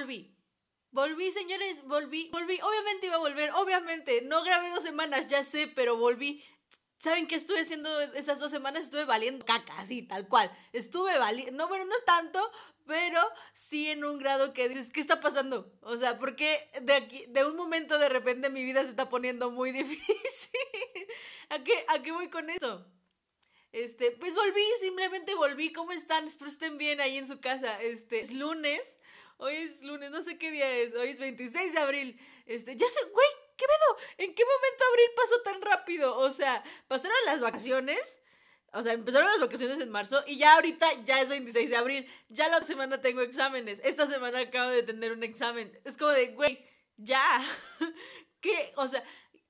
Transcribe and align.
volví. 0.00 0.34
Volví, 0.92 1.30
señores, 1.30 1.82
volví, 1.84 2.30
volví. 2.32 2.58
Obviamente 2.62 3.06
iba 3.06 3.16
a 3.16 3.18
volver, 3.18 3.50
obviamente. 3.54 4.22
No 4.22 4.42
grabé 4.42 4.70
dos 4.70 4.82
semanas, 4.82 5.26
ya 5.26 5.44
sé, 5.44 5.68
pero 5.68 5.96
volví. 5.96 6.42
¿Saben 6.96 7.26
qué 7.26 7.34
estuve 7.34 7.60
haciendo 7.60 7.88
estas 8.14 8.40
dos 8.40 8.50
semanas? 8.50 8.84
Estuve 8.84 9.04
valiendo 9.04 9.44
caca, 9.44 9.74
así, 9.78 10.02
tal 10.02 10.26
cual. 10.28 10.50
Estuve 10.72 11.16
valiendo, 11.18 11.52
no, 11.52 11.68
bueno, 11.68 11.84
no 11.84 11.94
tanto, 12.04 12.40
pero 12.86 13.20
sí 13.52 13.88
en 13.88 14.04
un 14.04 14.18
grado 14.18 14.52
que 14.52 14.68
dices, 14.68 14.90
¿qué 14.90 15.00
está 15.00 15.20
pasando? 15.20 15.72
O 15.82 15.96
sea, 15.96 16.18
porque 16.18 16.70
de 16.82 16.94
aquí, 16.94 17.24
de 17.28 17.44
un 17.44 17.56
momento 17.56 17.98
de 17.98 18.08
repente 18.08 18.50
mi 18.50 18.64
vida 18.64 18.82
se 18.82 18.88
está 18.88 19.08
poniendo 19.08 19.50
muy 19.50 19.72
difícil. 19.80 20.50
¿A 21.50 21.62
qué, 21.62 21.84
a 21.88 22.02
qué 22.02 22.10
voy 22.10 22.28
con 22.28 22.50
esto? 22.50 22.86
Este, 23.72 24.10
pues 24.10 24.34
volví, 24.34 24.64
simplemente 24.80 25.34
volví. 25.34 25.72
¿Cómo 25.72 25.92
están? 25.92 26.26
Espero 26.26 26.50
estén 26.50 26.76
bien 26.76 27.00
ahí 27.00 27.16
en 27.16 27.28
su 27.28 27.40
casa. 27.40 27.80
Este, 27.80 28.18
es 28.18 28.32
lunes. 28.32 28.98
Hoy 29.40 29.54
es 29.54 29.82
lunes, 29.82 30.10
no 30.10 30.20
sé 30.20 30.36
qué 30.36 30.50
día 30.50 30.70
es. 30.76 30.94
Hoy 30.94 31.08
es 31.08 31.18
26 31.18 31.72
de 31.72 31.78
abril. 31.78 32.20
Este, 32.44 32.76
ya 32.76 32.86
sé, 32.86 33.00
güey, 33.04 33.28
¿qué 33.56 33.64
pedo? 33.64 33.98
¿En 34.18 34.34
qué 34.34 34.44
momento 34.44 34.84
abril 34.90 35.06
pasó 35.16 35.42
tan 35.42 35.62
rápido? 35.62 36.18
O 36.18 36.30
sea, 36.30 36.62
pasaron 36.88 37.16
las 37.24 37.40
vacaciones. 37.40 38.22
O 38.72 38.82
sea, 38.82 38.92
empezaron 38.92 39.28
las 39.28 39.40
vacaciones 39.40 39.80
en 39.80 39.90
marzo 39.90 40.22
y 40.26 40.36
ya 40.36 40.54
ahorita 40.54 41.04
ya 41.04 41.22
es 41.22 41.30
26 41.30 41.70
de 41.70 41.76
abril. 41.76 42.06
Ya 42.28 42.48
la 42.48 42.62
semana 42.62 43.00
tengo 43.00 43.22
exámenes. 43.22 43.80
Esta 43.82 44.06
semana 44.06 44.40
acabo 44.40 44.70
de 44.70 44.82
tener 44.82 45.12
un 45.12 45.22
examen. 45.22 45.72
Es 45.84 45.96
como 45.96 46.10
de, 46.10 46.28
güey, 46.28 46.62
ya. 46.98 47.22
¿Qué? 48.42 48.74
O 48.76 48.88
sea, 48.88 49.02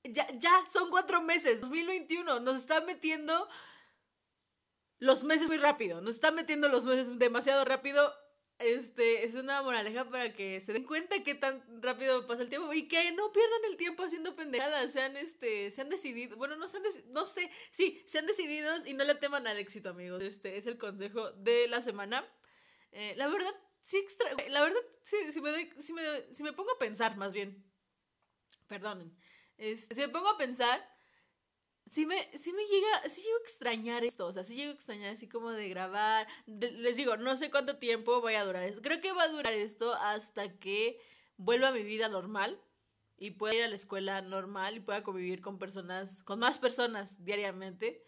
ya, 0.05 0.25
ya, 0.37 0.63
son 0.71 0.89
cuatro 0.89 1.21
meses. 1.21 1.59
2021 1.59 2.39
nos 2.39 2.55
está 2.55 2.79
metiendo 2.79 3.49
los 4.99 5.25
meses 5.25 5.49
muy 5.49 5.57
rápido. 5.57 5.99
Nos 5.99 6.15
está 6.15 6.31
metiendo 6.31 6.69
los 6.69 6.85
meses 6.85 7.19
demasiado 7.19 7.65
rápido 7.65 8.20
este, 8.63 9.25
es 9.25 9.35
una 9.35 9.61
moraleja 9.61 10.09
para 10.09 10.33
que 10.33 10.59
se 10.59 10.73
den 10.73 10.85
cuenta 10.85 11.21
que 11.23 11.35
tan 11.35 11.63
rápido 11.81 12.25
pasa 12.27 12.43
el 12.43 12.49
tiempo 12.49 12.73
y 12.73 12.87
que 12.87 13.11
no 13.11 13.31
pierdan 13.31 13.65
el 13.69 13.77
tiempo 13.77 14.03
haciendo 14.03 14.35
pendejadas, 14.35 14.91
sean 14.91 15.17
este, 15.17 15.71
se 15.71 15.81
han 15.81 15.89
decidido, 15.89 16.37
bueno, 16.37 16.55
no 16.55 16.67
se 16.67 16.77
han 16.77 16.83
no 17.07 17.25
sé, 17.25 17.49
sí, 17.69 18.01
sean 18.05 18.27
decididos 18.27 18.85
y 18.85 18.93
no 18.93 19.03
le 19.03 19.15
teman 19.15 19.47
al 19.47 19.57
éxito, 19.57 19.89
amigos. 19.89 20.21
Este 20.23 20.57
es 20.57 20.65
el 20.65 20.77
consejo 20.77 21.31
de 21.31 21.67
la 21.67 21.81
semana. 21.81 22.25
Eh, 22.91 23.13
la 23.17 23.27
verdad, 23.27 23.53
sí 23.79 23.97
extra, 23.97 24.29
la 24.49 24.61
verdad, 24.61 24.81
sí, 25.01 25.17
si 25.31 25.41
me 25.41 25.51
doy, 25.51 25.73
si 25.79 25.93
me, 25.93 26.03
si 26.33 26.43
me 26.43 26.53
pongo 26.53 26.71
a 26.71 26.79
pensar, 26.79 27.17
más 27.17 27.33
bien, 27.33 27.63
perdonen, 28.67 29.15
si 29.57 29.95
me 29.95 30.09
pongo 30.09 30.29
a 30.29 30.37
pensar, 30.37 30.81
sí 31.85 32.05
me, 32.05 32.29
sí 32.37 32.53
me 32.53 32.63
llega, 32.65 33.09
sí 33.09 33.21
llego 33.21 33.37
a 33.37 33.41
extrañar 33.41 34.03
esto, 34.03 34.27
o 34.27 34.33
sea, 34.33 34.43
sí 34.43 34.55
llego 34.55 34.71
a 34.71 34.75
extrañar 34.75 35.11
así 35.11 35.27
como 35.27 35.51
de 35.51 35.69
grabar. 35.69 36.27
les 36.45 36.97
digo, 36.97 37.17
no 37.17 37.35
sé 37.35 37.51
cuánto 37.51 37.77
tiempo 37.77 38.21
vaya 38.21 38.41
a 38.41 38.45
durar 38.45 38.63
esto. 38.63 38.81
Creo 38.81 39.01
que 39.01 39.11
va 39.13 39.23
a 39.23 39.29
durar 39.29 39.53
esto 39.53 39.93
hasta 39.93 40.57
que 40.59 40.99
vuelva 41.37 41.69
a 41.69 41.73
mi 41.73 41.83
vida 41.83 42.07
normal 42.09 42.59
y 43.17 43.31
pueda 43.31 43.55
ir 43.55 43.63
a 43.63 43.67
la 43.67 43.75
escuela 43.75 44.21
normal 44.21 44.77
y 44.77 44.79
pueda 44.79 45.03
convivir 45.03 45.41
con 45.41 45.59
personas, 45.59 46.23
con 46.23 46.39
más 46.39 46.59
personas 46.59 47.23
diariamente. 47.23 48.03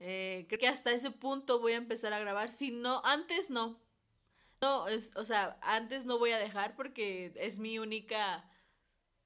Eh, 0.00 0.46
creo 0.48 0.58
que 0.58 0.68
hasta 0.68 0.92
ese 0.92 1.10
punto 1.10 1.60
voy 1.60 1.72
a 1.72 1.76
empezar 1.76 2.12
a 2.12 2.20
grabar. 2.20 2.52
Si 2.52 2.70
no, 2.70 3.02
antes 3.04 3.50
no. 3.50 3.80
No, 4.60 4.88
es, 4.88 5.16
o 5.16 5.24
sea, 5.24 5.58
antes 5.62 6.04
no 6.04 6.18
voy 6.18 6.32
a 6.32 6.38
dejar 6.38 6.74
porque 6.74 7.32
es 7.36 7.58
mi 7.60 7.78
única 7.78 8.47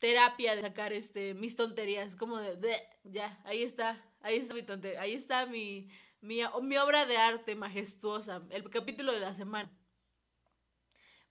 terapia 0.02 0.56
de 0.56 0.62
sacar 0.62 0.92
este 0.92 1.32
mis 1.32 1.54
tonterías, 1.54 2.16
como 2.16 2.40
de, 2.40 2.74
ya, 3.04 3.40
ahí 3.44 3.62
está, 3.62 4.04
ahí 4.20 4.36
está 4.38 4.52
mi 4.52 4.64
tontería, 4.64 5.00
ahí 5.00 5.14
está 5.14 5.46
mi, 5.46 5.88
mi, 6.20 6.42
obra 6.42 7.06
de 7.06 7.16
arte 7.18 7.54
majestuosa, 7.54 8.42
el 8.50 8.68
capítulo 8.68 9.12
de 9.12 9.20
la 9.20 9.32
semana. 9.32 9.70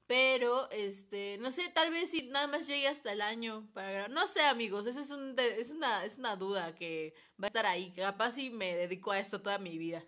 Pero, 0.08 0.72
este, 0.72 1.38
no 1.42 1.52
sé, 1.52 1.68
tal 1.74 1.92
vez 1.92 2.12
si 2.12 2.24
nada 2.30 2.48
más 2.48 2.66
llegue 2.66 2.88
hasta 2.88 3.12
el 3.12 3.20
año 3.20 3.70
para. 3.74 4.08
No 4.08 4.26
sé, 4.26 4.42
amigos, 4.44 4.88
eso 4.88 5.02
es, 5.02 5.12
un, 5.12 5.36
es, 5.38 5.70
una, 5.72 6.06
es 6.06 6.18
una 6.18 6.38
duda 6.38 6.74
que 6.74 7.14
va 7.42 7.48
a 7.48 7.48
estar 7.48 7.66
ahí. 7.66 7.92
Capaz 7.92 8.34
si 8.34 8.50
me 8.52 8.74
dedico 8.78 9.12
a 9.12 9.20
esto 9.20 9.42
toda 9.42 9.58
mi 9.58 9.78
vida. 9.78 10.06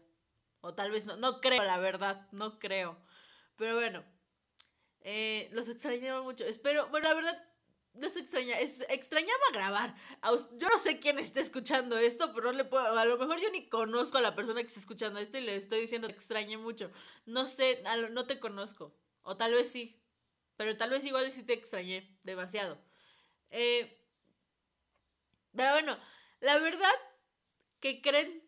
O 0.61 0.73
tal 0.73 0.89
vez 0.89 1.05
no, 1.05 1.17
no 1.17 1.41
creo, 1.41 1.63
la 1.65 1.79
verdad, 1.79 2.29
no 2.31 2.59
creo. 2.59 2.97
Pero 3.57 3.75
bueno, 3.75 4.05
eh, 5.01 5.49
los 5.51 5.67
extrañaba 5.67 6.23
mucho. 6.23 6.45
Espero, 6.45 6.87
bueno, 6.89 7.09
la 7.09 7.15
verdad, 7.15 7.52
no 7.93 8.09
se 8.09 8.19
extraña, 8.19 8.59
es, 8.59 8.85
extrañaba 8.89 9.43
grabar. 9.53 9.95
Yo 10.57 10.67
no 10.67 10.77
sé 10.77 10.99
quién 10.99 11.19
está 11.19 11.39
escuchando 11.39 11.97
esto, 11.97 12.33
pero 12.33 12.51
no 12.51 12.57
le 12.57 12.65
puedo, 12.65 12.85
a 12.85 13.05
lo 13.05 13.17
mejor 13.17 13.39
yo 13.39 13.49
ni 13.51 13.69
conozco 13.69 14.17
a 14.17 14.21
la 14.21 14.35
persona 14.35 14.61
que 14.61 14.67
está 14.67 14.79
escuchando 14.79 15.19
esto 15.19 15.37
y 15.37 15.41
le 15.41 15.55
estoy 15.55 15.81
diciendo 15.81 16.07
que 16.07 16.13
extrañe 16.13 16.57
mucho. 16.57 16.91
No 17.25 17.47
sé, 17.47 17.83
no 18.11 18.25
te 18.25 18.39
conozco. 18.39 18.95
O 19.21 19.37
tal 19.37 19.53
vez 19.53 19.71
sí. 19.71 19.99
Pero 20.57 20.77
tal 20.77 20.89
vez 20.91 21.05
igual 21.05 21.31
sí 21.31 21.43
te 21.43 21.53
extrañé 21.53 22.17
demasiado. 22.23 22.77
Eh, 23.49 23.99
pero 25.55 25.71
bueno, 25.73 25.97
la 26.39 26.57
verdad 26.57 26.93
que 27.79 28.01
creen, 28.01 28.43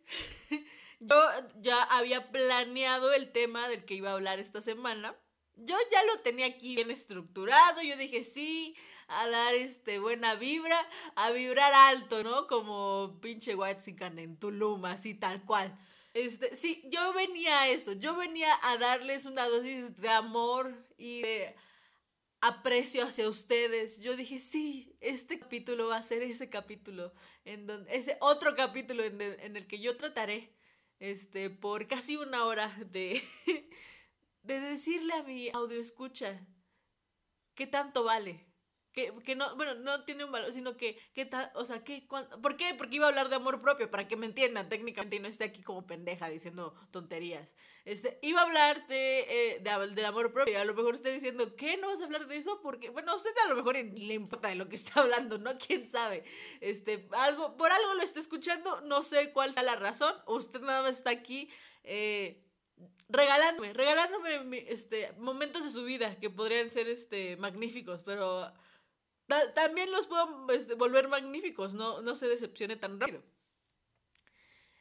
yo 0.99 1.21
ya 1.59 1.83
había 1.83 2.31
planeado 2.31 3.13
el 3.13 3.31
tema 3.31 3.67
del 3.69 3.85
que 3.85 3.95
iba 3.95 4.09
a 4.09 4.13
hablar 4.13 4.39
esta 4.39 4.61
semana. 4.61 5.15
Yo 5.55 5.77
ya 5.91 6.03
lo 6.03 6.19
tenía 6.21 6.47
aquí 6.47 6.75
bien 6.75 6.91
estructurado. 6.91 7.81
Yo 7.81 7.95
dije, 7.95 8.23
sí, 8.23 8.75
a 9.07 9.27
dar 9.27 9.53
este 9.55 9.99
buena 9.99 10.35
vibra, 10.35 10.77
a 11.15 11.31
vibrar 11.31 11.71
alto, 11.73 12.23
¿no? 12.23 12.47
Como 12.47 13.19
pinche 13.21 13.55
Watzican 13.55 14.19
en 14.19 14.37
Tulum, 14.37 14.85
así 14.85 15.13
tal 15.15 15.43
cual. 15.45 15.77
Este, 16.13 16.55
sí, 16.55 16.81
yo 16.85 17.13
venía 17.13 17.61
a 17.61 17.67
eso, 17.69 17.93
yo 17.93 18.15
venía 18.15 18.49
a 18.63 18.77
darles 18.77 19.25
una 19.25 19.47
dosis 19.47 19.95
de 19.97 20.09
amor 20.09 20.73
y 20.97 21.21
de 21.21 21.55
aprecio 22.41 23.03
hacia 23.05 23.27
ustedes. 23.27 24.01
Yo 24.01 24.15
dije, 24.15 24.39
sí, 24.39 24.95
este 25.01 25.39
capítulo 25.39 25.87
va 25.87 25.97
a 25.97 26.03
ser 26.03 26.23
ese 26.23 26.49
capítulo, 26.49 27.13
en 27.43 27.67
donde, 27.67 27.95
ese 27.95 28.17
otro 28.21 28.55
capítulo 28.55 29.03
en, 29.03 29.21
en 29.21 29.57
el 29.57 29.67
que 29.67 29.79
yo 29.79 29.97
trataré, 29.97 30.53
este, 30.99 31.49
por 31.49 31.87
casi 31.87 32.15
una 32.15 32.45
hora 32.45 32.75
de, 32.91 33.21
de 34.43 34.59
decirle 34.59 35.13
a 35.13 35.23
mi 35.23 35.49
audio 35.49 35.79
escucha 35.79 36.39
qué 37.55 37.67
tanto 37.67 38.03
vale, 38.03 38.45
que, 38.95 39.13
que, 39.25 39.35
no, 39.35 39.53
bueno, 39.57 39.75
no 39.75 40.05
tiene 40.05 40.23
un 40.23 40.31
valor, 40.31 40.53
sino 40.53 40.77
que, 40.77 40.97
que 41.13 41.25
tal, 41.25 41.51
o 41.53 41.65
sea, 41.65 41.83
que, 41.83 42.07
¿por 42.41 42.55
qué? 42.55 42.73
Porque 42.75 42.95
iba 42.95 43.05
a 43.05 43.09
hablar 43.09 43.27
de 43.27 43.35
amor 43.35 43.61
propio, 43.61 43.91
para 43.91 44.07
que 44.07 44.15
me 44.15 44.25
entiendan 44.25 44.69
técnicamente 44.69 45.17
y 45.17 45.19
no 45.19 45.27
esté 45.27 45.43
aquí 45.43 45.61
como 45.61 45.85
pendeja 45.85 46.29
diciendo 46.29 46.73
tonterías. 46.91 47.57
Este, 47.83 48.17
iba 48.21 48.39
a 48.39 48.45
hablar 48.45 48.87
de, 48.87 49.55
eh, 49.55 49.59
de, 49.59 49.87
del 49.93 50.05
amor 50.05 50.31
propio, 50.31 50.53
y 50.53 50.55
a 50.55 50.63
lo 50.63 50.73
mejor 50.73 50.95
usted 50.95 51.13
diciendo, 51.13 51.57
¿qué? 51.57 51.75
¿No 51.75 51.87
vas 51.87 51.99
a 51.99 52.05
hablar 52.05 52.25
de 52.27 52.37
eso? 52.37 52.61
Porque, 52.61 52.89
bueno, 52.89 53.11
a 53.11 53.15
usted 53.15 53.31
a 53.43 53.49
lo 53.49 53.57
mejor 53.57 53.75
le 53.75 54.13
importa 54.13 54.47
de 54.47 54.55
lo 54.55 54.69
que 54.69 54.75
está 54.77 55.01
hablando, 55.01 55.37
¿no? 55.37 55.51
¿Quién 55.57 55.85
sabe? 55.85 56.23
Este, 56.61 57.05
algo, 57.11 57.57
por 57.57 57.71
algo 57.71 57.95
lo 57.95 58.01
está 58.01 58.21
escuchando, 58.21 58.79
no 58.81 59.03
sé 59.03 59.33
cuál 59.33 59.53
sea 59.53 59.63
la 59.63 59.75
razón, 59.75 60.15
usted 60.25 60.61
nada 60.61 60.83
más 60.83 60.97
está 60.97 61.09
aquí, 61.09 61.49
eh, 61.83 62.41
regalándome, 63.09 63.73
regalándome 63.73 64.65
este, 64.69 65.11
momentos 65.17 65.65
de 65.65 65.69
su 65.69 65.83
vida 65.83 66.17
que 66.17 66.29
podrían 66.29 66.71
ser 66.71 66.87
este, 66.87 67.35
magníficos, 67.35 68.01
pero 68.05 68.53
también 69.53 69.91
los 69.91 70.07
puedo 70.07 70.47
este, 70.51 70.75
volver 70.75 71.07
magníficos, 71.07 71.73
no, 71.73 72.01
no 72.01 72.15
se 72.15 72.27
decepcione 72.27 72.75
tan 72.75 72.99
rápido. 72.99 73.23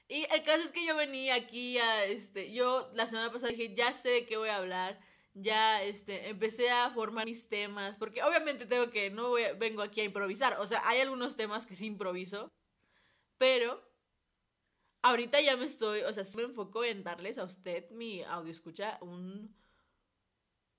Y 0.09 0.27
el 0.31 0.43
caso 0.43 0.63
es 0.63 0.73
que 0.73 0.85
yo 0.87 0.95
venía 0.97 1.35
aquí 1.35 1.79
a, 1.79 2.05
este, 2.05 2.53
yo 2.53 2.91
la 2.95 3.07
semana 3.07 3.33
pasada 3.33 3.53
dije, 3.53 3.75
ya 3.75 3.93
sé 3.93 4.11
de 4.11 4.27
qué 4.27 4.37
voy 4.37 4.51
a 4.51 4.59
hablar, 4.59 5.01
ya, 5.33 5.83
este, 5.83 6.29
empecé 6.29 6.71
a 6.71 6.91
formar 6.91 7.25
mis 7.25 7.49
temas, 7.49 7.97
porque 7.97 8.23
obviamente 8.23 8.67
tengo 8.67 8.91
que, 8.91 9.11
no 9.11 9.33
vengo 9.33 9.83
aquí 9.83 10.01
a 10.03 10.05
improvisar, 10.05 10.59
o 10.61 10.67
sea, 10.67 10.83
hay 10.87 11.01
algunos 11.01 11.37
temas 11.37 11.67
que 11.67 11.75
sí 11.75 11.87
improviso, 11.87 12.53
pero 13.39 13.83
ahorita 15.03 15.41
ya 15.41 15.57
me 15.57 15.65
estoy, 15.65 16.03
o 16.03 16.13
sea, 16.13 16.25
sí 16.25 16.37
me 16.37 16.45
enfoco 16.45 16.85
en 16.85 17.03
darles 17.03 17.39
a 17.39 17.45
usted, 17.45 17.91
mi 17.91 18.23
audio 18.23 18.51
escucha, 18.51 18.99
un, 19.01 19.57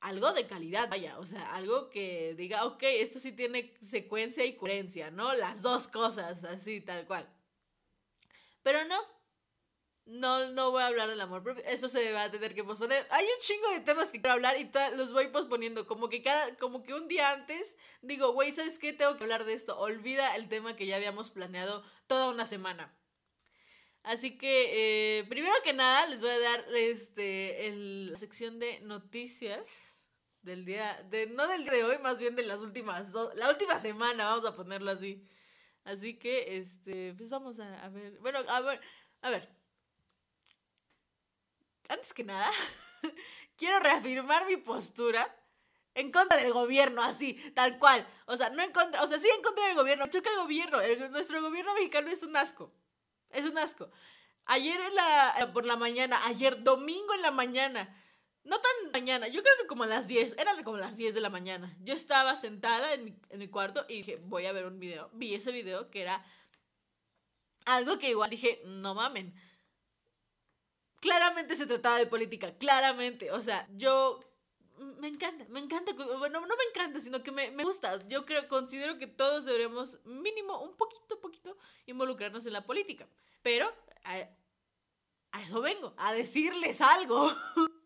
algo 0.05 0.33
de 0.33 0.45
calidad, 0.45 0.87
vaya, 0.87 1.17
o 1.17 1.25
sea, 1.25 1.53
algo 1.55 1.89
que 1.89 2.35
diga, 2.35 2.65
ok, 2.65 2.83
esto 2.83 3.19
sí 3.19 3.31
tiene 3.31 3.73
secuencia 3.81 4.45
y 4.45 4.55
coherencia, 4.55 5.09
¿no? 5.09 5.33
Las 5.33 5.63
dos 5.63 5.87
cosas, 5.87 6.43
así, 6.43 6.79
tal 6.79 7.07
cual. 7.07 7.27
Pero 8.61 8.85
no, 8.85 8.99
no, 10.05 10.51
no 10.51 10.69
voy 10.69 10.83
a 10.83 10.87
hablar 10.87 11.09
del 11.09 11.21
amor 11.21 11.41
propio, 11.41 11.63
eso 11.65 11.89
se 11.89 12.11
va 12.11 12.25
a 12.25 12.31
tener 12.31 12.53
que 12.53 12.63
posponer. 12.63 13.07
Hay 13.09 13.25
un 13.25 13.39
chingo 13.39 13.69
de 13.71 13.79
temas 13.79 14.11
que 14.11 14.21
quiero 14.21 14.33
hablar 14.33 14.59
y 14.59 14.69
los 14.95 15.11
voy 15.11 15.27
posponiendo, 15.29 15.87
como 15.87 16.07
que 16.07 16.21
cada, 16.21 16.55
como 16.57 16.83
que 16.83 16.93
un 16.93 17.07
día 17.07 17.31
antes 17.31 17.75
digo, 18.03 18.31
güey, 18.31 18.51
¿sabes 18.51 18.77
qué? 18.77 18.93
Tengo 18.93 19.17
que 19.17 19.23
hablar 19.23 19.43
de 19.45 19.53
esto, 19.53 19.77
olvida 19.79 20.35
el 20.35 20.49
tema 20.49 20.75
que 20.75 20.85
ya 20.85 20.97
habíamos 20.97 21.31
planeado 21.31 21.83
toda 22.05 22.29
una 22.29 22.45
semana. 22.45 22.95
Así 24.03 24.37
que, 24.37 25.19
eh, 25.19 25.23
primero 25.23 25.55
que 25.63 25.73
nada, 25.73 26.05
les 26.05 26.21
voy 26.21 26.29
a 26.29 26.39
dar 26.39 26.65
este, 26.75 27.71
la 27.73 28.17
sección 28.19 28.59
de 28.59 28.79
noticias 28.81 29.94
del 30.45 30.63
día, 30.63 31.03
de, 31.09 31.27
no 31.27 31.47
del 31.47 31.63
día 31.63 31.73
de 31.73 31.83
hoy, 31.83 31.97
más 31.97 32.19
bien 32.19 32.35
de 32.35 32.43
las 32.43 32.59
últimas 32.59 33.11
dos, 33.11 33.33
la 33.35 33.49
última 33.49 33.79
semana, 33.79 34.25
vamos 34.25 34.45
a 34.45 34.55
ponerlo 34.55 34.91
así. 34.91 35.27
Así 35.83 36.17
que, 36.17 36.57
este, 36.57 37.13
pues 37.15 37.29
vamos 37.29 37.59
a, 37.59 37.89
ver, 37.89 38.17
bueno, 38.19 38.39
a 38.47 38.61
ver, 38.61 38.79
a 39.21 39.29
ver. 39.31 39.49
Antes 41.89 42.13
que 42.13 42.23
nada, 42.23 42.49
quiero 43.57 43.79
reafirmar 43.79 44.47
mi 44.47 44.57
postura 44.57 45.23
En 45.93 46.11
contra 46.11 46.37
del 46.37 46.51
gobierno, 46.51 47.01
así, 47.01 47.33
tal 47.55 47.79
cual. 47.79 48.05
O 48.25 48.35
sea, 48.35 48.49
no 48.49 48.61
en 48.61 48.71
contra, 48.71 49.01
o 49.01 49.07
sea, 49.07 49.17
sí 49.17 49.29
en 49.33 49.41
contra 49.41 49.65
del 49.65 49.75
gobierno. 49.75 50.07
Choca 50.07 50.29
el 50.29 50.37
gobierno. 50.37 50.79
nuestro 51.09 51.41
gobierno 51.41 51.73
mexicano 51.73 52.09
es 52.09 52.21
un 52.21 52.35
asco. 52.35 52.73
Es 53.29 53.45
un 53.45 53.57
asco. 53.57 53.89
Ayer 54.45 54.79
en 54.79 54.95
la, 54.95 55.51
por 55.53 55.65
la 55.65 55.77
mañana, 55.77 56.19
ayer 56.25 56.61
domingo 56.63 57.13
en 57.13 57.21
la 57.21 57.31
mañana, 57.31 57.95
no 58.45 58.61
tan 58.61 58.91
mañana, 58.91 59.27
yo 59.27 59.41
creo 59.41 59.55
que 59.59 59.67
como 59.67 59.83
a 59.83 59.87
las 59.87 60.07
10, 60.07 60.35
eran 60.37 60.63
como 60.63 60.77
las 60.77 60.97
10 60.97 61.15
de 61.15 61.21
la 61.21 61.29
mañana. 61.29 61.75
Yo 61.81 61.93
estaba 61.93 62.35
sentada 62.35 62.93
en 62.93 63.19
mi, 63.33 63.47
cuarto 63.47 63.85
y 63.89 63.97
dije, 63.97 64.17
voy 64.23 64.45
a 64.45 64.53
ver 64.53 64.67
un 64.67 64.79
video. 64.79 65.09
Vi 65.13 65.33
ese 65.33 65.51
video 65.51 65.89
que 65.89 66.03
era 66.03 66.23
algo 67.65 67.97
que 67.97 68.09
igual 68.11 68.29
dije, 68.29 68.61
no 68.65 68.93
mamen. 68.93 69.33
Claramente 70.99 71.55
se 71.55 71.65
trataba 71.65 71.97
de 71.97 72.05
política, 72.05 72.55
claramente. 72.55 73.31
O 73.31 73.41
sea, 73.41 73.67
yo 73.75 74.19
me 74.77 75.07
encanta, 75.07 75.45
me 75.49 75.59
encanta, 75.59 75.93
bueno, 75.93 76.41
no 76.41 76.55
me 76.55 76.63
encanta, 76.69 76.99
sino 76.99 77.23
que 77.23 77.31
me, 77.31 77.49
me, 77.49 77.63
gusta. 77.63 78.07
Yo 78.07 78.25
creo, 78.27 78.47
considero 78.47 78.99
que 78.99 79.07
todos 79.07 79.45
deberíamos 79.45 79.97
mínimo 80.05 80.61
un 80.61 80.77
poquito, 80.77 81.19
poquito 81.19 81.57
involucrarnos 81.87 82.45
en 82.45 82.53
la 82.53 82.63
política. 82.63 83.07
Pero 83.41 83.73
a 84.03 85.41
eso 85.41 85.61
vengo, 85.61 85.95
a 85.97 86.13
decirles 86.13 86.79
algo. 86.79 87.33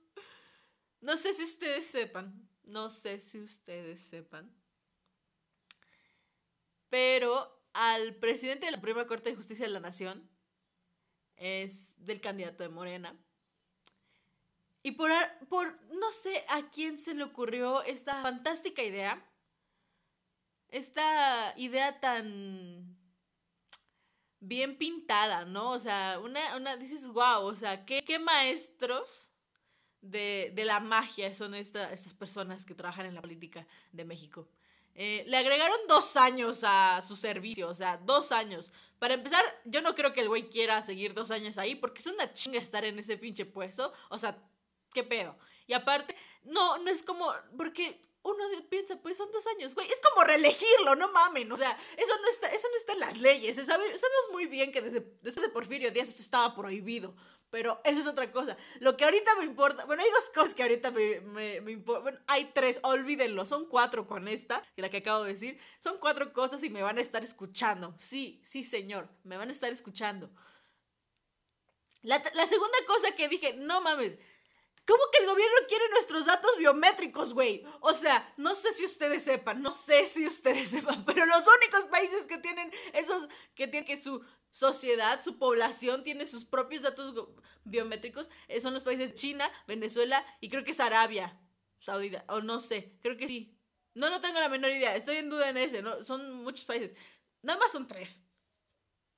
no 1.02 1.18
sé 1.18 1.34
si 1.34 1.44
ustedes 1.44 1.86
sepan, 1.88 2.48
no 2.72 2.90
sé 2.90 3.20
si 3.20 3.40
ustedes 3.40 4.00
sepan, 4.02 4.52
pero 6.90 7.62
al 7.74 8.16
presidente 8.16 8.66
de 8.66 8.72
la 8.72 8.78
Suprema 8.78 9.08
Corte 9.08 9.30
de 9.30 9.36
Justicia 9.36 9.66
de 9.66 9.74
la 9.74 9.80
Nación 9.80 10.30
es 11.36 11.96
del 12.04 12.20
candidato 12.20 12.64
de 12.64 12.70
Morena 12.70 13.18
y 14.82 14.92
por, 14.92 15.12
por, 15.50 15.82
no 15.94 16.12
sé 16.12 16.46
a 16.50 16.70
quién 16.70 16.98
se 16.98 17.14
le 17.14 17.24
ocurrió 17.24 17.84
esta 17.84 18.22
fantástica 18.22 18.82
idea, 18.82 19.26
esta 20.70 21.54
idea 21.58 22.00
tan 22.00 22.98
bien 24.40 24.78
pintada, 24.78 25.44
¿no? 25.46 25.72
O 25.72 25.80
sea, 25.80 26.20
una, 26.24 26.56
una 26.56 26.78
dices, 26.78 27.08
wow, 27.08 27.44
o 27.44 27.56
sea, 27.56 27.86
¿qué, 27.86 28.04
qué 28.06 28.20
maestros 28.20 29.29
de, 30.02 30.52
de, 30.54 30.66
la 30.66 30.80
magia 30.80 31.34
son 31.34 31.56
esta, 31.56 31.92
estas 31.92 32.14
personas 32.14 32.66
que 32.66 32.76
trabajan 32.76 33.06
en 33.06 33.16
la 33.16 33.22
política 33.22 33.66
de 33.92 34.06
México? 34.06 34.48
Eh, 34.96 35.24
le 35.28 35.38
agregaron 35.38 35.78
dos 35.88 36.18
años 36.18 36.64
a 36.66 37.02
su 37.02 37.16
servicio, 37.16 37.70
o 37.70 37.76
sea, 37.76 37.98
dos 37.98 38.32
años. 38.32 38.74
Para 38.98 39.14
empezar, 39.14 39.44
yo 39.66 39.82
no 39.82 39.96
creo 39.96 40.14
que 40.14 40.22
el 40.22 40.28
güey 40.28 40.50
quiera 40.50 40.82
seguir 40.82 41.14
dos 41.14 41.32
años 41.32 41.58
ahí, 41.58 41.76
porque 41.76 42.00
es 42.00 42.08
una 42.08 42.34
chinga 42.34 42.60
estar 42.60 42.84
en 42.84 43.00
ese 43.00 43.18
pinche 43.18 43.46
puesto. 43.46 43.94
O 44.10 44.18
sea, 44.18 44.38
¿Qué 44.94 45.04
pedo? 45.04 45.36
Y 45.68 45.74
aparte, 45.74 46.16
no, 46.44 46.78
no 46.80 46.90
es 46.90 47.04
como, 47.04 47.32
porque 47.58 48.02
uno 48.24 48.44
piensa, 48.70 49.00
pues 49.02 49.18
son 49.18 49.32
dos 49.32 49.46
años, 49.48 49.76
güey, 49.76 49.88
es 49.88 50.02
como 50.02 50.24
reelegirlo, 50.24 50.96
no 50.96 51.12
mamen, 51.12 51.52
o 51.52 51.58
sea, 51.58 51.78
eso 51.96 52.14
no 52.22 52.28
está, 52.28 52.48
eso 52.48 52.68
no 52.70 52.78
está 52.78 52.94
en 52.94 53.00
las 53.00 53.18
leyes, 53.20 53.56
sabemos 53.56 54.30
muy 54.32 54.48
bien 54.48 54.72
que 54.72 54.82
desde, 54.82 55.02
después 55.22 55.46
de 55.46 55.54
Porfirio 55.54 55.92
Díaz 55.92 56.20
estaba 56.20 56.56
prohibido, 56.56 57.16
pero 57.50 57.82
eso 57.84 58.00
es 58.00 58.08
otra 58.08 58.32
cosa. 58.32 58.58
Lo 58.80 58.96
que 58.96 59.06
ahorita 59.06 59.36
me 59.38 59.46
importa, 59.46 59.86
bueno, 59.86 60.04
hay 60.04 60.10
dos 60.12 60.30
cosas 60.30 60.54
que 60.54 60.64
ahorita 60.64 60.92
me, 60.92 61.22
me, 61.22 61.72
importan, 61.72 62.04
bueno, 62.04 62.20
hay 62.28 62.52
tres, 62.54 62.80
olvídenlo, 62.84 63.46
son 63.46 63.66
cuatro 63.66 64.08
con 64.08 64.28
esta, 64.28 64.64
que 64.76 64.82
la 64.82 64.90
que 64.90 64.98
acabo 64.98 65.24
de 65.24 65.34
decir, 65.34 65.60
son 65.80 65.98
cuatro 66.00 66.34
cosas 66.34 66.64
y 66.64 66.70
me 66.70 66.82
van 66.82 66.98
a 66.98 67.02
estar 67.02 67.24
escuchando, 67.24 67.94
sí, 67.98 68.40
sí 68.44 68.64
señor, 68.64 69.10
me 69.24 69.38
van 69.38 69.50
a 69.50 69.54
estar 69.54 69.72
escuchando. 69.72 70.30
La, 72.02 72.22
la 72.34 72.46
segunda 72.46 72.78
cosa 72.88 73.14
que 73.16 73.28
dije, 73.28 73.56
no 73.56 73.82
mames, 73.82 74.18
¿Cómo 74.90 75.04
que 75.12 75.20
el 75.20 75.30
gobierno 75.30 75.56
quiere 75.68 75.88
nuestros 75.90 76.26
datos 76.26 76.58
biométricos, 76.58 77.36
güey? 77.36 77.64
O 77.80 77.94
sea, 77.94 78.34
no 78.38 78.56
sé 78.56 78.72
si 78.72 78.86
ustedes 78.86 79.22
sepan, 79.22 79.62
no 79.62 79.70
sé 79.70 80.08
si 80.08 80.26
ustedes 80.26 80.68
sepan, 80.72 81.06
pero 81.06 81.28
los 81.28 81.46
únicos 81.46 81.86
países 81.92 82.26
que 82.26 82.40
tienen 82.40 82.72
esos, 82.94 83.28
que 83.54 83.68
tienen 83.68 83.86
que 83.86 84.02
su 84.02 84.26
sociedad, 84.50 85.22
su 85.22 85.38
población 85.38 86.02
tiene 86.02 86.26
sus 86.26 86.44
propios 86.44 86.82
datos 86.82 87.14
biométricos, 87.66 88.32
eh, 88.48 88.60
son 88.60 88.74
los 88.74 88.84
países 88.84 89.14
China, 89.14 89.48
Venezuela 89.68 90.26
y 90.42 90.50
creo 90.50 90.64
que 90.64 90.72
es 90.72 90.80
Arabia 90.80 91.40
Saudita, 91.78 92.26
o 92.28 92.42
no 92.42 92.60
sé, 92.60 92.98
creo 93.04 93.16
que 93.16 93.28
sí. 93.28 93.56
No, 93.94 94.10
no 94.10 94.20
tengo 94.22 94.40
la 94.40 94.50
menor 94.50 94.72
idea, 94.72 94.96
estoy 94.96 95.18
en 95.18 95.30
duda 95.30 95.50
en 95.50 95.58
ese, 95.58 95.84
¿no? 95.84 96.02
Son 96.02 96.34
muchos 96.34 96.66
países. 96.66 96.96
Nada 97.44 97.60
más 97.60 97.72
son 97.72 97.86
tres. 97.86 98.24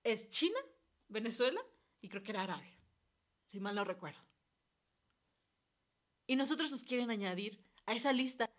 Es 0.03 0.27
China, 0.27 0.59
Venezuela 1.07 1.65
y 2.01 2.09
creo 2.09 2.23
que 2.23 2.31
era 2.31 2.41
Arabia, 2.41 2.77
si 3.45 3.62
mal 3.62 3.75
no 3.75 3.85
recuerdo. 3.85 4.31
Y 6.31 6.38
nosotros 6.38 6.72
nos 6.72 6.86
quieren 6.86 7.12
añadir 7.12 7.60
a 7.86 7.94
esa 7.94 8.13
lista 8.13 8.50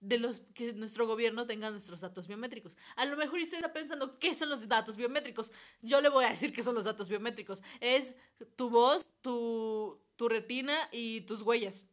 de 0.00 0.16
los 0.16 0.40
que 0.54 0.72
nuestro 0.72 1.06
gobierno 1.06 1.46
tenga 1.46 1.70
nuestros 1.70 2.00
datos 2.00 2.26
biométricos. 2.26 2.78
A 2.96 3.04
lo 3.04 3.18
mejor 3.18 3.38
usted 3.38 3.58
está 3.58 3.70
pensando, 3.70 4.18
¿qué 4.18 4.34
son 4.34 4.48
los 4.48 4.66
datos 4.66 4.96
biométricos? 4.96 5.52
Yo 5.82 6.00
le 6.00 6.08
voy 6.08 6.24
a 6.24 6.30
decir 6.30 6.54
qué 6.54 6.62
son 6.62 6.74
los 6.74 6.86
datos 6.86 7.10
biométricos. 7.10 7.62
Es 7.80 8.16
tu 8.56 8.70
voz, 8.70 9.20
tu, 9.20 10.00
tu 10.16 10.30
retina 10.30 10.74
y 10.90 11.20
tus 11.26 11.42
huellas. 11.42 11.84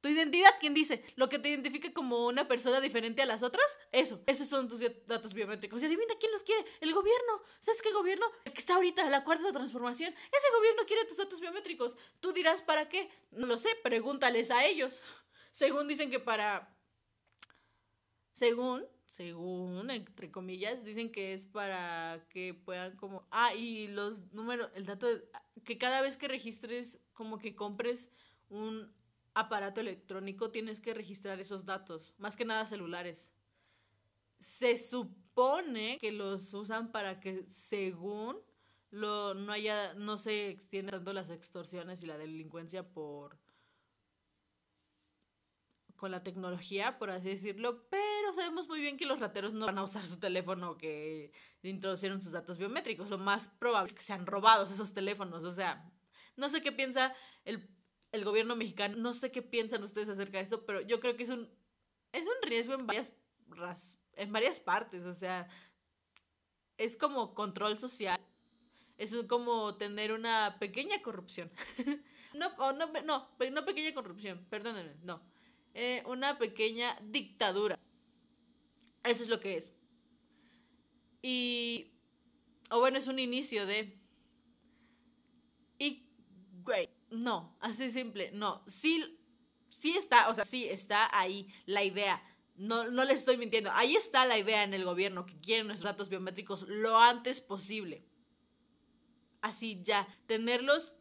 Tu 0.00 0.08
identidad, 0.08 0.54
¿quién 0.60 0.74
dice? 0.74 1.02
Lo 1.16 1.28
que 1.28 1.40
te 1.40 1.48
identifica 1.48 1.92
como 1.92 2.26
una 2.26 2.46
persona 2.46 2.80
diferente 2.80 3.20
a 3.22 3.26
las 3.26 3.42
otras, 3.42 3.78
eso, 3.90 4.22
esos 4.26 4.46
son 4.46 4.68
tus 4.68 4.80
datos 5.06 5.34
biométricos. 5.34 5.82
Y 5.82 5.86
adivina 5.86 6.14
quién 6.20 6.30
los 6.30 6.44
quiere, 6.44 6.64
el 6.80 6.94
gobierno. 6.94 7.42
¿Sabes 7.58 7.82
qué 7.82 7.92
gobierno? 7.92 8.26
El 8.44 8.52
que 8.52 8.60
está 8.60 8.76
ahorita, 8.76 9.10
la 9.10 9.24
cuarta 9.24 9.50
transformación. 9.50 10.14
Ese 10.14 10.46
gobierno 10.56 10.82
quiere 10.86 11.04
tus 11.04 11.16
datos 11.16 11.40
biométricos. 11.40 11.96
Tú 12.20 12.32
dirás, 12.32 12.62
¿para 12.62 12.88
qué? 12.88 13.10
No 13.32 13.46
lo 13.46 13.58
sé, 13.58 13.70
pregúntales 13.82 14.52
a 14.52 14.64
ellos. 14.64 15.02
Según 15.50 15.88
dicen 15.88 16.10
que 16.10 16.20
para... 16.20 16.72
Según, 18.32 18.86
según, 19.08 19.90
entre 19.90 20.30
comillas, 20.30 20.84
dicen 20.84 21.10
que 21.10 21.32
es 21.32 21.44
para 21.44 22.24
que 22.30 22.54
puedan 22.54 22.96
como... 22.96 23.26
Ah, 23.32 23.52
y 23.52 23.88
los 23.88 24.32
números, 24.32 24.70
el 24.76 24.86
dato, 24.86 25.08
de, 25.08 25.28
que 25.64 25.76
cada 25.76 26.02
vez 26.02 26.16
que 26.16 26.28
registres, 26.28 27.00
como 27.14 27.38
que 27.38 27.56
compres 27.56 28.12
un 28.48 28.94
aparato 29.34 29.80
electrónico 29.80 30.50
tienes 30.50 30.80
que 30.80 30.94
registrar 30.94 31.40
esos 31.40 31.64
datos, 31.64 32.14
más 32.18 32.36
que 32.36 32.44
nada 32.44 32.66
celulares. 32.66 33.32
Se 34.38 34.76
supone 34.76 35.98
que 35.98 36.12
los 36.12 36.54
usan 36.54 36.92
para 36.92 37.20
que 37.20 37.44
según 37.48 38.38
lo, 38.90 39.34
no 39.34 39.52
haya, 39.52 39.94
no 39.94 40.18
se 40.18 40.48
extiendan 40.48 40.92
tanto 40.98 41.12
las 41.12 41.30
extorsiones 41.30 42.02
y 42.02 42.06
la 42.06 42.18
delincuencia 42.18 42.88
por 42.88 43.38
con 45.98 46.12
la 46.12 46.22
tecnología, 46.22 46.96
por 46.96 47.10
así 47.10 47.30
decirlo, 47.30 47.84
pero 47.90 48.32
sabemos 48.32 48.68
muy 48.68 48.80
bien 48.80 48.96
que 48.96 49.04
los 49.04 49.18
rateros 49.18 49.52
no 49.52 49.66
van 49.66 49.78
a 49.78 49.82
usar 49.82 50.06
su 50.06 50.18
teléfono 50.18 50.78
que 50.78 51.32
introducieron 51.62 52.22
sus 52.22 52.32
datos 52.32 52.56
biométricos. 52.56 53.10
Lo 53.10 53.18
más 53.18 53.48
probable 53.48 53.88
es 53.88 53.94
que 53.94 54.02
sean 54.02 54.24
robados 54.24 54.70
esos 54.70 54.94
teléfonos. 54.94 55.44
O 55.44 55.50
sea, 55.50 55.90
no 56.36 56.48
sé 56.48 56.62
qué 56.62 56.70
piensa 56.70 57.14
el 57.44 57.68
el 58.12 58.24
gobierno 58.24 58.56
mexicano. 58.56 58.96
No 58.96 59.14
sé 59.14 59.30
qué 59.30 59.42
piensan 59.42 59.82
ustedes 59.82 60.08
acerca 60.08 60.38
de 60.38 60.44
esto, 60.44 60.64
pero 60.64 60.80
yo 60.82 61.00
creo 61.00 61.16
que 61.16 61.22
es 61.22 61.30
un, 61.30 61.48
es 62.12 62.26
un 62.26 62.48
riesgo 62.48 62.74
en 62.74 62.86
varias, 62.86 63.12
en 64.14 64.32
varias 64.32 64.60
partes. 64.60 65.04
O 65.06 65.14
sea, 65.14 65.48
es 66.76 66.96
como 66.96 67.34
control 67.34 67.76
social. 67.76 68.20
Es 68.96 69.14
como 69.28 69.76
tener 69.76 70.12
una 70.12 70.56
pequeña 70.58 71.00
corrupción. 71.02 71.50
no, 72.34 72.72
no, 72.72 72.92
no, 73.04 73.28
no 73.52 73.64
pequeña 73.64 73.94
corrupción, 73.94 74.44
perdónenme, 74.50 74.96
no. 75.02 75.22
Eh, 75.74 76.02
una 76.06 76.38
pequeña 76.38 76.98
dictadura. 77.02 77.78
Eso 79.04 79.22
es 79.22 79.28
lo 79.28 79.38
que 79.38 79.56
es. 79.56 79.72
Y. 81.22 81.92
O 82.70 82.80
bueno, 82.80 82.98
es 82.98 83.06
un 83.06 83.20
inicio 83.20 83.66
de. 83.66 83.96
Y. 85.78 86.04
Great 86.64 86.97
no, 87.10 87.56
así 87.60 87.90
simple, 87.90 88.30
no. 88.32 88.62
Sí, 88.66 89.18
sí 89.70 89.96
está, 89.96 90.28
o 90.28 90.34
sea, 90.34 90.44
sí 90.44 90.68
está 90.68 91.08
ahí 91.18 91.48
la 91.66 91.84
idea. 91.84 92.22
No, 92.56 92.90
no 92.90 93.04
les 93.04 93.18
estoy 93.18 93.36
mintiendo. 93.36 93.70
Ahí 93.72 93.96
está 93.96 94.24
la 94.26 94.36
idea 94.38 94.64
en 94.64 94.74
el 94.74 94.84
gobierno 94.84 95.26
que 95.26 95.38
quieren 95.38 95.68
nuestros 95.68 95.92
datos 95.92 96.08
biométricos 96.08 96.66
lo 96.68 96.98
antes 96.98 97.40
posible. 97.40 98.04
Así 99.40 99.80
ya, 99.82 100.08
tenerlos 100.26 100.94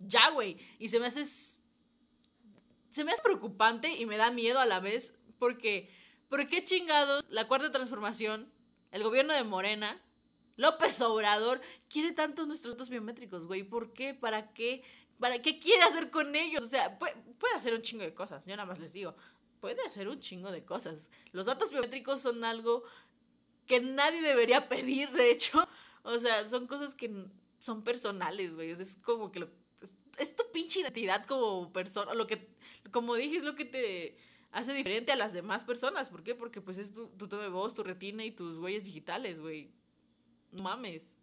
ya, 0.00 0.30
güey. 0.30 0.58
Y 0.78 0.88
se 0.88 0.98
me 0.98 1.06
hace 1.06 1.24
se 1.24 3.04
me 3.04 3.12
hace 3.12 3.22
preocupante 3.22 3.94
y 3.94 4.06
me 4.06 4.16
da 4.16 4.32
miedo 4.32 4.58
a 4.58 4.66
la 4.66 4.80
vez 4.80 5.14
porque 5.38 5.88
¿por 6.28 6.48
qué 6.48 6.64
chingados 6.64 7.28
la 7.30 7.46
cuarta 7.46 7.70
transformación, 7.70 8.52
el 8.90 9.04
gobierno 9.04 9.32
de 9.32 9.44
Morena 9.44 10.02
López 10.60 11.00
Obrador 11.00 11.58
quiere 11.88 12.12
tanto 12.12 12.44
nuestros 12.44 12.74
datos 12.74 12.90
biométricos, 12.90 13.46
güey. 13.46 13.62
¿Por 13.62 13.94
qué? 13.94 14.12
¿Para 14.12 14.52
qué? 14.52 14.82
¿Para 15.18 15.40
qué 15.40 15.58
quiere 15.58 15.82
hacer 15.84 16.10
con 16.10 16.36
ellos? 16.36 16.62
O 16.62 16.66
sea, 16.66 16.98
puede, 16.98 17.14
hacer 17.56 17.72
un 17.72 17.80
chingo 17.80 18.04
de 18.04 18.12
cosas. 18.12 18.44
Yo 18.44 18.54
nada 18.56 18.66
más 18.66 18.78
les 18.78 18.92
digo, 18.92 19.16
puede 19.60 19.80
hacer 19.86 20.06
un 20.06 20.20
chingo 20.20 20.52
de 20.52 20.62
cosas. 20.62 21.10
Los 21.32 21.46
datos 21.46 21.70
biométricos 21.70 22.20
son 22.20 22.44
algo 22.44 22.84
que 23.66 23.80
nadie 23.80 24.20
debería 24.20 24.68
pedir, 24.68 25.10
de 25.12 25.30
hecho. 25.30 25.66
O 26.02 26.18
sea, 26.18 26.44
son 26.46 26.66
cosas 26.66 26.94
que 26.94 27.10
son 27.58 27.82
personales, 27.82 28.54
güey. 28.54 28.70
es 28.70 28.98
como 29.02 29.32
que 29.32 29.48
es 30.18 30.36
tu 30.36 30.44
pinche 30.52 30.80
identidad 30.80 31.24
como 31.24 31.72
persona, 31.72 32.12
lo 32.12 32.26
que, 32.26 32.54
como 32.90 33.14
dije, 33.14 33.36
es 33.36 33.44
lo 33.44 33.54
que 33.54 33.64
te 33.64 34.18
hace 34.52 34.74
diferente 34.74 35.12
a 35.12 35.16
las 35.16 35.32
demás 35.32 35.64
personas. 35.64 36.10
¿Por 36.10 36.22
qué? 36.22 36.34
Porque 36.34 36.60
pues 36.60 36.76
es 36.76 36.92
tu, 36.92 37.08
tu 37.16 37.28
tono 37.28 37.42
de 37.42 37.48
voz, 37.48 37.72
tu 37.72 37.82
retina 37.82 38.26
y 38.26 38.30
tus 38.30 38.58
huellas 38.58 38.84
digitales, 38.84 39.40
güey. 39.40 39.79
No 40.52 40.62
mames. 40.62 41.18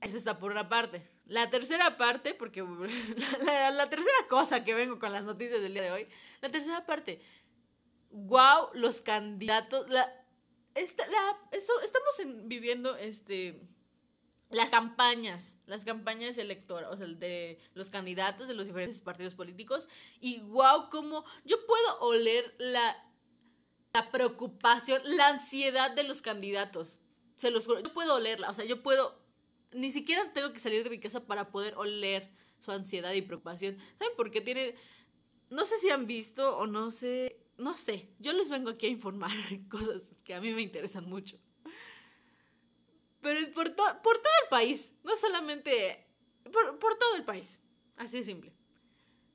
Eso 0.00 0.16
está 0.16 0.38
por 0.38 0.52
una 0.52 0.68
parte. 0.68 1.02
La 1.26 1.50
tercera 1.50 1.96
parte, 1.96 2.34
porque 2.34 2.62
la, 3.42 3.90
tercera 3.90 4.28
cosa 4.28 4.64
que 4.64 4.74
vengo 4.74 4.98
con 4.98 5.12
las 5.12 5.24
noticias 5.24 5.60
del 5.60 5.74
día 5.74 5.82
de 5.82 5.90
hoy, 5.90 6.08
la 6.40 6.48
tercera 6.48 6.86
parte, 6.86 7.20
wow, 8.10 8.68
los 8.74 9.00
candidatos, 9.00 9.90
la, 9.90 10.08
esta, 10.74 11.04
la, 11.08 11.40
estamos 11.50 12.20
en, 12.20 12.48
viviendo 12.48 12.96
este, 12.96 13.60
las 14.50 14.70
campañas, 14.70 15.58
las 15.66 15.84
campañas 15.84 16.38
electorales, 16.38 16.90
o 16.92 16.96
sea, 16.96 17.06
de 17.06 17.58
los 17.74 17.90
candidatos 17.90 18.46
de 18.46 18.54
los 18.54 18.68
diferentes 18.68 19.00
partidos 19.00 19.34
políticos, 19.34 19.88
y 20.20 20.40
wow, 20.42 20.88
como 20.90 21.24
yo 21.44 21.66
puedo 21.66 21.98
oler 22.00 22.54
la, 22.58 22.96
la 23.96 24.10
preocupación, 24.10 25.00
la 25.04 25.28
ansiedad 25.28 25.90
de 25.90 26.02
los 26.02 26.20
candidatos. 26.20 27.00
Se 27.36 27.50
los 27.50 27.64
juro, 27.64 27.80
yo 27.80 27.94
puedo 27.94 28.14
olerla, 28.14 28.50
o 28.50 28.54
sea, 28.54 28.66
yo 28.66 28.82
puedo 28.82 29.18
ni 29.72 29.90
siquiera 29.90 30.30
tengo 30.34 30.52
que 30.52 30.58
salir 30.58 30.84
de 30.84 30.90
mi 30.90 31.00
casa 31.00 31.26
para 31.26 31.50
poder 31.50 31.74
oler 31.76 32.30
su 32.58 32.72
ansiedad 32.72 33.12
y 33.14 33.22
preocupación. 33.22 33.78
¿Saben 33.98 34.14
por 34.14 34.30
qué 34.30 34.42
tiene... 34.42 34.74
No 35.48 35.64
sé 35.64 35.78
si 35.78 35.88
han 35.88 36.06
visto 36.06 36.58
o 36.58 36.66
no 36.66 36.90
sé, 36.90 37.40
no 37.56 37.74
sé, 37.74 38.10
yo 38.18 38.34
les 38.34 38.50
vengo 38.50 38.68
aquí 38.68 38.84
a 38.84 38.90
informar 38.90 39.30
cosas 39.70 40.14
que 40.24 40.34
a 40.34 40.42
mí 40.42 40.52
me 40.52 40.60
interesan 40.60 41.08
mucho. 41.08 41.38
Pero 43.22 43.50
por, 43.52 43.74
por 43.74 44.18
todo 44.18 44.36
el 44.44 44.48
país, 44.50 44.94
no 45.04 45.16
solamente, 45.16 46.06
por, 46.52 46.78
por 46.78 46.98
todo 46.98 47.16
el 47.16 47.24
país, 47.24 47.62
así 47.96 48.18
de 48.18 48.24
simple. 48.24 48.52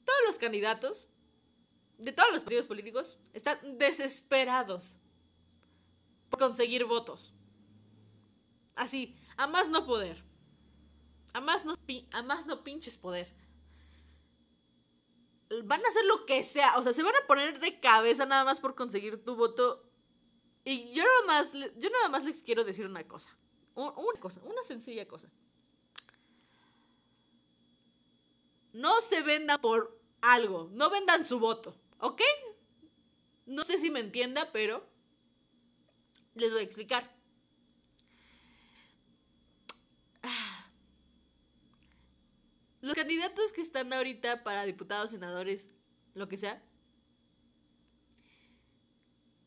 Todos 0.06 0.22
los 0.28 0.38
candidatos 0.38 1.08
de 2.02 2.12
todos 2.12 2.32
los 2.34 2.44
partidos 2.44 2.68
políticos 2.68 3.20
están 3.34 3.78
desesperados 3.78 4.98
por 6.30 6.40
conseguir 6.40 6.86
votos. 6.86 7.34
Así, 8.76 9.16
a 9.38 9.48
más 9.48 9.70
no 9.70 9.86
poder. 9.86 10.24
A 11.34 11.42
más 11.42 11.66
no, 11.66 11.78
a 12.14 12.22
más 12.24 12.46
no 12.48 12.64
pinches 12.64 12.98
poder. 12.98 13.34
Van 15.66 15.86
a 15.86 15.88
hacer 15.88 16.06
lo 16.06 16.26
que 16.26 16.44
sea. 16.44 16.78
O 16.78 16.82
sea, 16.82 16.94
se 16.94 17.04
van 17.04 17.16
a 17.16 17.28
poner 17.28 17.60
de 17.60 17.80
cabeza 17.80 18.26
nada 18.26 18.44
más 18.44 18.60
por 18.60 18.76
conseguir 18.76 19.24
tu 19.24 19.36
voto. 19.36 19.88
Y 20.64 20.92
yo 20.94 21.04
nada 21.04 21.26
más, 21.28 21.54
yo 21.54 21.90
nada 21.90 22.10
más 22.10 22.26
les 22.26 22.42
quiero 22.42 22.64
decir 22.64 22.86
una 22.86 23.08
cosa. 23.08 23.38
Una 23.76 24.20
cosa, 24.20 24.42
una 24.44 24.64
sencilla 24.64 25.08
cosa. 25.08 25.30
No 28.74 29.02
se 29.02 29.22
vendan 29.22 29.60
por 29.60 30.00
algo. 30.22 30.70
No 30.72 30.90
vendan 30.90 31.26
su 31.26 31.40
voto. 31.40 31.76
¿Ok? 32.02 32.22
No 33.46 33.64
sé 33.64 33.78
si 33.78 33.92
me 33.92 34.00
entienda, 34.00 34.52
pero 34.52 34.84
les 36.34 36.52
voy 36.52 36.62
a 36.62 36.66
explicar. 36.66 37.10
Los 42.82 42.96
candidatos 42.96 43.54
que 43.54 43.62
están 43.62 43.94
ahorita 43.94 44.44
para 44.44 44.66
diputados, 44.66 45.12
senadores, 45.12 45.76
lo 46.16 46.28
que 46.28 46.38
sea, 46.38 46.64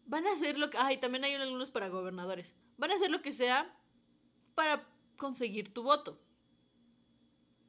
van 0.06 0.24
a 0.28 0.32
hacer 0.32 0.56
lo 0.56 0.70
que... 0.70 0.78
Ay, 0.78 0.98
también 0.98 1.24
hay 1.24 1.34
algunos 1.34 1.72
para 1.72 1.88
gobernadores. 1.88 2.54
Van 2.78 2.92
a 2.92 2.94
hacer 2.94 3.10
lo 3.10 3.20
que 3.22 3.32
sea 3.32 3.76
para 4.54 4.88
conseguir 5.16 5.74
tu 5.74 5.82
voto. 5.82 6.20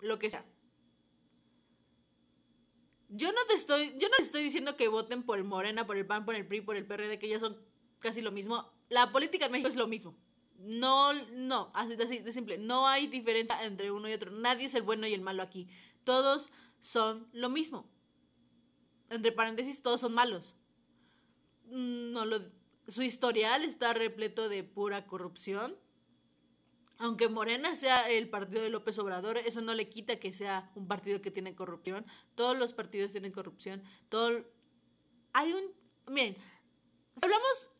Lo 0.01 0.19
que 0.19 0.29
sea. 0.29 0.45
Yo 3.15 3.31
no 3.31 3.39
te 3.47 3.53
estoy, 3.53 3.95
yo 3.97 4.09
no 4.09 4.17
les 4.17 4.27
estoy 4.27 4.43
diciendo 4.43 4.75
que 4.75 4.87
voten 4.87 5.23
por 5.23 5.37
el 5.37 5.43
Morena, 5.43 5.87
por 5.87 5.97
el 5.97 6.05
PAN, 6.05 6.25
por 6.25 6.35
el 6.35 6.45
PRI, 6.45 6.61
por 6.61 6.75
el 6.75 6.85
PRD, 6.85 7.17
que 7.17 7.29
ya 7.29 7.39
son 7.39 7.57
casi 7.99 8.21
lo 8.21 8.31
mismo. 8.31 8.71
La 8.89 9.11
política 9.11 9.45
en 9.45 9.51
México 9.51 9.69
es 9.69 9.75
lo 9.75 9.87
mismo. 9.87 10.15
No, 10.57 11.13
no, 11.13 11.71
así, 11.73 11.95
de 11.95 12.31
simple. 12.31 12.57
No 12.57 12.87
hay 12.87 13.07
diferencia 13.07 13.63
entre 13.63 13.91
uno 13.91 14.09
y 14.09 14.13
otro. 14.13 14.31
Nadie 14.31 14.65
es 14.65 14.75
el 14.75 14.83
bueno 14.83 15.07
y 15.07 15.13
el 15.13 15.21
malo 15.21 15.43
aquí. 15.43 15.67
Todos 16.03 16.51
son 16.79 17.27
lo 17.31 17.49
mismo. 17.49 17.89
Entre 19.09 19.31
paréntesis, 19.31 19.81
todos 19.81 20.01
son 20.01 20.13
malos. 20.13 20.55
Mm, 21.67 22.11
no 22.11 22.25
lo, 22.25 22.41
su 22.87 23.01
historial 23.01 23.63
está 23.63 23.93
repleto 23.93 24.49
de 24.49 24.63
pura 24.63 25.07
corrupción. 25.07 25.75
Aunque 26.97 27.27
Morena 27.27 27.75
sea 27.75 28.09
el 28.09 28.29
partido 28.29 28.61
de 28.63 28.69
López 28.69 28.97
Obrador, 28.99 29.37
eso 29.37 29.61
no 29.61 29.73
le 29.73 29.89
quita 29.89 30.19
que 30.19 30.31
sea 30.31 30.71
un 30.75 30.87
partido 30.87 31.21
que 31.21 31.31
tiene 31.31 31.55
corrupción. 31.55 32.05
Todos 32.35 32.57
los 32.57 32.73
partidos 32.73 33.11
tienen 33.11 33.31
corrupción. 33.31 33.83
Todo 34.09 34.45
hay 35.33 35.51
un 35.51 35.73
miren, 36.07 36.37
hablamos 37.21 37.71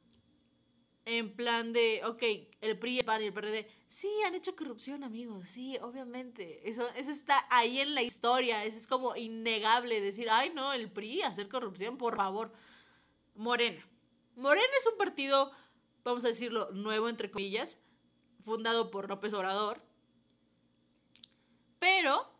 en 1.05 1.35
plan 1.35 1.71
de, 1.71 2.01
ok, 2.03 2.23
el 2.61 2.79
PRI, 2.79 2.99
el 2.99 3.05
PAN 3.05 3.21
y 3.21 3.25
el 3.27 3.33
PRD, 3.33 3.67
sí, 3.85 4.09
han 4.25 4.33
hecho 4.33 4.55
corrupción, 4.55 5.03
amigos, 5.03 5.47
sí, 5.47 5.77
obviamente. 5.77 6.67
Eso, 6.67 6.89
eso 6.95 7.11
está 7.11 7.45
ahí 7.51 7.79
en 7.79 7.93
la 7.93 8.01
historia, 8.01 8.65
eso 8.65 8.77
es 8.77 8.87
como 8.87 9.15
innegable 9.15 10.01
decir, 10.01 10.27
ay, 10.31 10.51
no, 10.55 10.73
el 10.73 10.91
PRI, 10.91 11.21
hacer 11.21 11.47
corrupción, 11.47 11.97
por 11.97 12.15
favor. 12.15 12.51
Morena. 13.35 13.85
Morena 14.35 14.73
es 14.79 14.87
un 14.87 14.97
partido, 14.97 15.51
vamos 16.03 16.25
a 16.25 16.29
decirlo, 16.29 16.71
nuevo, 16.71 17.07
entre 17.07 17.29
comillas, 17.29 17.77
fundado 18.45 18.91
por 18.91 19.09
López 19.09 19.33
Obrador, 19.33 19.81
pero 21.79 22.31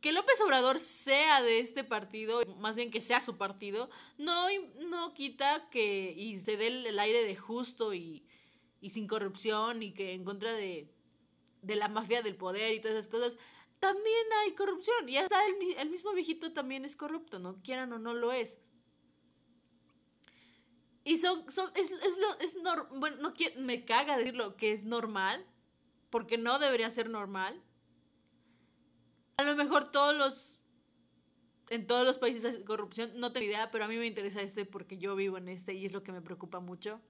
que 0.00 0.12
López 0.12 0.40
Obrador 0.40 0.80
sea 0.80 1.42
de 1.42 1.60
este 1.60 1.84
partido, 1.84 2.40
más 2.58 2.74
bien 2.74 2.90
que 2.90 3.02
sea 3.02 3.20
su 3.20 3.36
partido, 3.36 3.90
no, 4.16 4.46
no 4.88 5.12
quita 5.12 5.68
que 5.70 6.14
y 6.16 6.40
se 6.40 6.56
dé 6.56 6.68
el, 6.88 6.98
aire 6.98 7.24
de 7.24 7.36
justo 7.36 7.92
y, 7.92 8.24
sin 8.88 9.06
corrupción 9.06 9.82
y 9.82 9.92
que 9.92 10.14
en 10.14 10.24
contra 10.24 10.54
de, 10.54 10.88
de, 11.60 11.76
la 11.76 11.88
mafia 11.88 12.22
del 12.22 12.36
poder 12.36 12.72
y 12.72 12.80
todas 12.80 12.96
esas 12.96 13.08
cosas, 13.08 13.36
también 13.78 14.26
hay 14.42 14.52
corrupción. 14.52 15.06
Y 15.06 15.18
hasta 15.18 15.38
el, 15.46 15.76
el 15.76 15.90
mismo 15.90 16.12
viejito 16.12 16.52
también 16.52 16.86
es 16.86 16.96
corrupto, 16.96 17.38
no 17.38 17.60
quieran 17.62 17.92
o 17.92 17.98
no 17.98 18.14
lo 18.14 18.32
es. 18.32 18.58
Y 21.04 21.16
son, 21.16 21.50
son 21.50 21.70
es, 21.74 21.90
es, 21.92 22.18
lo, 22.18 22.38
es 22.40 22.56
bueno, 22.98 23.16
no 23.18 23.32
me 23.56 23.84
caga 23.84 24.18
decirlo 24.18 24.56
que 24.56 24.72
es 24.72 24.84
normal, 24.84 25.44
porque 26.10 26.38
no 26.38 26.58
debería 26.58 26.90
ser 26.90 27.08
normal 27.08 27.62
a 29.40 29.42
lo 29.42 29.56
mejor 29.56 29.90
todos 29.90 30.14
los 30.14 30.60
en 31.70 31.86
todos 31.86 32.04
los 32.04 32.18
países 32.18 32.44
hay 32.44 32.64
corrupción, 32.64 33.12
no 33.14 33.32
tengo 33.32 33.46
idea, 33.46 33.70
pero 33.70 33.84
a 33.84 33.88
mí 33.88 33.96
me 33.96 34.06
interesa 34.06 34.42
este 34.42 34.64
porque 34.66 34.98
yo 34.98 35.14
vivo 35.14 35.38
en 35.38 35.48
este 35.48 35.72
y 35.72 35.86
es 35.86 35.92
lo 35.92 36.02
que 36.02 36.10
me 36.10 36.20
preocupa 36.20 36.58
mucho. 36.58 37.00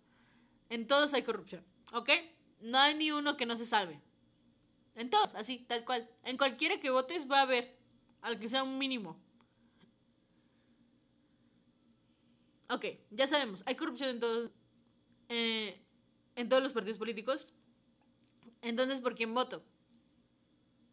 En 0.69 0.87
todos 0.87 1.15
hay 1.15 1.23
corrupción, 1.23 1.65
¿ok? 1.93 2.11
No 2.61 2.79
hay 2.79 2.95
ni 2.95 3.11
uno 3.11 3.39
que 3.39 3.47
no 3.47 3.57
se 3.57 3.65
salve. 3.65 4.01
En 4.95 5.09
todos, 5.09 5.35
así, 5.35 5.61
tal 5.61 5.85
cual. 5.87 6.11
En 6.25 6.37
cualquiera 6.37 6.79
que 6.79 6.91
votes 6.91 7.29
va 7.29 7.39
a 7.39 7.43
haber, 7.43 7.75
al 8.21 8.39
que 8.39 8.49
sea 8.49 8.63
un 8.63 8.77
mínimo. 8.77 9.19
Ok, 12.71 12.87
ya 13.11 13.27
sabemos, 13.27 13.63
hay 13.67 13.75
corrupción 13.75 14.11
en 14.11 14.21
todos, 14.21 14.51
eh, 15.29 15.79
en 16.37 16.49
todos 16.49 16.63
los 16.63 16.73
partidos 16.73 16.99
políticos. 16.99 17.47
Entonces, 18.63 19.01
¿por 19.01 19.15
quién 19.15 19.35
voto? 19.35 19.63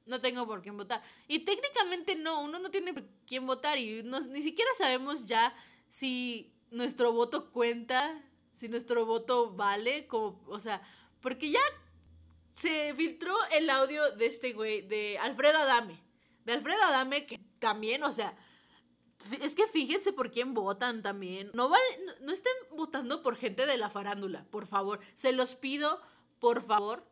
no 0.07 0.22
tengo 0.22 0.48
por 0.48 0.62
quién 0.62 0.77
votar. 0.77 1.03
Y 1.27 1.39
técnicamente 1.39 2.15
no, 2.15 2.41
uno 2.41 2.60
no 2.60 2.72
tiene 2.72 2.93
por 2.93 3.03
quién 3.25 3.46
votar 3.46 3.77
y 3.77 4.03
ni 4.03 4.41
siquiera 4.41 4.72
sabemos 4.77 5.25
ya 5.25 5.53
si 5.88 6.53
nuestro 6.72 7.12
voto 7.12 7.51
cuenta, 7.51 8.22
si 8.53 8.69
nuestro 8.69 9.05
voto 9.05 9.53
vale, 9.53 10.07
como, 10.07 10.41
o 10.48 10.60
sea, 10.60 10.81
porque 11.22 11.51
ya 11.51 11.60
se 12.55 12.93
filtró 12.96 13.36
el 13.51 13.69
audio 13.69 14.12
de 14.12 14.25
este 14.25 14.53
güey, 14.53 14.81
de 14.81 15.17
Alfredo 15.19 15.60
Adame. 15.60 16.01
De 16.46 16.53
Alfredo 16.53 16.81
Adame, 16.84 17.25
que 17.25 17.39
también, 17.60 18.03
o 18.03 18.12
sea, 18.12 18.36
es 19.41 19.55
que 19.55 19.67
fíjense 19.67 20.13
por 20.13 20.31
quién 20.31 20.53
votan 20.53 21.01
también. 21.01 21.51
No, 21.53 21.69
vale, 21.69 21.83
no 22.21 22.31
estén 22.31 22.53
votando 22.71 23.21
por 23.21 23.36
gente 23.36 23.65
de 23.65 23.77
la 23.77 23.89
farándula, 23.89 24.45
por 24.51 24.67
favor. 24.67 25.00
Se 25.13 25.31
los 25.31 25.55
pido, 25.55 26.00
por 26.39 26.62
favor 26.62 27.03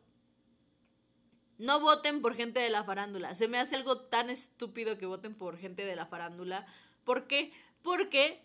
no 1.58 1.80
voten 1.80 2.20
por 2.20 2.34
gente 2.34 2.60
de 2.60 2.70
la 2.70 2.84
farándula. 2.84 3.34
Se 3.34 3.48
me 3.48 3.58
hace 3.58 3.76
algo 3.76 3.98
tan 3.98 4.30
estúpido 4.30 4.98
que 4.98 5.06
voten 5.06 5.34
por 5.34 5.56
gente 5.56 5.84
de 5.84 5.96
la 5.96 6.06
farándula. 6.06 6.66
¿Por 7.04 7.26
qué? 7.26 7.52
Porque, 7.82 8.44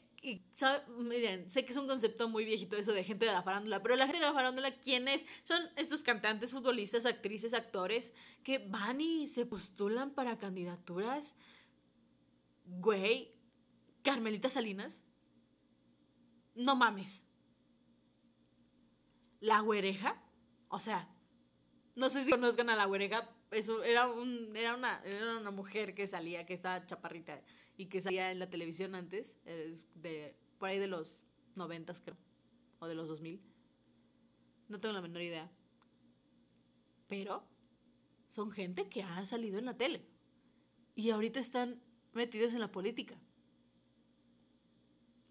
miren, 0.97 1.49
sé 1.49 1.65
que 1.65 1.71
es 1.71 1.77
un 1.77 1.87
concepto 1.87 2.29
muy 2.29 2.45
viejito 2.45 2.77
eso 2.77 2.93
de 2.93 3.03
gente 3.03 3.25
de 3.25 3.33
la 3.33 3.43
farándula, 3.43 3.81
pero 3.81 3.95
la 3.95 4.05
gente 4.05 4.19
de 4.19 4.27
la 4.27 4.33
farándula, 4.33 4.71
¿quiénes? 4.71 5.25
Son 5.43 5.61
estos 5.75 6.03
cantantes, 6.03 6.51
futbolistas, 6.51 7.05
actrices, 7.05 7.53
actores 7.53 8.13
que 8.43 8.59
van 8.59 9.01
y 9.01 9.25
se 9.27 9.45
postulan 9.45 10.11
para 10.11 10.37
candidaturas. 10.37 11.35
Güey, 12.65 13.33
Carmelita 14.03 14.49
Salinas. 14.49 15.03
No 16.55 16.75
mames. 16.75 17.25
La 19.39 19.59
güereja. 19.61 20.21
O 20.69 20.79
sea, 20.79 21.07
no 21.95 22.09
sé 22.09 22.23
si 22.23 22.31
conozcan 22.31 22.69
a 22.69 22.75
la 22.75 22.85
güereja, 22.85 23.29
eso 23.51 23.83
era, 23.83 24.09
un, 24.09 24.55
era, 24.55 24.75
una, 24.75 25.01
era 25.03 25.37
una 25.37 25.51
mujer 25.51 25.93
que 25.93 26.07
salía, 26.07 26.45
que 26.45 26.53
estaba 26.53 26.85
chaparrita 26.85 27.41
y 27.77 27.87
que 27.87 27.99
salía 27.99 28.31
en 28.31 28.39
la 28.39 28.49
televisión 28.49 28.95
antes, 28.95 29.39
de, 29.43 30.35
por 30.57 30.69
ahí 30.69 30.79
de 30.79 30.87
los 30.87 31.25
noventas 31.55 31.99
creo, 31.99 32.17
o 32.79 32.87
de 32.87 32.95
los 32.95 33.07
dos 33.07 33.21
mil. 33.21 33.41
No 34.69 34.79
tengo 34.79 34.93
la 34.93 35.01
menor 35.01 35.21
idea. 35.21 35.51
Pero 37.07 37.43
son 38.27 38.51
gente 38.51 38.87
que 38.87 39.03
ha 39.03 39.25
salido 39.25 39.59
en 39.59 39.65
la 39.65 39.75
tele. 39.75 40.05
Y 40.95 41.09
ahorita 41.09 41.39
están 41.39 41.81
metidos 42.13 42.53
en 42.53 42.61
la 42.61 42.71
política. 42.71 43.19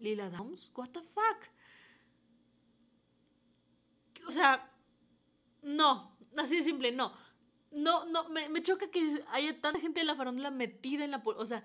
Lila 0.00 0.30
Downs, 0.30 0.72
what 0.74 0.88
the 0.90 1.00
fuck? 1.02 1.46
O 4.26 4.30
sea, 4.30 4.70
no, 5.62 6.16
así 6.36 6.56
de 6.56 6.62
simple, 6.62 6.92
no. 6.92 7.12
No, 7.70 8.04
no, 8.06 8.28
me, 8.30 8.48
me 8.48 8.62
choca 8.62 8.90
que 8.90 9.22
haya 9.28 9.60
tanta 9.60 9.78
gente 9.78 10.00
de 10.00 10.06
la 10.06 10.16
farándula 10.16 10.50
metida 10.50 11.04
en 11.04 11.12
la. 11.12 11.22
O 11.24 11.46
sea, 11.46 11.64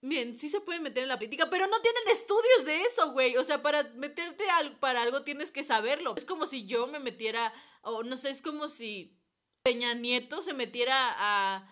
miren, 0.00 0.36
sí 0.36 0.48
se 0.48 0.60
pueden 0.60 0.82
meter 0.82 1.04
en 1.04 1.08
la 1.08 1.16
política, 1.16 1.48
pero 1.50 1.66
no 1.68 1.80
tienen 1.80 2.02
estudios 2.08 2.64
de 2.64 2.82
eso, 2.82 3.12
güey. 3.12 3.36
O 3.36 3.44
sea, 3.44 3.62
para 3.62 3.84
meterte 3.94 4.48
al, 4.50 4.76
para 4.78 5.02
algo 5.02 5.22
tienes 5.22 5.52
que 5.52 5.62
saberlo. 5.62 6.14
Es 6.16 6.24
como 6.24 6.46
si 6.46 6.66
yo 6.66 6.86
me 6.86 6.98
metiera, 6.98 7.52
o 7.82 8.02
no 8.02 8.16
sé, 8.16 8.30
es 8.30 8.42
como 8.42 8.66
si 8.68 9.16
Peña 9.62 9.94
Nieto 9.94 10.42
se 10.42 10.52
metiera 10.52 11.14
a 11.16 11.68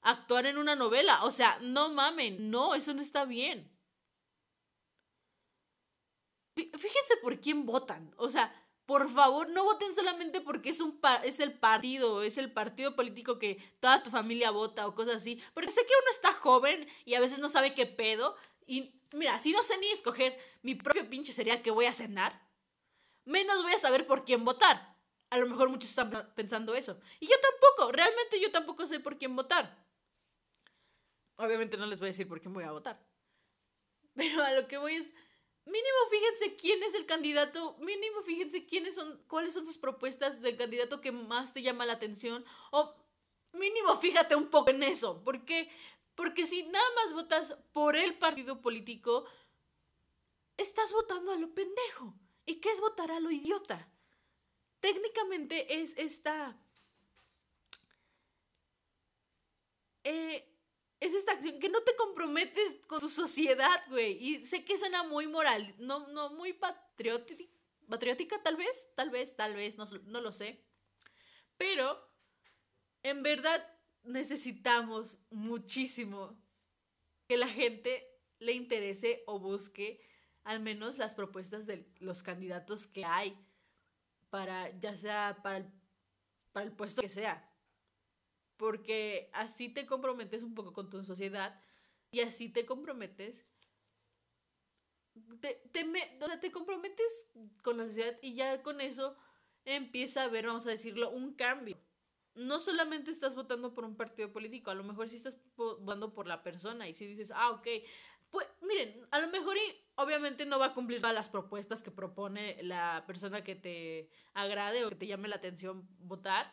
actuar 0.00 0.46
en 0.46 0.58
una 0.58 0.74
novela. 0.74 1.24
O 1.24 1.30
sea, 1.30 1.58
no 1.60 1.90
mamen, 1.90 2.50
no, 2.50 2.74
eso 2.74 2.92
no 2.94 3.02
está 3.02 3.24
bien. 3.24 3.70
Fíjense 6.64 7.16
por 7.22 7.40
quién 7.40 7.66
votan. 7.66 8.12
O 8.16 8.28
sea, 8.28 8.52
por 8.86 9.10
favor, 9.10 9.50
no 9.50 9.64
voten 9.64 9.94
solamente 9.94 10.40
porque 10.40 10.70
es, 10.70 10.80
un 10.80 10.98
es 11.22 11.40
el 11.40 11.52
partido, 11.58 12.22
es 12.22 12.38
el 12.38 12.52
partido 12.52 12.96
político 12.96 13.38
que 13.38 13.56
toda 13.80 14.02
tu 14.02 14.10
familia 14.10 14.50
vota 14.50 14.86
o 14.86 14.94
cosas 14.94 15.16
así. 15.16 15.42
Porque 15.54 15.70
sé 15.70 15.82
que 15.82 15.92
uno 16.00 16.10
está 16.10 16.32
joven 16.32 16.88
y 17.04 17.14
a 17.14 17.20
veces 17.20 17.38
no 17.38 17.48
sabe 17.48 17.74
qué 17.74 17.86
pedo. 17.86 18.36
Y 18.66 19.02
mira, 19.12 19.38
si 19.38 19.52
no 19.52 19.62
sé 19.62 19.76
ni 19.78 19.88
escoger 19.88 20.38
mi 20.62 20.74
propio 20.74 21.08
pinche 21.08 21.32
cereal 21.32 21.62
que 21.62 21.70
voy 21.70 21.86
a 21.86 21.92
cenar, 21.92 22.48
menos 23.24 23.62
voy 23.62 23.72
a 23.72 23.78
saber 23.78 24.06
por 24.06 24.24
quién 24.24 24.44
votar. 24.44 24.96
A 25.30 25.36
lo 25.36 25.46
mejor 25.46 25.68
muchos 25.68 25.90
están 25.90 26.10
pensando 26.34 26.74
eso. 26.74 26.98
Y 27.20 27.26
yo 27.26 27.36
tampoco, 27.40 27.92
realmente 27.92 28.40
yo 28.40 28.50
tampoco 28.50 28.86
sé 28.86 29.00
por 29.00 29.18
quién 29.18 29.36
votar. 29.36 29.86
Obviamente 31.36 31.76
no 31.76 31.86
les 31.86 32.00
voy 32.00 32.06
a 32.06 32.10
decir 32.12 32.26
por 32.26 32.40
quién 32.40 32.54
voy 32.54 32.64
a 32.64 32.72
votar. 32.72 33.06
Pero 34.14 34.42
a 34.42 34.52
lo 34.52 34.66
que 34.66 34.78
voy 34.78 34.94
es, 34.94 35.14
mínimo 35.68 35.98
fíjense 36.10 36.56
quién 36.56 36.82
es 36.82 36.94
el 36.94 37.06
candidato, 37.06 37.76
mínimo 37.78 38.22
fíjense 38.22 38.66
quiénes 38.66 38.94
son, 38.94 39.22
cuáles 39.28 39.54
son 39.54 39.64
sus 39.64 39.78
propuestas 39.78 40.40
del 40.40 40.56
candidato 40.56 41.00
que 41.00 41.12
más 41.12 41.52
te 41.52 41.62
llama 41.62 41.86
la 41.86 41.94
atención, 41.94 42.44
o 42.70 42.94
mínimo 43.52 43.96
fíjate 43.96 44.34
un 44.34 44.48
poco 44.48 44.70
en 44.70 44.82
eso, 44.82 45.22
porque 45.24 45.70
porque 46.18 46.46
si 46.46 46.64
nada 46.64 46.90
más 46.96 47.12
votas 47.12 47.56
por 47.72 47.94
el 47.94 48.18
partido 48.18 48.60
político, 48.60 49.24
estás 50.56 50.92
votando 50.92 51.30
a 51.30 51.36
lo 51.36 51.54
pendejo. 51.54 52.12
¿Y 52.44 52.56
qué 52.56 52.72
es 52.72 52.80
votar 52.80 53.12
a 53.12 53.20
lo 53.20 53.30
idiota? 53.30 53.88
Técnicamente 54.80 55.80
es 55.80 55.96
esta... 55.96 56.58
Eh, 60.02 60.57
es 61.00 61.14
esta 61.14 61.32
acción 61.32 61.60
que 61.60 61.68
no 61.68 61.82
te 61.82 61.94
comprometes 61.96 62.76
con 62.86 63.00
tu 63.00 63.08
sociedad, 63.08 63.82
güey. 63.88 64.16
Y 64.20 64.42
sé 64.42 64.64
que 64.64 64.76
suena 64.76 65.04
muy 65.04 65.26
moral, 65.26 65.74
no, 65.78 66.08
no 66.08 66.30
muy 66.30 66.52
patriótica, 66.52 67.44
patriótica 67.88 68.42
tal 68.42 68.56
vez, 68.56 68.90
tal 68.94 69.10
vez, 69.10 69.36
tal 69.36 69.54
vez, 69.54 69.76
no, 69.76 69.84
no 70.06 70.20
lo 70.20 70.32
sé. 70.32 70.64
Pero, 71.56 71.98
en 73.02 73.22
verdad, 73.22 73.64
necesitamos 74.02 75.20
muchísimo 75.30 76.40
que 77.28 77.36
la 77.36 77.48
gente 77.48 78.06
le 78.38 78.52
interese 78.52 79.22
o 79.26 79.38
busque 79.38 80.00
al 80.44 80.60
menos 80.60 80.98
las 80.98 81.14
propuestas 81.14 81.66
de 81.66 81.92
los 82.00 82.22
candidatos 82.22 82.86
que 82.86 83.04
hay 83.04 83.38
para, 84.30 84.76
ya 84.78 84.94
sea 84.94 85.40
para 85.42 85.70
para 86.52 86.66
el 86.66 86.72
puesto 86.72 87.02
que 87.02 87.08
sea 87.08 87.47
porque 88.58 89.30
así 89.32 89.70
te 89.70 89.86
comprometes 89.86 90.42
un 90.42 90.54
poco 90.54 90.74
con 90.74 90.90
tu 90.90 91.02
sociedad 91.02 91.58
y 92.10 92.20
así 92.20 92.50
te 92.50 92.66
comprometes 92.66 93.48
te, 95.40 95.62
te, 95.72 95.84
me, 95.84 96.00
te 96.40 96.52
comprometes 96.52 97.30
con 97.62 97.78
la 97.78 97.84
sociedad 97.84 98.18
y 98.22 98.34
ya 98.34 98.62
con 98.62 98.80
eso 98.80 99.16
empieza 99.64 100.22
a 100.22 100.24
haber, 100.24 100.46
vamos 100.46 100.66
a 100.66 100.70
decirlo, 100.70 101.10
un 101.10 101.34
cambio. 101.34 101.78
No 102.34 102.60
solamente 102.60 103.10
estás 103.10 103.34
votando 103.34 103.74
por 103.74 103.84
un 103.84 103.96
partido 103.96 104.32
político, 104.32 104.70
a 104.70 104.74
lo 104.74 104.84
mejor 104.84 105.08
sí 105.08 105.16
estás 105.16 105.40
votando 105.56 106.14
por 106.14 106.26
la 106.26 106.42
persona 106.42 106.88
y 106.88 106.94
si 106.94 107.06
dices, 107.06 107.32
ah, 107.34 107.50
ok, 107.50 107.66
pues 108.30 108.46
miren, 108.62 109.06
a 109.10 109.20
lo 109.20 109.28
mejor 109.28 109.56
y 109.56 109.84
obviamente 109.96 110.46
no 110.46 110.58
va 110.58 110.66
a 110.66 110.74
cumplir 110.74 111.00
todas 111.00 111.14
las 111.14 111.28
propuestas 111.28 111.82
que 111.82 111.90
propone 111.90 112.62
la 112.62 113.04
persona 113.06 113.42
que 113.42 113.56
te 113.56 114.10
agrade 114.34 114.84
o 114.84 114.90
que 114.90 114.94
te 114.96 115.06
llame 115.06 115.28
la 115.28 115.36
atención 115.36 115.88
votar, 115.98 116.52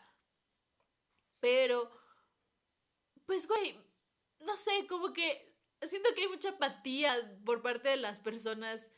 pero, 1.45 1.91
pues, 3.27 3.47
güey, 3.47 3.79
no 4.39 4.57
sé, 4.57 4.87
como 4.89 5.13
que 5.13 5.55
siento 5.83 6.09
que 6.15 6.23
hay 6.23 6.27
mucha 6.27 6.49
apatía 6.49 7.13
por 7.45 7.61
parte 7.61 7.89
de 7.89 7.97
las 7.97 8.19
personas, 8.19 8.91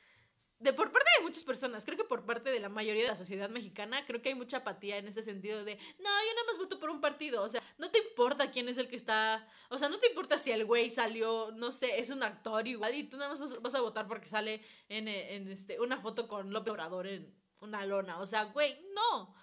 de 0.58 0.72
por 0.72 0.94
parte 0.94 1.10
de 1.18 1.26
muchas 1.26 1.44
personas, 1.44 1.84
creo 1.84 1.98
que 1.98 2.06
por 2.06 2.26
parte 2.26 2.50
de 2.50 2.62
la 2.62 2.70
mayoría 2.70 3.04
de 3.04 3.10
la 3.10 3.18
sociedad 3.18 3.50
mexicana, 3.50 4.06
creo 4.06 4.22
que 4.22 4.30
hay 4.30 4.36
mucha 4.36 4.60
apatía 4.60 4.96
en 4.96 5.10
ese 5.10 5.24
sentido 5.24 5.66
de, 5.66 5.76
no, 5.76 6.10
yo 6.10 6.34
nada 6.36 6.48
más 6.48 6.58
voto 6.58 6.80
por 6.80 6.90
un 6.90 7.02
partido, 7.02 7.44
o 7.44 7.50
sea, 7.50 7.62
no 7.78 7.92
te 7.92 8.00
importa 8.00 8.50
quién 8.50 8.70
es 8.70 8.78
el 8.78 8.88
que 8.88 8.96
está, 8.96 9.46
o 9.70 9.78
sea, 9.78 9.90
no 9.90 10.00
te 10.00 10.08
importa 10.08 10.38
si 10.38 10.52
el 10.52 10.64
güey 10.64 10.90
salió, 10.90 11.52
no 11.52 11.74
sé, 11.74 12.00
es 12.00 12.12
un 12.12 12.24
actor 12.24 12.66
igual 12.66 12.96
y 12.96 13.10
tú 13.10 13.18
nada 13.18 13.36
más 13.36 13.62
vas, 13.62 13.76
a 13.76 13.82
votar 13.82 14.08
porque 14.08 14.30
sale 14.30 14.64
en, 14.88 15.10
en 15.10 15.50
este, 15.50 15.82
una 15.82 15.98
foto 15.98 16.30
con 16.30 16.54
López 16.54 16.72
Obrador 16.72 17.08
en 17.08 17.36
una 17.60 17.86
lona, 17.86 18.22
o 18.22 18.26
sea, 18.26 18.46
güey, 18.46 18.82
no 18.96 19.36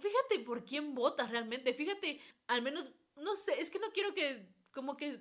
fíjate 0.00 0.40
por 0.44 0.64
quién 0.64 0.94
votas 0.94 1.30
realmente, 1.30 1.72
fíjate, 1.74 2.20
al 2.48 2.62
menos, 2.62 2.90
no 3.16 3.36
sé, 3.36 3.60
es 3.60 3.70
que 3.70 3.78
no 3.78 3.90
quiero 3.92 4.14
que, 4.14 4.46
como 4.70 4.96
que 4.96 5.20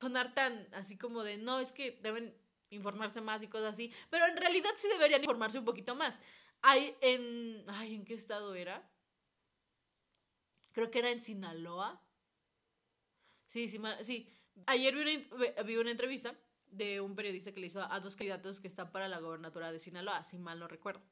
sonar 0.00 0.34
tan 0.34 0.68
así 0.72 0.96
como 0.96 1.22
de, 1.22 1.36
no, 1.36 1.60
es 1.60 1.72
que 1.72 1.98
deben 2.02 2.34
informarse 2.70 3.20
más 3.20 3.42
y 3.42 3.48
cosas 3.48 3.72
así, 3.72 3.92
pero 4.08 4.26
en 4.26 4.36
realidad 4.36 4.70
sí 4.76 4.88
deberían 4.88 5.22
informarse 5.22 5.58
un 5.58 5.64
poquito 5.64 5.94
más. 5.94 6.20
Hay 6.62 6.96
en, 7.00 7.64
ay, 7.68 7.94
¿en 7.94 8.04
qué 8.04 8.14
estado 8.14 8.54
era? 8.54 8.88
Creo 10.72 10.90
que 10.90 11.00
era 11.00 11.10
en 11.10 11.20
Sinaloa. 11.20 12.00
Sí, 13.46 13.66
sí, 13.66 13.80
sí. 14.02 14.32
Ayer 14.66 14.94
vi 14.94 15.00
una, 15.02 15.62
vi 15.62 15.76
una 15.76 15.90
entrevista 15.90 16.38
de 16.66 17.00
un 17.00 17.16
periodista 17.16 17.50
que 17.50 17.60
le 17.60 17.66
hizo 17.66 17.82
a 17.82 17.98
dos 17.98 18.14
candidatos 18.14 18.60
que 18.60 18.68
están 18.68 18.92
para 18.92 19.08
la 19.08 19.18
gobernatura 19.18 19.72
de 19.72 19.80
Sinaloa, 19.80 20.22
si 20.22 20.38
mal 20.38 20.60
no 20.60 20.68
recuerdo 20.68 21.02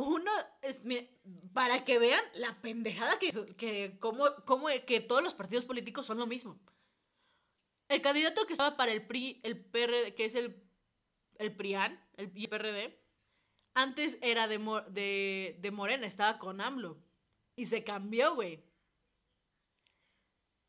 uno 0.00 0.30
es 0.62 0.80
para 1.52 1.84
que 1.84 1.98
vean 1.98 2.22
la 2.34 2.60
pendejada 2.60 3.18
que 3.18 3.30
que 3.56 3.98
como, 3.98 4.26
como 4.44 4.68
que 4.86 5.00
todos 5.00 5.22
los 5.22 5.34
partidos 5.34 5.64
políticos 5.64 6.06
son 6.06 6.18
lo 6.18 6.26
mismo. 6.26 6.58
El 7.88 8.00
candidato 8.02 8.46
que 8.46 8.52
estaba 8.52 8.76
para 8.76 8.92
el 8.92 9.06
PRI, 9.06 9.40
el 9.42 9.64
PRD, 9.64 10.14
que 10.14 10.24
es 10.24 10.34
el 10.34 10.70
el 11.40 11.56
PRIAN, 11.56 11.98
el 12.18 12.30
PRD, 12.30 13.00
antes 13.72 14.18
era 14.20 14.46
de, 14.46 14.58
de, 14.90 15.56
de 15.58 15.70
Morena, 15.70 16.06
estaba 16.06 16.38
con 16.38 16.60
AMLO 16.60 17.02
y 17.56 17.66
se 17.66 17.82
cambió, 17.82 18.34
güey. 18.34 18.62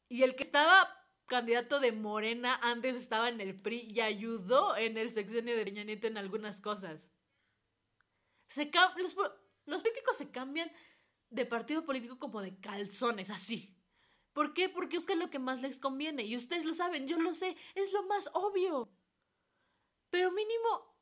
Y 0.07 0.23
el 0.23 0.35
que 0.35 0.43
estaba 0.43 0.97
candidato 1.25 1.79
de 1.81 1.91
Morena 1.91 2.59
antes 2.61 2.95
estaba 2.95 3.27
en 3.27 3.41
el 3.41 3.55
PRI 3.55 3.87
y 3.89 3.99
ayudó 3.99 4.77
en 4.77 4.97
el 4.97 5.09
sexenio 5.09 5.55
de 5.55 5.65
Peña 5.65 5.83
Nieto 5.83 6.07
en 6.07 6.17
algunas 6.17 6.61
cosas. 6.61 7.11
Se 8.51 8.69
los, 8.97 9.15
los 9.65 9.81
políticos 9.81 10.17
se 10.17 10.29
cambian 10.29 10.69
de 11.29 11.45
partido 11.45 11.85
político 11.85 12.19
como 12.19 12.41
de 12.41 12.59
calzones, 12.59 13.29
así. 13.29 13.77
¿Por 14.33 14.53
qué? 14.53 14.67
Porque 14.67 14.97
es 14.97 15.15
lo 15.15 15.29
que 15.29 15.39
más 15.39 15.61
les 15.61 15.79
conviene. 15.79 16.23
Y 16.23 16.35
ustedes 16.35 16.65
lo 16.65 16.73
saben, 16.73 17.07
yo 17.07 17.17
lo 17.17 17.33
sé, 17.33 17.55
es 17.75 17.93
lo 17.93 18.03
más 18.03 18.29
obvio. 18.33 18.91
Pero 20.09 20.33
mínimo, 20.33 20.97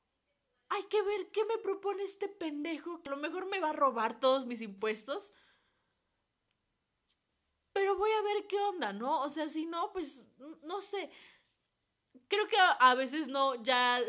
hay 0.70 0.84
que 0.84 1.02
ver 1.02 1.32
qué 1.32 1.44
me 1.46 1.58
propone 1.58 2.04
este 2.04 2.28
pendejo, 2.30 3.02
que 3.02 3.10
a 3.10 3.16
lo 3.16 3.18
mejor 3.18 3.48
me 3.48 3.60
va 3.60 3.72
a 3.72 3.74
robar 3.74 4.20
todos 4.20 4.46
mis 4.46 4.62
impuestos. 4.62 5.34
Pero 7.74 7.98
voy 7.98 8.12
a 8.12 8.22
ver 8.22 8.46
qué 8.46 8.60
onda, 8.60 8.94
¿no? 8.94 9.22
O 9.22 9.30
sea, 9.30 9.50
si 9.50 9.66
no, 9.66 9.92
pues, 9.92 10.28
no 10.62 10.82
sé 10.82 11.10
creo 12.28 12.48
que 12.48 12.58
a, 12.80 12.96
veces 12.96 13.28
no, 13.28 13.62
ya 13.64 14.00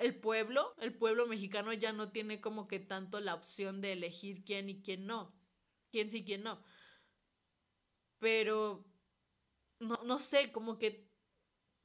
el 0.00 0.18
pueblo, 0.20 0.74
el 0.78 0.94
pueblo 0.94 1.26
mexicano 1.26 1.72
ya 1.72 1.92
no 1.92 2.10
tiene 2.12 2.40
como 2.40 2.68
que 2.68 2.80
tanto 2.80 3.20
la 3.20 3.34
opción 3.34 3.80
de 3.80 3.92
elegir 3.92 4.44
quién 4.44 4.68
y 4.68 4.82
quién 4.82 5.06
no, 5.06 5.34
quién 5.90 6.10
sí 6.10 6.18
y 6.18 6.24
quién 6.24 6.42
no. 6.42 6.62
Pero, 8.18 8.84
no, 9.80 10.00
no 10.04 10.18
sé, 10.18 10.52
como 10.52 10.78
que 10.78 11.08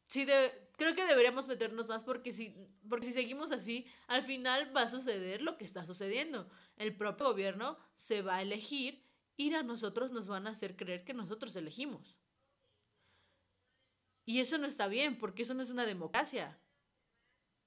sí 0.06 0.26
de, 0.26 0.70
creo 0.78 0.96
que 0.96 1.06
deberíamos 1.06 1.48
meternos 1.48 1.88
más 1.90 2.04
porque 2.04 2.32
si, 2.34 2.56
porque 2.90 3.06
si 3.06 3.14
seguimos 3.14 3.52
así, 3.52 3.86
al 4.08 4.24
final 4.24 4.76
va 4.76 4.84
a 4.84 4.88
suceder 4.88 5.42
lo 5.42 5.58
que 5.58 5.66
está 5.66 5.86
sucediendo. 5.86 6.50
El 6.78 6.96
propio 6.98 7.28
gobierno 7.28 7.78
se 7.96 8.22
va 8.22 8.38
a 8.38 8.42
elegir 8.42 9.06
ir 9.38 9.56
a 9.56 9.64
nosotros 9.64 10.12
nos 10.12 10.28
van 10.28 10.48
a 10.48 10.52
hacer 10.52 10.76
creer 10.76 11.04
que 11.04 11.14
nosotros 11.14 11.56
elegimos. 11.56 12.20
Y 14.32 14.40
eso 14.40 14.58
no 14.58 14.66
está 14.66 14.88
bien, 14.88 15.18
porque 15.18 15.42
eso 15.42 15.54
no 15.54 15.62
es 15.62 15.72
una 15.72 15.86
democracia. 15.86 16.58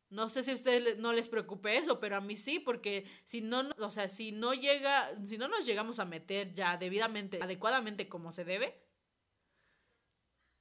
No 0.08 0.30
sé 0.30 0.42
si 0.42 0.50
a 0.50 0.54
ustedes 0.54 0.96
no 0.96 1.12
les 1.12 1.28
preocupe 1.28 1.76
eso, 1.76 2.00
pero 2.00 2.16
a 2.16 2.22
mí 2.22 2.36
sí, 2.36 2.58
porque 2.58 3.06
si 3.22 3.42
no, 3.42 3.68
o 3.78 3.90
sea, 3.90 4.08
si 4.08 4.32
no 4.32 4.54
llega, 4.54 5.14
si 5.22 5.36
no 5.36 5.46
nos 5.48 5.66
llegamos 5.66 5.98
a 5.98 6.06
meter 6.06 6.54
ya 6.54 6.78
debidamente, 6.78 7.38
adecuadamente 7.42 8.08
como 8.08 8.32
se 8.32 8.46
debe, 8.46 8.82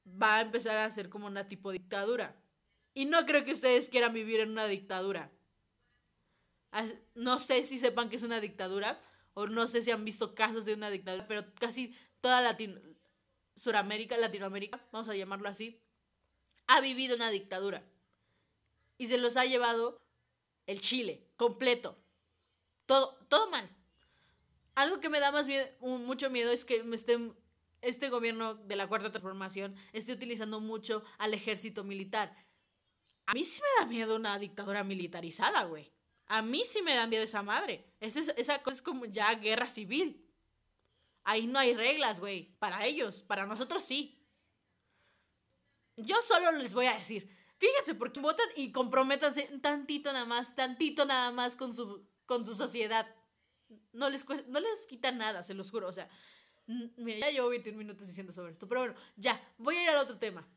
va 0.05 0.39
a 0.39 0.41
empezar 0.41 0.75
a 0.75 0.91
ser 0.91 1.09
como 1.09 1.27
una 1.27 1.47
tipo 1.47 1.71
dictadura. 1.71 2.35
Y 2.93 3.05
no 3.05 3.25
creo 3.25 3.45
que 3.45 3.53
ustedes 3.53 3.87
quieran 3.87 4.13
vivir 4.13 4.41
en 4.41 4.51
una 4.51 4.67
dictadura. 4.67 5.31
No 7.15 7.39
sé 7.39 7.63
si 7.63 7.77
sepan 7.77 8.09
que 8.09 8.17
es 8.17 8.23
una 8.23 8.41
dictadura, 8.41 8.99
o 9.35 9.47
no 9.47 9.67
sé 9.67 9.81
si 9.81 9.91
han 9.91 10.03
visto 10.03 10.35
casos 10.35 10.65
de 10.65 10.73
una 10.73 10.89
dictadura, 10.89 11.27
pero 11.29 11.45
casi 11.55 11.95
toda 12.19 12.41
Latino 12.41 12.81
Suramérica, 13.55 14.17
Latinoamérica, 14.17 14.85
vamos 14.91 15.07
a 15.09 15.15
llamarlo 15.15 15.47
así, 15.47 15.82
ha 16.67 16.81
vivido 16.81 17.15
una 17.15 17.29
dictadura. 17.29 17.83
Y 18.97 19.07
se 19.07 19.17
los 19.17 19.37
ha 19.37 19.45
llevado 19.45 20.01
el 20.65 20.79
Chile, 20.79 21.27
completo. 21.35 21.97
Todo, 22.85 23.17
todo 23.27 23.49
mal. 23.49 23.69
Algo 24.75 24.99
que 24.99 25.09
me 25.09 25.19
da 25.19 25.31
mucho 25.81 26.29
miedo 26.29 26.51
es 26.51 26.65
que 26.65 26.83
este 27.81 28.09
gobierno 28.09 28.55
de 28.55 28.75
la 28.75 28.87
Cuarta 28.87 29.11
Transformación 29.11 29.75
esté 29.91 30.13
utilizando 30.13 30.59
mucho 30.59 31.03
al 31.17 31.33
ejército 31.33 31.83
militar. 31.83 32.35
A 33.25 33.33
mí 33.33 33.45
sí 33.45 33.61
me 33.61 33.83
da 33.83 33.89
miedo 33.89 34.15
una 34.15 34.39
dictadura 34.39 34.83
militarizada, 34.83 35.63
güey. 35.65 35.91
A 36.27 36.41
mí 36.41 36.63
sí 36.65 36.81
me 36.81 36.95
da 36.95 37.07
miedo 37.07 37.23
esa 37.23 37.43
madre. 37.43 37.85
Esa 37.99 38.63
cosa 38.63 38.75
es 38.75 38.81
como 38.81 39.05
ya 39.05 39.33
guerra 39.35 39.69
civil. 39.69 40.25
Ahí 41.23 41.47
no 41.47 41.59
hay 41.59 41.73
reglas, 41.73 42.19
güey. 42.19 42.55
Para 42.59 42.85
ellos, 42.85 43.21
para 43.21 43.45
nosotros 43.45 43.83
sí. 43.83 44.19
Yo 45.95 46.21
solo 46.21 46.51
les 46.53 46.73
voy 46.73 46.87
a 46.87 46.97
decir, 46.97 47.29
fíjense, 47.57 47.95
porque 47.95 48.19
votan 48.19 48.47
y 48.55 48.71
comprométanse 48.71 49.43
tantito 49.61 50.11
nada 50.11 50.25
más, 50.25 50.55
tantito 50.55 51.05
nada 51.05 51.31
más 51.31 51.55
con 51.55 51.73
su, 51.73 52.07
con 52.25 52.45
su 52.45 52.55
sociedad. 52.55 53.07
No 53.91 54.09
les, 54.09 54.27
no 54.47 54.59
les 54.59 54.87
quita 54.87 55.11
nada, 55.11 55.43
se 55.43 55.53
los 55.53 55.69
juro. 55.71 55.87
O 55.87 55.93
sea, 55.93 56.09
mira, 56.97 57.19
ya 57.19 57.31
llevo 57.31 57.49
21 57.49 57.77
minutos 57.77 58.07
diciendo 58.07 58.33
sobre 58.33 58.51
esto. 58.51 58.67
Pero 58.67 58.81
bueno, 58.81 58.95
ya, 59.15 59.39
voy 59.57 59.77
a 59.77 59.83
ir 59.83 59.89
al 59.89 59.97
otro 59.97 60.17
tema. 60.17 60.47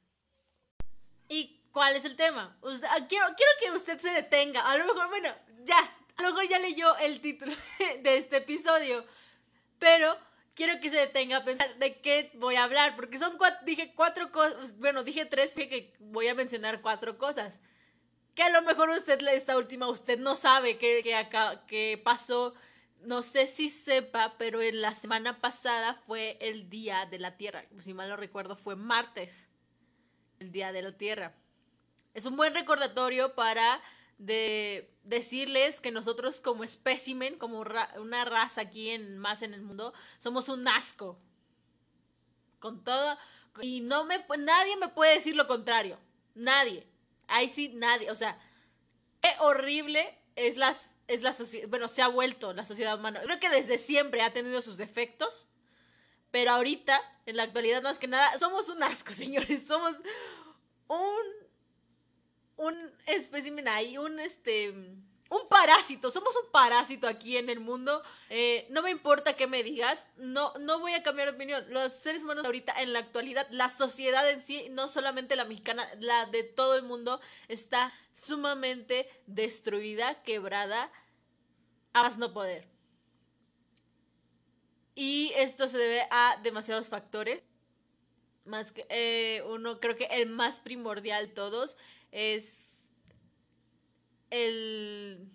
¿Y 1.29 1.69
cuál 1.71 1.97
es 1.97 2.05
el 2.05 2.17
tema? 2.17 2.59
Ah, 2.63 3.07
quiero, 3.09 3.27
quiero 3.37 3.53
que 3.61 3.71
usted 3.73 3.99
se 3.99 4.11
detenga. 4.11 4.61
A 4.71 4.77
lo 4.79 4.87
mejor, 4.87 5.09
bueno, 5.09 5.35
ya, 5.65 5.79
a 6.17 6.23
lo 6.23 6.31
mejor 6.31 6.49
ya 6.49 6.59
leyó 6.59 6.97
el 6.99 7.21
título 7.21 7.53
de 8.03 8.17
este 8.17 8.39
episodio. 8.39 9.05
Pero 9.79 10.17
quiero 10.57 10.81
que 10.81 10.91
se 10.91 10.97
detenga 10.97 11.37
a 11.37 11.45
pensar 11.45 11.77
de 11.77 12.01
qué 12.01 12.33
voy 12.35 12.57
a 12.57 12.65
hablar, 12.65 12.97
porque 12.97 13.19
son 13.19 13.37
cuatro, 13.39 13.65
dije 13.65 13.93
cuatro 13.95 14.33
cosas, 14.33 14.77
bueno, 14.79 15.05
dije 15.05 15.27
tres, 15.27 15.53
que 15.53 15.93
voy 16.01 16.27
a 16.27 16.35
mencionar 16.35 16.81
cuatro 16.81 17.17
cosas. 17.19 17.61
Que 18.35 18.43
a 18.43 18.51
lo 18.51 18.63
mejor 18.63 18.91
usted, 18.91 19.21
esta 19.29 19.57
última, 19.57 19.89
usted 19.89 20.19
no 20.19 20.35
sabe 20.35 20.79
qué, 20.79 21.03
qué 21.67 22.01
pasó. 22.03 22.55
No 23.03 23.23
sé 23.23 23.47
si 23.47 23.69
sepa, 23.69 24.35
pero 24.39 24.61
en 24.61 24.81
la 24.81 24.95
semana 24.95 25.41
pasada 25.41 25.95
fue 25.95 26.37
el 26.41 26.69
Día 26.69 27.07
de 27.07 27.19
la 27.19 27.37
Tierra. 27.37 27.63
Si 27.79 27.95
mal 27.95 28.09
no 28.09 28.17
recuerdo, 28.17 28.57
fue 28.57 28.77
martes. 28.77 29.51
El 30.39 30.53
Día 30.53 30.73
de 30.73 30.83
la 30.83 30.93
Tierra. 30.93 31.35
Es 32.15 32.27
un 32.27 32.37
buen 32.37 32.55
recordatorio 32.55 33.35
para 33.35 33.81
de 34.19 34.91
decirles 35.03 35.81
que 35.81 35.91
nosotros 35.91 36.41
como 36.41 36.65
espécimen, 36.65 37.39
como 37.39 37.65
una 37.99 38.25
raza 38.25 38.63
aquí 38.63 38.91
en 38.91 39.19
más 39.19 39.43
en 39.43 39.55
el 39.55 39.63
mundo, 39.63 39.93
somos 40.19 40.49
un 40.49 40.67
asco. 40.69 41.19
Con 42.59 42.83
todo 42.83 43.17
y 43.63 43.81
no 43.81 44.05
me 44.05 44.25
nadie 44.39 44.77
me 44.77 44.89
puede 44.89 45.15
decir 45.15 45.37
lo 45.37 45.47
contrario. 45.47 45.99
Nadie. 46.35 46.87
Ahí 47.29 47.49
sí 47.49 47.73
nadie, 47.75 48.11
o 48.11 48.15
sea, 48.15 48.39
qué 49.21 49.31
horrible 49.41 50.19
es 50.37 50.57
las 50.57 50.99
es 51.09 51.23
la 51.23 51.33
sociedad, 51.33 51.69
bueno, 51.69 51.89
se 51.89 52.03
ha 52.03 52.09
vuelto 52.09 52.53
la 52.53 52.65
sociedad 52.65 52.99
humana. 52.99 53.21
Creo 53.23 53.41
que 53.41 53.51
desde 53.51 53.79
siempre 53.79 54.23
ha 54.23 54.33
tenido 54.33 54.61
sus 54.61 54.77
defectos, 54.77 55.47
pero 56.31 56.53
ahorita 56.53 57.01
en 57.27 57.37
la 57.37 57.45
actualidad 57.45 57.83
más 57.83 57.99
que 57.99 58.09
nada 58.09 58.39
somos 58.39 58.69
un 58.69 58.83
asco, 58.83 59.13
señores, 59.15 59.67
somos 59.67 60.03
un 60.89 61.46
un 62.57 62.93
espécimen 63.07 63.69
ahí, 63.69 63.99
un 63.99 64.19
este 64.19 64.75
un 65.29 65.49
parásito, 65.49 66.11
somos 66.11 66.37
un 66.37 66.51
parásito 66.53 67.09
aquí 67.09 67.37
en 67.37 67.51
el 67.51 67.61
mundo. 67.61 68.03
Eh, 68.31 68.67
no 68.71 68.83
me 68.83 68.91
importa 68.91 69.35
qué 69.35 69.47
me 69.47 69.63
digas, 69.63 70.07
no, 70.17 70.53
no 70.61 70.79
voy 70.79 70.95
a 70.95 71.03
cambiar 71.03 71.29
de 71.29 71.35
opinión. 71.35 71.65
Los 71.69 71.93
seres 71.93 72.23
humanos 72.23 72.47
ahorita, 72.47 72.81
en 72.81 72.93
la 72.93 73.01
actualidad, 73.01 73.47
la 73.51 73.69
sociedad 73.69 74.29
en 74.31 74.41
sí, 74.41 74.69
no 74.71 74.89
solamente 74.89 75.37
la 75.37 75.45
mexicana, 75.45 75.89
la 75.99 76.27
de 76.27 76.45
todo 76.45 76.77
el 76.77 76.83
mundo, 76.83 77.21
está 77.49 77.93
sumamente 78.13 79.09
destruida, 79.27 80.23
quebrada, 80.23 80.93
a 81.93 82.03
más 82.03 82.19
no 82.19 82.33
poder. 82.33 82.69
Y 84.95 85.33
esto 85.37 85.69
se 85.69 85.77
debe 85.77 86.07
a 86.11 86.39
demasiados 86.43 86.89
factores. 86.89 87.43
Más 88.45 88.71
que 88.71 88.87
eh, 88.91 89.43
uno, 89.49 89.81
creo 89.81 89.97
que 89.97 90.05
el 90.05 90.29
más 90.29 90.61
primordial 90.61 91.33
todos 91.33 91.77
es 92.13 92.93
el, 94.31 95.31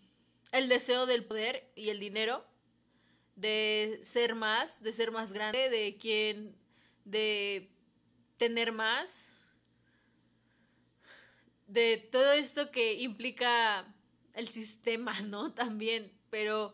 deseo 0.68 1.06
del 1.06 1.26
poder 1.26 1.72
y 1.76 1.90
el 1.90 2.00
dinero, 2.00 2.46
de 3.36 4.00
ser 4.04 4.36
más, 4.36 4.84
de 4.84 4.92
ser 4.92 5.12
más 5.12 5.34
grande, 5.34 5.70
de 5.70 5.98
quien, 5.98 6.56
de 7.06 7.70
tener 8.38 8.72
más, 8.72 9.32
de 11.68 11.98
todo 12.12 12.34
esto 12.34 12.72
que 12.72 12.96
implica 12.96 13.86
el 14.34 14.48
sistema, 14.48 15.20
¿no? 15.22 15.54
También, 15.56 16.12
pero 16.30 16.74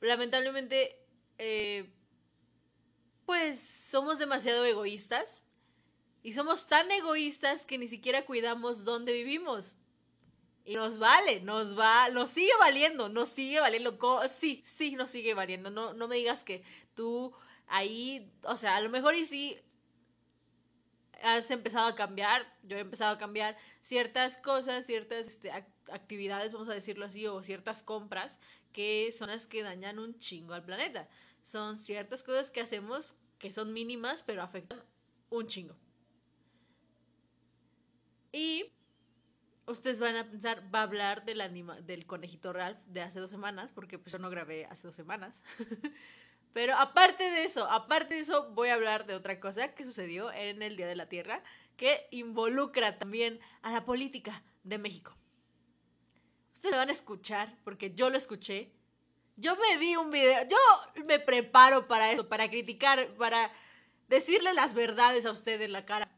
lamentablemente, 0.00 0.98
eh, 1.38 1.90
pues 3.24 3.58
somos 3.60 4.18
demasiado 4.18 4.64
egoístas 4.64 5.44
y 6.22 6.32
somos 6.32 6.68
tan 6.68 6.90
egoístas 6.90 7.66
que 7.66 7.78
ni 7.78 7.88
siquiera 7.88 8.24
cuidamos 8.24 8.84
dónde 8.84 9.12
vivimos. 9.12 9.76
Y 10.64 10.76
nos 10.76 10.98
vale, 10.98 11.40
nos 11.40 11.76
va, 11.76 12.08
nos 12.10 12.30
sigue 12.30 12.52
valiendo, 12.60 13.08
nos 13.08 13.28
sigue 13.28 13.60
valiendo. 13.60 13.98
Sí, 14.28 14.62
sí, 14.64 14.92
nos 14.92 15.10
sigue 15.10 15.34
valiendo. 15.34 15.70
No, 15.70 15.92
no 15.92 16.06
me 16.06 16.16
digas 16.16 16.44
que 16.44 16.62
tú 16.94 17.32
ahí, 17.66 18.32
o 18.44 18.56
sea, 18.56 18.76
a 18.76 18.80
lo 18.80 18.88
mejor 18.88 19.16
y 19.16 19.24
sí 19.24 19.58
has 21.22 21.50
empezado 21.50 21.86
a 21.88 21.94
cambiar, 21.94 22.44
yo 22.62 22.76
he 22.76 22.80
empezado 22.80 23.12
a 23.12 23.18
cambiar 23.18 23.56
ciertas 23.80 24.36
cosas, 24.36 24.86
ciertas 24.86 25.26
este, 25.26 25.50
actividades, 25.50 26.52
vamos 26.52 26.68
a 26.68 26.74
decirlo 26.74 27.06
así, 27.06 27.26
o 27.26 27.42
ciertas 27.42 27.82
compras 27.82 28.40
que 28.72 29.10
son 29.12 29.28
las 29.28 29.46
que 29.46 29.62
dañan 29.62 29.98
un 29.98 30.18
chingo 30.18 30.54
al 30.54 30.64
planeta. 30.64 31.08
Son 31.42 31.76
ciertas 31.76 32.22
cosas 32.22 32.50
que 32.50 32.60
hacemos 32.60 33.14
que 33.38 33.50
son 33.50 33.72
mínimas, 33.72 34.22
pero 34.22 34.42
afectan 34.42 34.80
un 35.30 35.46
chingo. 35.46 35.76
Y 38.32 38.72
ustedes 39.66 40.00
van 40.00 40.16
a 40.16 40.28
pensar, 40.28 40.62
va 40.74 40.80
a 40.80 40.82
hablar 40.84 41.24
del, 41.24 41.40
anima 41.40 41.80
del 41.80 42.06
conejito 42.06 42.52
Ralph 42.52 42.78
de 42.86 43.02
hace 43.02 43.20
dos 43.20 43.30
semanas, 43.30 43.72
porque 43.72 43.98
pues 43.98 44.12
yo 44.12 44.18
no 44.18 44.30
grabé 44.30 44.64
hace 44.66 44.86
dos 44.86 44.96
semanas. 44.96 45.44
Pero 46.52 46.76
aparte 46.76 47.30
de 47.30 47.44
eso, 47.44 47.68
aparte 47.70 48.14
de 48.14 48.20
eso, 48.20 48.50
voy 48.50 48.68
a 48.68 48.74
hablar 48.74 49.06
de 49.06 49.14
otra 49.14 49.40
cosa 49.40 49.74
que 49.74 49.84
sucedió 49.84 50.30
en 50.32 50.62
el 50.62 50.76
Día 50.76 50.86
de 50.86 50.96
la 50.96 51.08
Tierra, 51.08 51.42
que 51.76 52.08
involucra 52.10 52.98
también 52.98 53.40
a 53.62 53.72
la 53.72 53.84
política 53.84 54.42
de 54.62 54.78
México. 54.78 55.16
Ustedes 56.52 56.76
van 56.76 56.90
a 56.90 56.92
escuchar, 56.92 57.56
porque 57.64 57.94
yo 57.94 58.10
lo 58.10 58.18
escuché. 58.18 58.70
Yo 59.36 59.56
me 59.56 59.78
vi 59.78 59.96
un 59.96 60.10
video, 60.10 60.46
yo 60.46 61.04
me 61.06 61.18
preparo 61.18 61.88
para 61.88 62.12
eso, 62.12 62.28
para 62.28 62.50
criticar, 62.50 63.14
para 63.14 63.50
decirle 64.08 64.52
las 64.52 64.74
verdades 64.74 65.24
a 65.24 65.30
ustedes 65.30 65.62
en 65.62 65.72
la 65.72 65.86
cara 65.86 66.11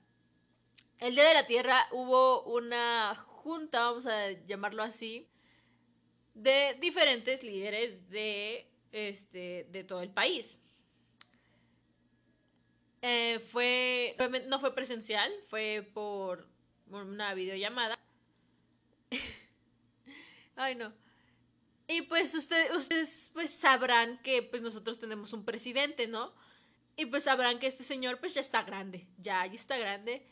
el 0.98 1.14
Día 1.14 1.24
de 1.24 1.34
la 1.34 1.46
Tierra 1.46 1.86
hubo 1.92 2.42
una 2.44 3.14
junta, 3.14 3.84
vamos 3.84 4.06
a 4.06 4.32
llamarlo 4.46 4.82
así, 4.82 5.28
de 6.34 6.76
diferentes 6.80 7.42
líderes 7.42 8.08
de, 8.10 8.66
este, 8.92 9.68
de 9.70 9.84
todo 9.84 10.02
el 10.02 10.10
país. 10.10 10.60
Eh, 13.02 13.38
fue, 13.38 14.16
no 14.46 14.58
fue 14.60 14.74
presencial, 14.74 15.30
fue 15.44 15.88
por 15.92 16.48
una 16.88 17.34
videollamada. 17.34 17.98
Ay, 20.56 20.74
no. 20.74 20.92
Y 21.86 22.02
pues 22.02 22.34
ustedes 22.34 23.30
pues 23.34 23.50
sabrán 23.50 24.18
que 24.22 24.42
pues 24.42 24.62
nosotros 24.62 24.98
tenemos 24.98 25.34
un 25.34 25.44
presidente, 25.44 26.06
¿no? 26.06 26.34
Y 26.96 27.06
pues 27.06 27.24
sabrán 27.24 27.58
que 27.58 27.66
este 27.66 27.84
señor 27.84 28.20
pues 28.20 28.32
ya 28.34 28.40
está 28.40 28.62
grande, 28.62 29.06
ya, 29.18 29.44
ya 29.44 29.54
está 29.54 29.76
grande. 29.76 30.26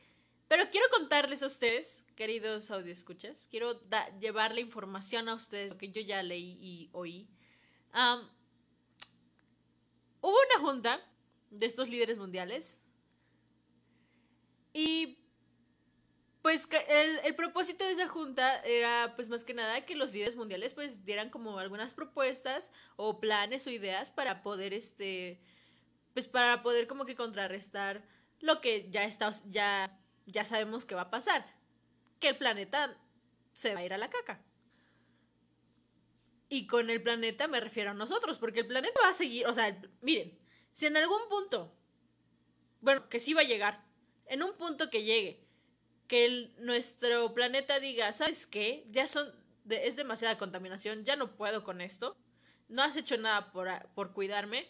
Pero 0.52 0.68
quiero 0.68 0.86
contarles 0.90 1.42
a 1.42 1.46
ustedes, 1.46 2.04
queridos 2.14 2.70
escuchas, 2.84 3.48
quiero 3.50 3.80
llevar 4.20 4.52
la 4.52 4.60
información 4.60 5.30
a 5.30 5.34
ustedes, 5.34 5.70
lo 5.70 5.78
que 5.78 5.90
yo 5.90 6.02
ya 6.02 6.22
leí 6.22 6.58
y 6.60 6.90
oí. 6.92 7.26
hubo 10.20 10.36
una 10.50 10.60
junta 10.60 11.00
de 11.48 11.64
estos 11.64 11.88
líderes 11.88 12.18
mundiales 12.18 12.84
y 14.74 15.16
pues 16.42 16.68
el, 16.86 17.20
el, 17.24 17.34
propósito 17.34 17.86
de 17.86 17.92
esa 17.92 18.08
junta 18.08 18.60
era 18.62 19.14
pues 19.16 19.30
más 19.30 19.44
que 19.44 19.54
nada 19.54 19.86
que 19.86 19.96
los 19.96 20.12
líderes 20.12 20.36
mundiales 20.36 20.74
pues 20.74 21.06
dieran 21.06 21.30
como 21.30 21.58
algunas 21.60 21.94
propuestas 21.94 22.70
o 22.96 23.20
planes 23.20 23.66
o 23.66 23.70
ideas 23.70 24.10
para 24.10 24.42
poder 24.42 24.74
este 24.74 25.40
pues 26.12 26.28
para 26.28 26.62
poder 26.62 26.86
como 26.88 27.06
que 27.06 27.16
contrarrestar 27.16 28.06
lo 28.40 28.60
que 28.60 28.90
ya 28.90 29.04
está 29.04 29.32
ya 29.46 29.98
ya 30.26 30.44
sabemos 30.44 30.84
que 30.84 30.94
va 30.94 31.02
a 31.02 31.10
pasar 31.10 31.44
que 32.20 32.28
el 32.28 32.36
planeta 32.36 32.96
se 33.52 33.74
va 33.74 33.80
a 33.80 33.84
ir 33.84 33.92
a 33.92 33.98
la 33.98 34.10
caca 34.10 34.42
y 36.48 36.66
con 36.66 36.90
el 36.90 37.02
planeta 37.02 37.48
me 37.48 37.60
refiero 37.60 37.90
a 37.90 37.94
nosotros 37.94 38.38
porque 38.38 38.60
el 38.60 38.66
planeta 38.66 39.00
va 39.04 39.10
a 39.10 39.14
seguir 39.14 39.46
o 39.46 39.54
sea 39.54 39.80
miren 40.00 40.38
si 40.72 40.86
en 40.86 40.96
algún 40.96 41.28
punto 41.28 41.74
bueno 42.80 43.08
que 43.08 43.20
sí 43.20 43.34
va 43.34 43.42
a 43.42 43.44
llegar 43.44 43.84
en 44.26 44.42
un 44.42 44.52
punto 44.54 44.90
que 44.90 45.04
llegue 45.04 45.42
que 46.12 46.52
nuestro 46.58 47.32
planeta 47.32 47.80
diga, 47.80 48.12
¿sabes 48.12 48.44
qué? 48.44 48.86
Ya 48.90 49.08
son, 49.08 49.32
es 49.70 49.96
demasiada 49.96 50.36
contaminación, 50.36 51.06
ya 51.06 51.16
no 51.16 51.36
puedo 51.36 51.64
con 51.64 51.80
esto, 51.80 52.18
no 52.68 52.82
has 52.82 52.96
hecho 52.96 53.16
nada 53.16 53.50
por, 53.50 53.70
por 53.94 54.12
cuidarme, 54.12 54.68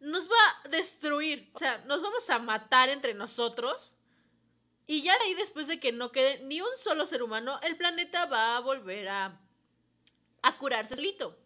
nos 0.00 0.28
va 0.28 0.34
a 0.64 0.68
destruir, 0.68 1.52
o 1.54 1.58
sea, 1.60 1.78
nos 1.86 2.02
vamos 2.02 2.28
a 2.28 2.40
matar 2.40 2.88
entre 2.88 3.14
nosotros. 3.14 3.94
Y 4.90 5.02
ya 5.02 5.12
de 5.18 5.24
ahí, 5.24 5.34
después 5.34 5.66
de 5.66 5.78
que 5.78 5.92
no 5.92 6.12
quede 6.12 6.42
ni 6.44 6.62
un 6.62 6.74
solo 6.74 7.04
ser 7.04 7.22
humano, 7.22 7.60
el 7.62 7.76
planeta 7.76 8.24
va 8.24 8.56
a 8.56 8.60
volver 8.60 9.06
a, 9.08 9.38
a 10.40 10.58
curarse 10.58 10.96
solito. 10.96 11.38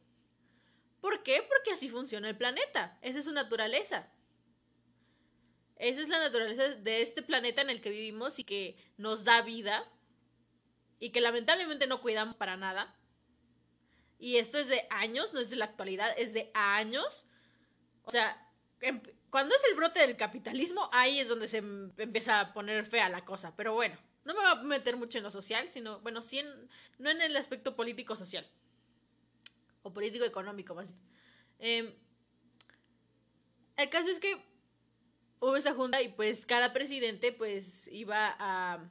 ¿Por 1.00 1.24
qué? 1.24 1.42
Porque 1.42 1.72
así 1.72 1.88
funciona 1.90 2.28
el 2.28 2.36
planeta. 2.36 2.96
Esa 3.02 3.18
es 3.18 3.24
su 3.24 3.32
naturaleza. 3.32 4.08
Esa 5.74 6.02
es 6.02 6.08
la 6.08 6.20
naturaleza 6.20 6.68
de 6.68 7.02
este 7.02 7.20
planeta 7.20 7.62
en 7.62 7.70
el 7.70 7.80
que 7.80 7.90
vivimos 7.90 8.38
y 8.38 8.44
que 8.44 8.76
nos 8.96 9.24
da 9.24 9.42
vida 9.42 9.90
y 11.00 11.10
que 11.10 11.20
lamentablemente 11.20 11.88
no 11.88 12.00
cuidamos 12.00 12.36
para 12.36 12.56
nada. 12.56 12.96
Y 14.20 14.36
esto 14.36 14.58
es 14.58 14.68
de 14.68 14.86
años, 14.88 15.32
no 15.32 15.40
es 15.40 15.50
de 15.50 15.56
la 15.56 15.64
actualidad, 15.64 16.14
es 16.16 16.32
de 16.32 16.52
años. 16.54 17.26
O 18.04 18.12
sea, 18.12 18.48
em, 18.80 19.02
cuando 19.32 19.54
es 19.56 19.64
el 19.64 19.74
brote 19.74 19.98
del 20.00 20.18
capitalismo, 20.18 20.90
ahí 20.92 21.18
es 21.18 21.26
donde 21.30 21.48
se 21.48 21.56
em, 21.56 21.90
empieza 21.96 22.38
a 22.38 22.52
poner 22.52 22.84
fea 22.84 23.08
la 23.08 23.24
cosa. 23.24 23.56
Pero 23.56 23.72
bueno, 23.72 23.96
no 24.26 24.34
me 24.34 24.40
voy 24.40 24.50
a 24.50 24.54
meter 24.56 24.98
mucho 24.98 25.16
en 25.16 25.24
lo 25.24 25.30
social, 25.30 25.70
sino, 25.70 26.00
bueno, 26.00 26.20
sí 26.20 26.40
en, 26.40 26.68
no 26.98 27.08
en 27.08 27.22
el 27.22 27.34
aspecto 27.34 27.74
político-social. 27.74 28.46
O 29.84 29.90
político-económico, 29.90 30.74
más 30.74 30.92
bien. 30.92 31.02
Em, 31.60 31.94
el 33.78 33.88
caso 33.88 34.10
es 34.10 34.20
que 34.20 34.36
hubo 35.40 35.56
esa 35.56 35.72
junta 35.72 36.02
y 36.02 36.08
pues 36.08 36.44
cada 36.44 36.74
presidente 36.74 37.32
pues 37.32 37.88
iba 37.88 38.36
a, 38.38 38.86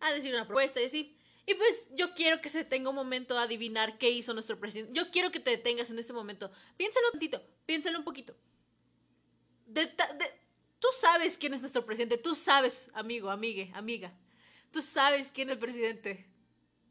a 0.00 0.12
decir 0.14 0.32
una 0.32 0.46
propuesta 0.46 0.80
y 0.80 0.86
así. 0.86 1.18
Y 1.44 1.52
pues 1.52 1.88
yo 1.90 2.14
quiero 2.14 2.40
que 2.40 2.48
se 2.48 2.64
tenga 2.64 2.88
un 2.88 2.96
momento 2.96 3.36
a 3.36 3.42
adivinar 3.42 3.98
qué 3.98 4.08
hizo 4.08 4.32
nuestro 4.32 4.58
presidente. 4.58 4.94
Yo 4.94 5.10
quiero 5.10 5.30
que 5.30 5.40
te 5.40 5.50
detengas 5.50 5.90
en 5.90 5.98
este 5.98 6.14
momento. 6.14 6.50
Piénsalo 6.78 7.08
un 7.08 7.12
tantito, 7.12 7.42
piénsalo 7.66 7.98
un 7.98 8.04
poquito. 8.04 8.34
Tú 10.78 10.88
sabes 10.92 11.38
quién 11.38 11.54
es 11.54 11.60
nuestro 11.60 11.86
presidente, 11.86 12.18
tú 12.18 12.34
sabes, 12.34 12.90
amigo, 12.94 13.30
amigue, 13.30 13.70
amiga. 13.74 14.12
Tú 14.70 14.82
sabes 14.82 15.30
quién 15.30 15.48
es 15.48 15.54
el 15.54 15.58
presidente 15.58 16.26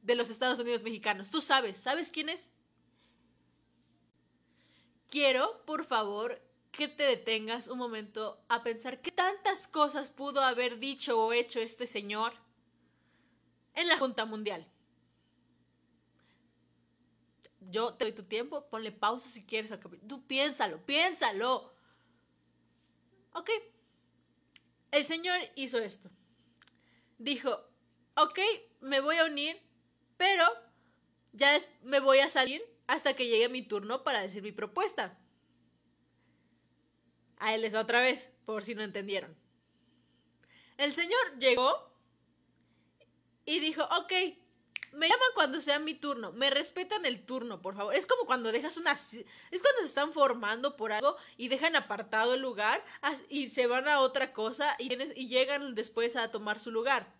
de 0.01 0.15
los 0.15 0.29
Estados 0.29 0.59
Unidos 0.59 0.83
mexicanos. 0.83 1.29
Tú 1.29 1.41
sabes, 1.41 1.77
¿sabes 1.77 2.09
quién 2.09 2.29
es? 2.29 2.49
Quiero, 5.09 5.65
por 5.65 5.83
favor, 5.83 6.41
que 6.71 6.87
te 6.87 7.03
detengas 7.03 7.67
un 7.67 7.77
momento 7.77 8.41
a 8.47 8.63
pensar 8.63 9.01
qué 9.01 9.11
tantas 9.11 9.67
cosas 9.67 10.09
pudo 10.09 10.41
haber 10.41 10.79
dicho 10.79 11.21
o 11.21 11.33
hecho 11.33 11.59
este 11.59 11.85
señor 11.85 12.33
en 13.75 13.87
la 13.87 13.97
Junta 13.97 14.25
Mundial. 14.25 14.65
Yo 17.59 17.93
te 17.93 18.05
doy 18.05 18.13
tu 18.13 18.23
tiempo, 18.23 18.67
ponle 18.69 18.91
pausa 18.91 19.27
si 19.27 19.45
quieres 19.45 19.71
al 19.71 19.79
Tú 20.07 20.25
piénsalo, 20.25 20.83
piénsalo. 20.85 21.70
Ok. 23.33 23.49
El 24.91 25.05
señor 25.05 25.39
hizo 25.55 25.79
esto. 25.79 26.09
Dijo, 27.17 27.51
ok, 28.15 28.39
me 28.81 28.99
voy 28.99 29.17
a 29.17 29.25
unir, 29.25 29.61
pero 30.17 30.45
ya 31.31 31.57
me 31.83 31.99
voy 31.99 32.19
a 32.19 32.29
salir 32.29 32.61
hasta 32.87 33.15
que 33.15 33.27
llegue 33.27 33.47
mi 33.47 33.61
turno 33.61 34.03
para 34.03 34.21
decir 34.21 34.43
mi 34.43 34.51
propuesta. 34.51 35.17
A 37.37 37.55
él 37.55 37.61
les 37.61 37.73
otra 37.73 38.01
vez, 38.01 38.31
por 38.45 38.63
si 38.63 38.75
no 38.75 38.83
entendieron. 38.83 39.35
El 40.77 40.93
señor 40.93 41.39
llegó 41.39 41.91
y 43.45 43.59
dijo, 43.59 43.83
ok, 43.83 44.13
me 44.93 45.07
llaman 45.07 45.29
cuando 45.33 45.61
sea 45.61 45.79
mi 45.79 45.93
turno, 45.93 46.31
me 46.33 46.49
respetan 46.49 47.05
el 47.05 47.25
turno, 47.25 47.61
por 47.61 47.75
favor. 47.75 47.95
Es 47.95 48.05
como 48.05 48.25
cuando 48.25 48.51
dejas 48.51 48.77
una... 48.77 48.91
Es 48.91 49.61
cuando 49.61 49.79
se 49.79 49.85
están 49.85 50.11
formando 50.13 50.75
por 50.75 50.91
algo 50.91 51.15
y 51.37 51.47
dejan 51.47 51.75
apartado 51.75 52.33
el 52.33 52.41
lugar 52.41 52.83
y 53.29 53.49
se 53.49 53.67
van 53.67 53.87
a 53.87 53.99
otra 53.99 54.33
cosa 54.33 54.75
y, 54.79 54.89
llegan 55.27 55.75
después 55.75 56.15
a 56.15 56.31
tomar 56.31 56.59
su 56.59 56.71
lugar. 56.71 57.13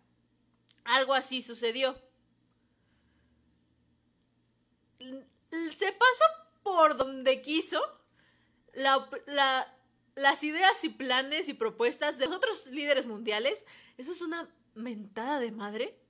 Algo 0.83 1.13
así 1.13 1.41
sucedió. 1.41 1.95
Se 4.99 5.91
pasó 5.91 6.25
por 6.63 6.97
donde 6.97 7.41
quiso. 7.41 7.81
La, 8.73 9.07
las 10.15 10.43
ideas 10.43 10.83
y 10.83 10.89
planes 10.89 11.49
y 11.49 11.53
propuestas 11.53 12.17
de 12.17 12.27
los 12.27 12.37
otros 12.37 12.67
líderes 12.67 13.07
mundiales, 13.07 13.65
eso 13.97 14.11
es 14.13 14.21
una 14.21 14.49
mentada 14.75 15.39
de 15.39 15.51
madre 15.51 16.01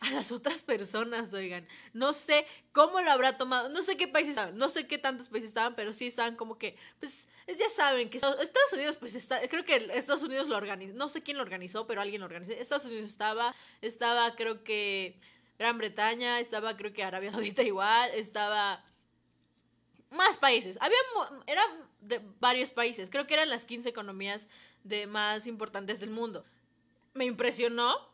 a 0.00 0.10
las 0.12 0.32
otras 0.32 0.62
personas, 0.62 1.32
oigan. 1.34 1.66
No 1.92 2.14
sé 2.14 2.46
cómo 2.72 3.00
lo 3.02 3.10
habrá 3.10 3.36
tomado, 3.36 3.68
no 3.68 3.82
sé 3.82 3.96
qué 3.96 4.08
países 4.08 4.30
estaban, 4.30 4.56
no 4.56 4.70
sé 4.70 4.86
qué 4.86 4.96
tantos 4.96 5.28
países 5.28 5.48
estaban, 5.48 5.74
pero 5.74 5.92
sí 5.92 6.06
estaban 6.06 6.36
como 6.36 6.58
que, 6.58 6.76
pues, 6.98 7.28
ya 7.46 7.68
saben 7.68 8.08
que 8.08 8.16
Estados 8.16 8.72
Unidos, 8.72 8.96
pues, 8.96 9.14
está, 9.14 9.46
creo 9.48 9.64
que 9.64 9.90
Estados 9.92 10.22
Unidos 10.22 10.48
lo 10.48 10.56
organizó, 10.56 10.94
no 10.94 11.08
sé 11.08 11.22
quién 11.22 11.36
lo 11.36 11.42
organizó, 11.42 11.86
pero 11.86 12.00
alguien 12.00 12.20
lo 12.20 12.26
organizó. 12.26 12.52
Estados 12.52 12.86
Unidos 12.86 13.10
estaba, 13.10 13.54
estaba, 13.82 14.34
creo 14.36 14.64
que 14.64 15.18
Gran 15.58 15.76
Bretaña, 15.76 16.40
estaba, 16.40 16.76
creo 16.76 16.92
que 16.94 17.04
Arabia 17.04 17.32
Saudita 17.32 17.62
igual, 17.62 18.10
estaba 18.14 18.82
más 20.10 20.38
países. 20.38 20.78
Había, 20.80 20.98
eran 21.46 21.66
de 22.00 22.20
varios 22.40 22.70
países. 22.70 23.10
Creo 23.10 23.26
que 23.26 23.34
eran 23.34 23.50
las 23.50 23.66
15 23.66 23.88
economías 23.88 24.48
de 24.82 25.06
más 25.06 25.46
importantes 25.46 26.00
del 26.00 26.10
mundo. 26.10 26.44
Me 27.12 27.26
impresionó 27.26 28.09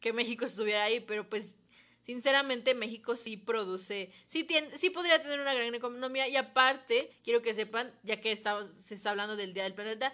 que 0.00 0.12
México 0.12 0.44
estuviera 0.44 0.84
ahí, 0.84 1.00
pero 1.00 1.28
pues 1.28 1.56
sinceramente 2.02 2.74
México 2.74 3.16
sí 3.16 3.36
produce, 3.36 4.12
sí, 4.26 4.44
tiene, 4.44 4.76
sí 4.76 4.90
podría 4.90 5.22
tener 5.22 5.40
una 5.40 5.54
gran 5.54 5.74
economía 5.74 6.28
y 6.28 6.36
aparte, 6.36 7.10
quiero 7.24 7.42
que 7.42 7.52
sepan, 7.52 7.92
ya 8.02 8.20
que 8.20 8.34
se 8.36 8.94
está 8.94 9.10
hablando 9.10 9.36
del 9.36 9.54
Día 9.54 9.64
del 9.64 9.74
Planeta, 9.74 10.12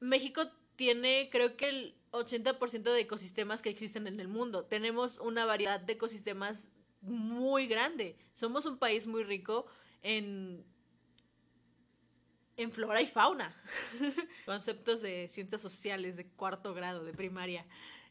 México 0.00 0.46
tiene 0.76 1.28
creo 1.30 1.56
que 1.56 1.68
el 1.68 1.94
80% 2.12 2.82
de 2.92 3.00
ecosistemas 3.00 3.62
que 3.62 3.70
existen 3.70 4.06
en 4.06 4.20
el 4.20 4.28
mundo. 4.28 4.64
Tenemos 4.64 5.18
una 5.18 5.44
variedad 5.44 5.80
de 5.80 5.92
ecosistemas 5.92 6.70
muy 7.02 7.66
grande. 7.66 8.16
Somos 8.32 8.66
un 8.66 8.78
país 8.78 9.06
muy 9.06 9.22
rico 9.22 9.66
en, 10.02 10.64
en 12.56 12.72
flora 12.72 13.00
y 13.00 13.06
fauna. 13.06 13.54
Conceptos 14.46 15.00
de 15.00 15.28
ciencias 15.28 15.62
sociales 15.62 16.16
de 16.16 16.26
cuarto 16.26 16.74
grado, 16.74 17.04
de 17.04 17.12
primaria. 17.12 17.64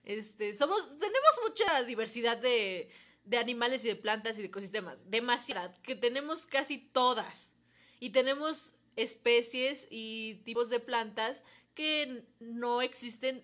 Este, 0.10 0.56
somos, 0.56 0.90
tenemos 0.98 1.40
mucha 1.48 1.84
diversidad 1.84 2.36
de, 2.36 2.90
de 3.26 3.38
animales 3.38 3.86
y 3.86 3.90
de 3.90 3.96
plantas 3.96 4.40
y 4.40 4.42
de 4.42 4.48
ecosistemas. 4.48 5.12
Demasiada, 5.12 5.72
que 5.84 5.96
tenemos 5.96 6.48
casi 6.48 6.80
todas. 6.80 7.56
Y 8.00 8.10
tenemos 8.10 8.74
especies 8.96 9.88
y 9.92 10.42
tipos 10.46 10.72
de 10.72 10.80
plantas 10.80 11.44
que 11.76 12.26
no 12.40 12.82
existen 12.82 13.44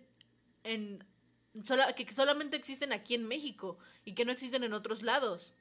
en 0.63 1.06
que 1.95 2.12
solamente 2.12 2.58
existen 2.58 2.93
aquí 2.93 3.13
en 3.13 3.28
México 3.28 3.78
y 4.04 4.15
que 4.15 4.25
no 4.25 4.32
existen 4.32 4.63
en 4.63 4.73
otros 4.73 5.04
lados. 5.04 5.54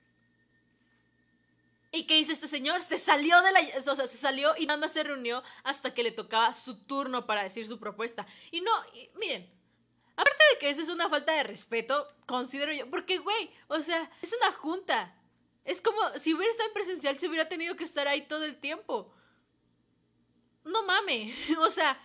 ¿Y 1.92 2.06
qué 2.06 2.18
hizo 2.18 2.32
este 2.32 2.48
señor? 2.48 2.80
Se 2.80 2.96
salió 2.96 3.42
de 3.42 3.52
la... 3.52 3.60
O 3.76 3.94
sea, 3.94 4.06
se 4.06 4.16
salió 4.16 4.54
y 4.56 4.64
nada 4.64 4.80
más 4.80 4.92
se 4.94 5.02
reunió 5.02 5.42
hasta 5.64 5.92
que 5.92 6.02
le 6.02 6.12
tocaba 6.12 6.54
su 6.54 6.82
turno 6.86 7.26
para 7.26 7.42
decir 7.42 7.66
su 7.66 7.78
propuesta. 7.78 8.26
Y 8.50 8.62
no, 8.62 8.72
miren, 9.20 9.52
aparte 10.16 10.44
de 10.52 10.58
que 10.58 10.70
eso 10.70 10.82
es 10.82 10.88
una 10.88 11.08
falta 11.08 11.32
de 11.32 11.44
respeto, 11.44 12.08
considero 12.26 12.72
yo, 12.72 12.88
porque, 12.90 13.18
güey, 13.18 13.50
o 13.68 13.80
sea, 13.80 14.10
es 14.22 14.34
una 14.40 14.52
junta. 14.52 15.14
Es 15.64 15.80
como 15.80 15.98
si 16.16 16.34
hubiera 16.34 16.50
estado 16.50 16.68
en 16.68 16.74
presencial, 16.74 17.18
se 17.18 17.28
hubiera 17.28 17.48
tenido 17.48 17.76
que 17.76 17.84
estar 17.84 18.06
ahí 18.06 18.22
todo 18.22 18.44
el 18.44 18.58
tiempo. 18.58 19.12
No 20.64 20.84
mame, 20.84 21.34
o 21.60 21.70
sea, 21.70 21.98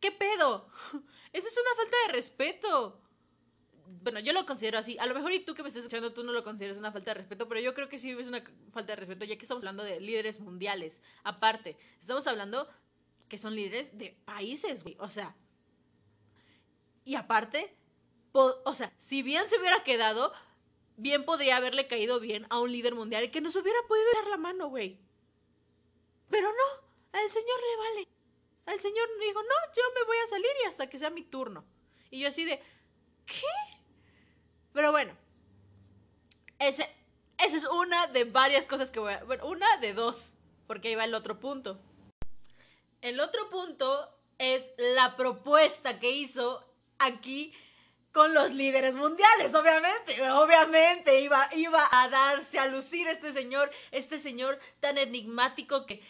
¿qué 0.00 0.12
pedo? 0.12 0.68
Eso 1.32 1.48
es 1.48 1.58
una 1.58 1.82
falta 1.82 1.96
de 2.06 2.12
respeto 2.12 3.02
bueno, 4.02 4.20
yo 4.20 4.32
lo 4.32 4.44
considero 4.46 4.78
así. 4.78 4.96
A 4.98 5.06
lo 5.06 5.14
mejor 5.14 5.32
y 5.32 5.40
tú 5.40 5.54
que 5.54 5.62
me 5.62 5.68
estás 5.68 5.84
escuchando, 5.84 6.12
tú 6.12 6.22
no 6.22 6.32
lo 6.32 6.44
consideras 6.44 6.76
una 6.76 6.92
falta 6.92 7.12
de 7.12 7.14
respeto, 7.14 7.48
pero 7.48 7.60
yo 7.60 7.74
creo 7.74 7.88
que 7.88 7.98
sí 7.98 8.10
es 8.10 8.26
una 8.26 8.42
falta 8.70 8.92
de 8.92 8.96
respeto, 8.96 9.24
ya 9.24 9.36
que 9.36 9.42
estamos 9.42 9.64
hablando 9.64 9.82
de 9.82 10.00
líderes 10.00 10.40
mundiales. 10.40 11.02
Aparte, 11.24 11.76
estamos 11.98 12.26
hablando 12.26 12.68
que 13.28 13.38
son 13.38 13.54
líderes 13.54 13.96
de 13.96 14.16
países, 14.24 14.82
güey. 14.82 14.96
O 15.00 15.08
sea, 15.08 15.34
y 17.08 17.14
aparte, 17.14 17.74
o 18.32 18.74
sea, 18.74 18.92
si 18.98 19.22
bien 19.22 19.48
se 19.48 19.58
hubiera 19.58 19.82
quedado, 19.82 20.30
bien 20.98 21.24
podría 21.24 21.56
haberle 21.56 21.86
caído 21.86 22.20
bien 22.20 22.46
a 22.50 22.58
un 22.58 22.70
líder 22.70 22.94
mundial 22.94 23.30
que 23.30 23.40
nos 23.40 23.56
hubiera 23.56 23.78
podido 23.88 24.04
dar 24.12 24.26
la 24.26 24.36
mano, 24.36 24.68
güey. 24.68 24.98
Pero 26.28 26.52
no, 26.52 27.18
al 27.18 27.30
señor 27.30 27.60
le 27.60 27.76
vale. 27.78 28.08
Al 28.66 28.78
señor 28.78 29.08
dijo, 29.22 29.42
no, 29.42 29.72
yo 29.74 29.82
me 29.94 30.04
voy 30.04 30.18
a 30.22 30.26
salir 30.26 30.50
y 30.62 30.66
hasta 30.66 30.90
que 30.90 30.98
sea 30.98 31.08
mi 31.08 31.22
turno. 31.22 31.64
Y 32.10 32.20
yo 32.20 32.28
así 32.28 32.44
de, 32.44 32.62
¿qué? 33.24 33.80
Pero 34.74 34.92
bueno, 34.92 35.16
ese, 36.58 36.94
esa 37.38 37.56
es 37.56 37.64
una 37.64 38.08
de 38.08 38.24
varias 38.24 38.66
cosas 38.66 38.90
que 38.90 39.00
voy 39.00 39.14
a... 39.14 39.24
Bueno, 39.24 39.46
una 39.46 39.78
de 39.78 39.94
dos, 39.94 40.34
porque 40.66 40.88
ahí 40.88 40.94
va 40.94 41.04
el 41.04 41.14
otro 41.14 41.40
punto. 41.40 41.80
El 43.00 43.18
otro 43.20 43.48
punto 43.48 44.14
es 44.36 44.74
la 44.76 45.16
propuesta 45.16 45.98
que 45.98 46.10
hizo 46.10 46.67
aquí 46.98 47.52
con 48.12 48.34
los 48.34 48.50
líderes 48.52 48.96
mundiales, 48.96 49.54
obviamente, 49.54 50.30
obviamente 50.32 51.20
iba, 51.20 51.48
iba 51.54 51.86
a 51.90 52.08
darse 52.08 52.58
a 52.58 52.66
lucir 52.66 53.06
este 53.06 53.32
señor, 53.32 53.70
este 53.92 54.18
señor 54.18 54.58
tan 54.80 54.98
enigmático 54.98 55.86
que, 55.86 56.02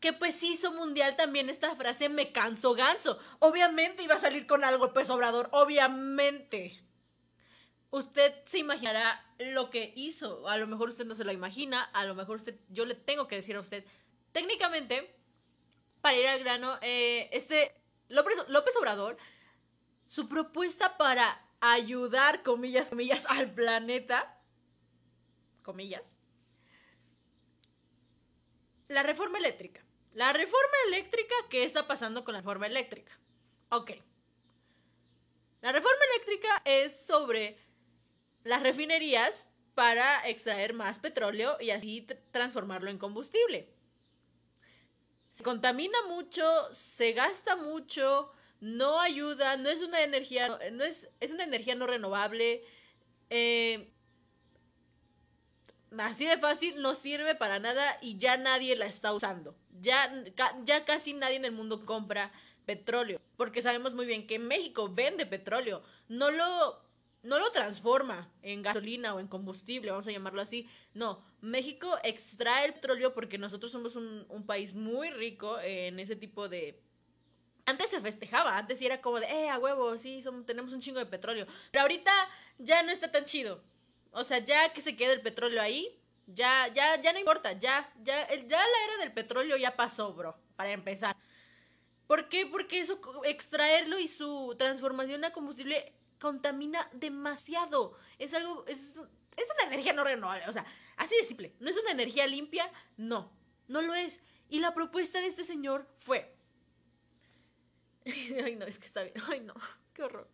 que 0.00 0.12
pues 0.12 0.42
hizo 0.42 0.72
mundial 0.72 1.16
también 1.16 1.50
esta 1.50 1.76
frase, 1.76 2.08
me 2.08 2.32
canso 2.32 2.74
ganso. 2.74 3.18
Obviamente 3.38 4.02
iba 4.02 4.14
a 4.14 4.18
salir 4.18 4.46
con 4.46 4.64
algo, 4.64 4.92
pues 4.92 5.10
Obrador, 5.10 5.48
obviamente. 5.52 6.80
Usted 7.90 8.34
se 8.44 8.58
imaginará 8.58 9.24
lo 9.38 9.70
que 9.70 9.92
hizo, 9.96 10.48
a 10.48 10.56
lo 10.56 10.66
mejor 10.66 10.88
usted 10.88 11.06
no 11.06 11.14
se 11.14 11.24
lo 11.24 11.32
imagina, 11.32 11.84
a 11.84 12.04
lo 12.04 12.14
mejor 12.14 12.36
usted, 12.36 12.58
yo 12.68 12.84
le 12.84 12.94
tengo 12.94 13.28
que 13.28 13.36
decir 13.36 13.56
a 13.56 13.60
usted, 13.60 13.84
técnicamente, 14.32 15.14
para 16.00 16.16
ir 16.16 16.26
al 16.26 16.40
grano, 16.40 16.78
eh, 16.82 17.28
este 17.32 17.74
López, 18.08 18.38
López 18.48 18.76
Obrador 18.76 19.16
su 20.08 20.28
propuesta 20.28 20.96
para 20.96 21.40
ayudar, 21.60 22.42
comillas, 22.42 22.90
comillas, 22.90 23.26
al 23.30 23.52
planeta, 23.52 24.36
comillas, 25.62 26.16
la 28.88 29.04
reforma 29.04 29.38
eléctrica. 29.38 29.84
La 30.14 30.32
reforma 30.32 30.74
eléctrica, 30.88 31.34
¿qué 31.50 31.62
está 31.62 31.86
pasando 31.86 32.24
con 32.24 32.32
la 32.32 32.40
reforma 32.40 32.66
eléctrica? 32.66 33.12
Ok. 33.68 33.92
La 35.60 35.70
reforma 35.70 36.00
eléctrica 36.14 36.62
es 36.64 36.98
sobre 36.98 37.58
las 38.44 38.62
refinerías 38.62 39.48
para 39.74 40.26
extraer 40.26 40.72
más 40.72 40.98
petróleo 40.98 41.58
y 41.60 41.70
así 41.70 42.06
transformarlo 42.30 42.90
en 42.90 42.98
combustible. 42.98 43.68
Se 45.28 45.44
contamina 45.44 45.98
mucho, 46.08 46.72
se 46.72 47.12
gasta 47.12 47.54
mucho, 47.56 48.32
no 48.60 49.00
ayuda, 49.00 49.56
no 49.56 49.68
es 49.68 49.82
una 49.82 50.02
energía, 50.02 50.58
no 50.72 50.84
es, 50.84 51.08
es 51.20 51.32
una 51.32 51.44
energía 51.44 51.74
no 51.74 51.86
renovable. 51.86 52.64
Eh, 53.30 53.90
así 55.98 56.26
de 56.26 56.38
fácil, 56.38 56.80
no 56.82 56.94
sirve 56.94 57.34
para 57.34 57.58
nada 57.58 57.98
y 58.00 58.18
ya 58.18 58.36
nadie 58.36 58.76
la 58.76 58.86
está 58.86 59.12
usando. 59.12 59.54
Ya, 59.80 60.12
ya 60.64 60.84
casi 60.84 61.14
nadie 61.14 61.36
en 61.36 61.44
el 61.44 61.52
mundo 61.52 61.84
compra 61.86 62.32
petróleo, 62.66 63.20
porque 63.36 63.62
sabemos 63.62 63.94
muy 63.94 64.04
bien 64.04 64.26
que 64.26 64.38
México 64.38 64.92
vende 64.92 65.24
petróleo, 65.24 65.82
no 66.08 66.30
lo, 66.30 66.82
no 67.22 67.38
lo 67.38 67.50
transforma 67.50 68.30
en 68.42 68.60
gasolina 68.60 69.14
o 69.14 69.20
en 69.20 69.28
combustible, 69.28 69.90
vamos 69.90 70.06
a 70.06 70.12
llamarlo 70.12 70.42
así. 70.42 70.68
No, 70.92 71.24
México 71.40 71.96
extrae 72.02 72.66
el 72.66 72.74
petróleo 72.74 73.14
porque 73.14 73.38
nosotros 73.38 73.72
somos 73.72 73.96
un, 73.96 74.26
un 74.28 74.44
país 74.44 74.74
muy 74.74 75.08
rico 75.10 75.58
en 75.60 75.98
ese 75.98 76.16
tipo 76.16 76.48
de 76.50 76.82
antes 77.68 77.90
se 77.90 78.00
festejaba, 78.00 78.56
antes 78.56 78.80
era 78.80 79.00
como 79.00 79.20
de, 79.20 79.26
eh, 79.26 79.50
a 79.50 79.58
huevo, 79.58 79.96
sí, 79.98 80.20
tenemos 80.46 80.72
un 80.72 80.80
chingo 80.80 80.98
de 80.98 81.06
petróleo. 81.06 81.46
Pero 81.70 81.82
ahorita 81.82 82.12
ya 82.58 82.82
no 82.82 82.90
está 82.90 83.12
tan 83.12 83.24
chido. 83.24 83.62
O 84.10 84.24
sea, 84.24 84.38
ya 84.38 84.72
que 84.72 84.80
se 84.80 84.96
quede 84.96 85.12
el 85.12 85.20
petróleo 85.20 85.60
ahí, 85.60 86.00
ya, 86.26 86.68
ya, 86.68 87.00
ya 87.00 87.12
no 87.12 87.18
importa, 87.18 87.52
ya, 87.52 87.92
ya, 88.02 88.26
ya 88.28 88.58
la 88.58 88.84
era 88.86 88.96
del 89.00 89.12
petróleo 89.12 89.56
ya 89.56 89.76
pasó, 89.76 90.14
bro, 90.14 90.38
para 90.56 90.72
empezar. 90.72 91.14
¿Por 92.06 92.30
qué? 92.30 92.46
Porque 92.46 92.80
eso, 92.80 93.00
extraerlo 93.24 93.98
y 93.98 94.08
su 94.08 94.54
transformación 94.58 95.24
a 95.24 95.32
combustible 95.32 95.92
contamina 96.18 96.88
demasiado. 96.94 97.98
Es 98.18 98.32
algo, 98.32 98.64
es, 98.66 98.98
es 99.36 99.52
una 99.58 99.68
energía 99.68 99.92
no 99.92 100.04
renovable, 100.04 100.48
o 100.48 100.52
sea, 100.52 100.64
así 100.96 101.16
de 101.16 101.24
simple. 101.24 101.54
¿No 101.60 101.68
es 101.68 101.76
una 101.76 101.90
energía 101.90 102.26
limpia? 102.26 102.70
No, 102.96 103.30
no 103.66 103.82
lo 103.82 103.94
es. 103.94 104.22
Y 104.48 104.60
la 104.60 104.72
propuesta 104.72 105.20
de 105.20 105.26
este 105.26 105.44
señor 105.44 105.86
fue, 105.96 106.34
Ay, 108.44 108.56
no, 108.56 108.66
es 108.66 108.78
que 108.78 108.86
está 108.86 109.02
bien. 109.02 109.14
Ay, 109.28 109.40
no, 109.40 109.54
qué 109.94 110.02
horror. 110.02 110.28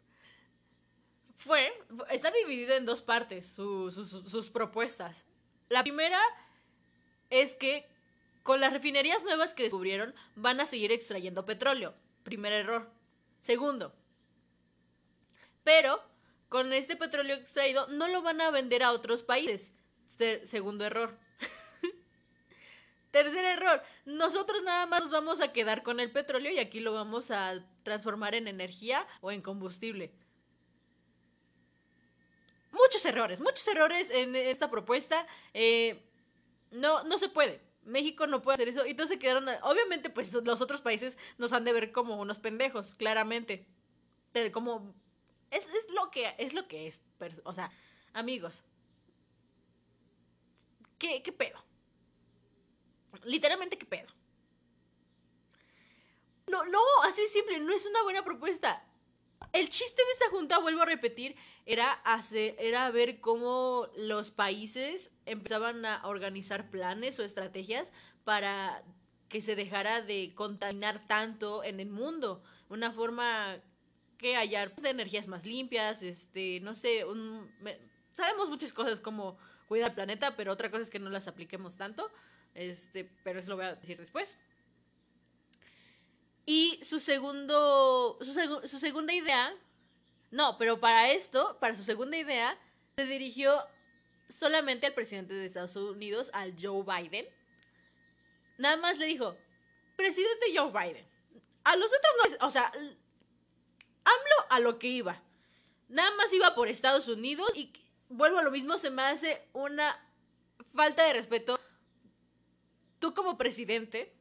Fue, 1.36 1.72
está 2.10 2.30
dividido 2.30 2.74
en 2.74 2.84
dos 2.84 3.02
partes 3.02 3.46
sus 3.46 4.50
propuestas. 4.50 5.26
La 5.68 5.82
primera 5.82 6.20
es 7.28 7.54
que 7.54 7.86
con 8.42 8.60
las 8.60 8.72
refinerías 8.72 9.24
nuevas 9.24 9.52
que 9.52 9.64
descubrieron 9.64 10.14
van 10.36 10.60
a 10.60 10.66
seguir 10.66 10.92
extrayendo 10.92 11.44
petróleo. 11.44 11.94
Primer 12.22 12.52
error. 12.52 12.90
Segundo, 13.40 13.94
pero 15.64 16.00
con 16.48 16.72
este 16.72 16.96
petróleo 16.96 17.36
extraído 17.36 17.88
no 17.88 18.06
lo 18.06 18.22
van 18.22 18.40
a 18.40 18.50
vender 18.50 18.82
a 18.82 18.92
otros 18.92 19.22
países. 19.22 19.72
segundo 20.06 20.84
error. 20.84 21.18
Tercer 23.24 23.46
error, 23.46 23.82
nosotros 24.04 24.62
nada 24.64 24.84
más 24.84 25.00
nos 25.00 25.10
vamos 25.10 25.40
a 25.40 25.50
quedar 25.50 25.82
con 25.82 25.98
el 25.98 26.12
petróleo 26.12 26.52
y 26.52 26.58
aquí 26.58 26.78
lo 26.78 26.92
vamos 26.92 27.30
a 27.30 27.66
transformar 27.82 28.34
en 28.34 28.48
energía 28.48 29.06
o 29.22 29.32
en 29.32 29.40
combustible. 29.40 30.12
Muchos 32.70 33.02
errores, 33.06 33.40
muchos 33.40 33.66
errores 33.66 34.10
en 34.10 34.36
esta 34.36 34.70
propuesta. 34.70 35.26
Eh, 35.54 36.04
no, 36.70 37.02
no 37.04 37.16
se 37.16 37.30
puede. 37.30 37.62
México 37.84 38.26
no 38.26 38.42
puede 38.42 38.56
hacer 38.56 38.68
eso. 38.68 38.84
Y 38.84 38.90
entonces 38.90 39.18
quedaron, 39.18 39.48
obviamente, 39.62 40.10
pues 40.10 40.34
los 40.34 40.60
otros 40.60 40.82
países 40.82 41.16
nos 41.38 41.54
han 41.54 41.64
de 41.64 41.72
ver 41.72 41.92
como 41.92 42.20
unos 42.20 42.40
pendejos, 42.40 42.94
claramente. 42.94 43.66
como, 44.52 44.94
es, 45.50 45.66
lo 45.94 46.10
que 46.10 46.34
es 46.36 46.52
lo 46.52 46.68
que 46.68 46.88
es. 46.88 47.00
O 47.44 47.54
sea, 47.54 47.72
amigos. 48.12 48.64
¿Qué, 50.98 51.22
qué 51.22 51.32
pedo? 51.32 51.64
Literalmente, 53.24 53.78
¿qué 53.78 53.86
pedo? 53.86 54.08
No, 56.46 56.64
no, 56.66 56.80
así 57.04 57.26
simple, 57.26 57.60
no 57.60 57.72
es 57.72 57.86
una 57.86 58.02
buena 58.02 58.24
propuesta. 58.24 58.84
El 59.52 59.68
chiste 59.68 60.02
de 60.02 60.10
esta 60.12 60.30
junta, 60.30 60.58
vuelvo 60.58 60.82
a 60.82 60.86
repetir, 60.86 61.36
era, 61.66 61.92
hacer, 62.04 62.56
era 62.58 62.90
ver 62.90 63.20
cómo 63.20 63.88
los 63.96 64.30
países 64.30 65.10
empezaban 65.26 65.84
a 65.84 66.06
organizar 66.06 66.70
planes 66.70 67.18
o 67.18 67.24
estrategias 67.24 67.92
para 68.24 68.82
que 69.28 69.40
se 69.40 69.56
dejara 69.56 70.02
de 70.02 70.32
contaminar 70.34 71.06
tanto 71.06 71.64
en 71.64 71.80
el 71.80 71.88
mundo. 71.88 72.42
Una 72.68 72.92
forma 72.92 73.56
que 74.18 74.36
haya 74.36 74.66
de 74.66 74.90
energías 74.90 75.28
más 75.28 75.44
limpias, 75.44 76.02
este, 76.02 76.60
no 76.60 76.74
sé, 76.74 77.04
sabemos 78.12 78.48
muchas 78.48 78.72
cosas 78.72 79.00
como 79.00 79.36
cuidar 79.66 79.90
el 79.90 79.94
planeta, 79.94 80.36
pero 80.36 80.52
otra 80.52 80.70
cosa 80.70 80.82
es 80.82 80.90
que 80.90 80.98
no 80.98 81.10
las 81.10 81.28
apliquemos 81.28 81.76
tanto. 81.76 82.10
Este, 82.54 83.10
pero 83.24 83.40
eso 83.40 83.50
lo 83.50 83.56
voy 83.56 83.66
a 83.66 83.74
decir 83.74 83.98
después. 83.98 84.36
Y 86.46 86.78
su 86.82 87.00
segundo, 87.00 88.18
su, 88.20 88.78
segunda 88.78 89.12
idea, 89.12 89.54
no, 90.30 90.58
pero 90.58 90.78
para 90.78 91.10
esto, 91.10 91.56
para 91.58 91.74
su 91.74 91.82
segunda 91.82 92.16
idea, 92.16 92.58
se 92.96 93.06
dirigió 93.06 93.66
solamente 94.28 94.86
al 94.86 94.94
presidente 94.94 95.34
de 95.34 95.46
Estados 95.46 95.74
Unidos, 95.76 96.30
al 96.34 96.54
Joe 96.60 96.84
Biden. 96.84 97.26
Nada 98.58 98.76
más 98.76 98.98
le 98.98 99.06
dijo, 99.06 99.36
presidente 99.96 100.46
Joe 100.54 100.70
Biden. 100.70 101.06
A 101.64 101.76
los 101.76 101.90
otros 101.90 102.38
no, 102.40 102.46
o 102.46 102.50
sea, 102.50 102.70
AMLO 104.04 104.46
a 104.50 104.60
lo 104.60 104.78
que 104.78 104.88
iba. 104.88 105.22
Nada 105.88 106.14
más 106.16 106.32
iba 106.32 106.54
por 106.54 106.68
Estados 106.68 107.08
Unidos 107.08 107.56
y 107.56 107.72
vuelvo 108.10 108.38
a 108.38 108.42
lo 108.42 108.50
mismo, 108.50 108.76
se 108.76 108.90
me 108.90 109.02
hace 109.02 109.48
una 109.54 109.98
falta 110.74 111.04
de 111.04 111.14
respeto 111.14 111.58
tú 113.04 113.12
como 113.12 113.36
presidente, 113.36 114.16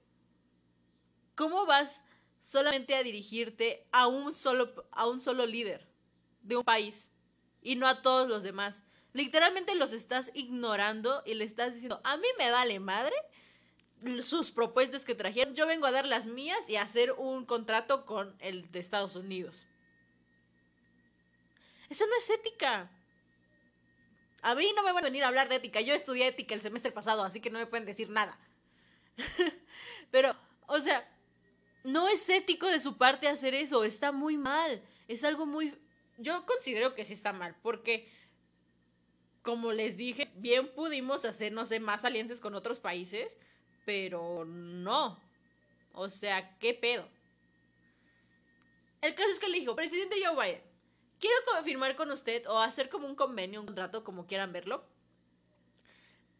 ¿cómo 1.36 1.65
vas 1.65 2.03
solamente 2.38 2.95
a 2.95 3.01
dirigirte 3.01 3.88
a 3.93 4.07
un 4.07 4.34
solo, 4.34 4.73
a 4.91 5.07
un 5.07 5.21
solo 5.21 5.45
líder 5.45 5.88
de 6.41 6.57
un 6.57 6.65
país 6.65 7.13
y 7.61 7.77
no 7.77 7.88
a 7.88 8.01
todos 8.01 8.27
los 8.27 8.43
demás? 8.43 8.84
Literalmente 9.13 9.73
los 9.75 9.93
estás 9.93 10.31
ignorando 10.34 11.23
y 11.25 11.36
le 11.36 11.45
estás 11.45 11.75
diciendo, 11.75 12.01
a 12.03 12.17
mí 12.17 12.27
me 12.38 12.51
vale 12.51 12.77
madre 12.81 13.15
sus 14.21 14.51
propuestas 14.51 15.05
que 15.05 15.15
trajeron, 15.15 15.55
yo 15.55 15.65
vengo 15.65 15.86
a 15.86 15.91
dar 15.91 16.05
las 16.05 16.27
mías 16.27 16.67
y 16.67 16.75
a 16.75 16.81
hacer 16.81 17.13
un 17.13 17.45
contrato 17.45 18.05
con 18.05 18.36
el 18.39 18.69
de 18.69 18.79
Estados 18.79 19.15
Unidos. 19.15 19.65
Eso 21.89 22.05
no 22.05 22.17
es 22.17 22.29
ética. 22.29 22.91
A 24.41 24.55
mí 24.55 24.73
no 24.75 24.84
me 24.84 24.91
van 24.91 25.05
a 25.05 25.07
venir 25.07 25.23
a 25.23 25.29
hablar 25.29 25.47
de 25.47 25.55
ética. 25.55 25.79
Yo 25.79 25.93
estudié 25.93 26.27
ética 26.27 26.53
el 26.53 26.59
semestre 26.59 26.91
pasado, 26.91 27.23
así 27.23 27.39
que 27.39 27.49
no 27.49 27.59
me 27.59 27.65
pueden 27.65 27.86
decir 27.86 28.09
nada. 28.09 28.38
Pero, 30.11 30.36
o 30.68 30.80
sea, 30.80 31.07
no 31.84 32.07
es 32.07 32.28
ético 32.30 32.68
de 32.68 32.80
su 32.80 32.97
parte 32.97 33.28
hacer 33.28 33.53
eso, 33.53 33.84
está 33.84 34.11
muy 34.11 34.38
mal, 34.38 34.82
es 35.07 35.24
algo 35.24 35.45
muy... 35.45 35.78
Yo 36.18 36.45
considero 36.45 36.93
que 36.95 37.03
sí 37.03 37.14
está 37.14 37.34
mal, 37.34 37.55
porque, 37.61 38.09
como 39.41 39.72
les 39.72 39.97
dije, 39.97 40.32
bien 40.36 40.74
pudimos 40.74 41.26
hacer, 41.26 41.51
no 41.51 41.66
sé, 41.66 41.80
más 41.80 42.05
alianzas 42.05 42.39
con 42.39 42.55
otros 42.55 42.80
países, 42.80 43.39
pero 43.86 44.45
no. 44.45 45.20
O 45.93 46.09
sea, 46.09 46.57
¿qué 46.59 46.74
pedo? 46.74 47.07
El 49.01 49.16
caso 49.16 49.30
es 49.30 49.39
que 49.39 49.49
le 49.49 49.59
dijo, 49.59 49.76
presidente 49.76 50.16
Joe 50.24 50.34
Biden, 50.34 50.64
quiero 51.20 51.36
confirmar 51.51 51.95
con 51.95 52.11
usted 52.11 52.45
o 52.47 52.59
hacer 52.59 52.89
como 52.89 53.07
un 53.07 53.16
convenio, 53.16 53.59
un 53.59 53.66
contrato, 53.66 54.03
como 54.03 54.26
quieran 54.26 54.53
verlo, 54.53 54.86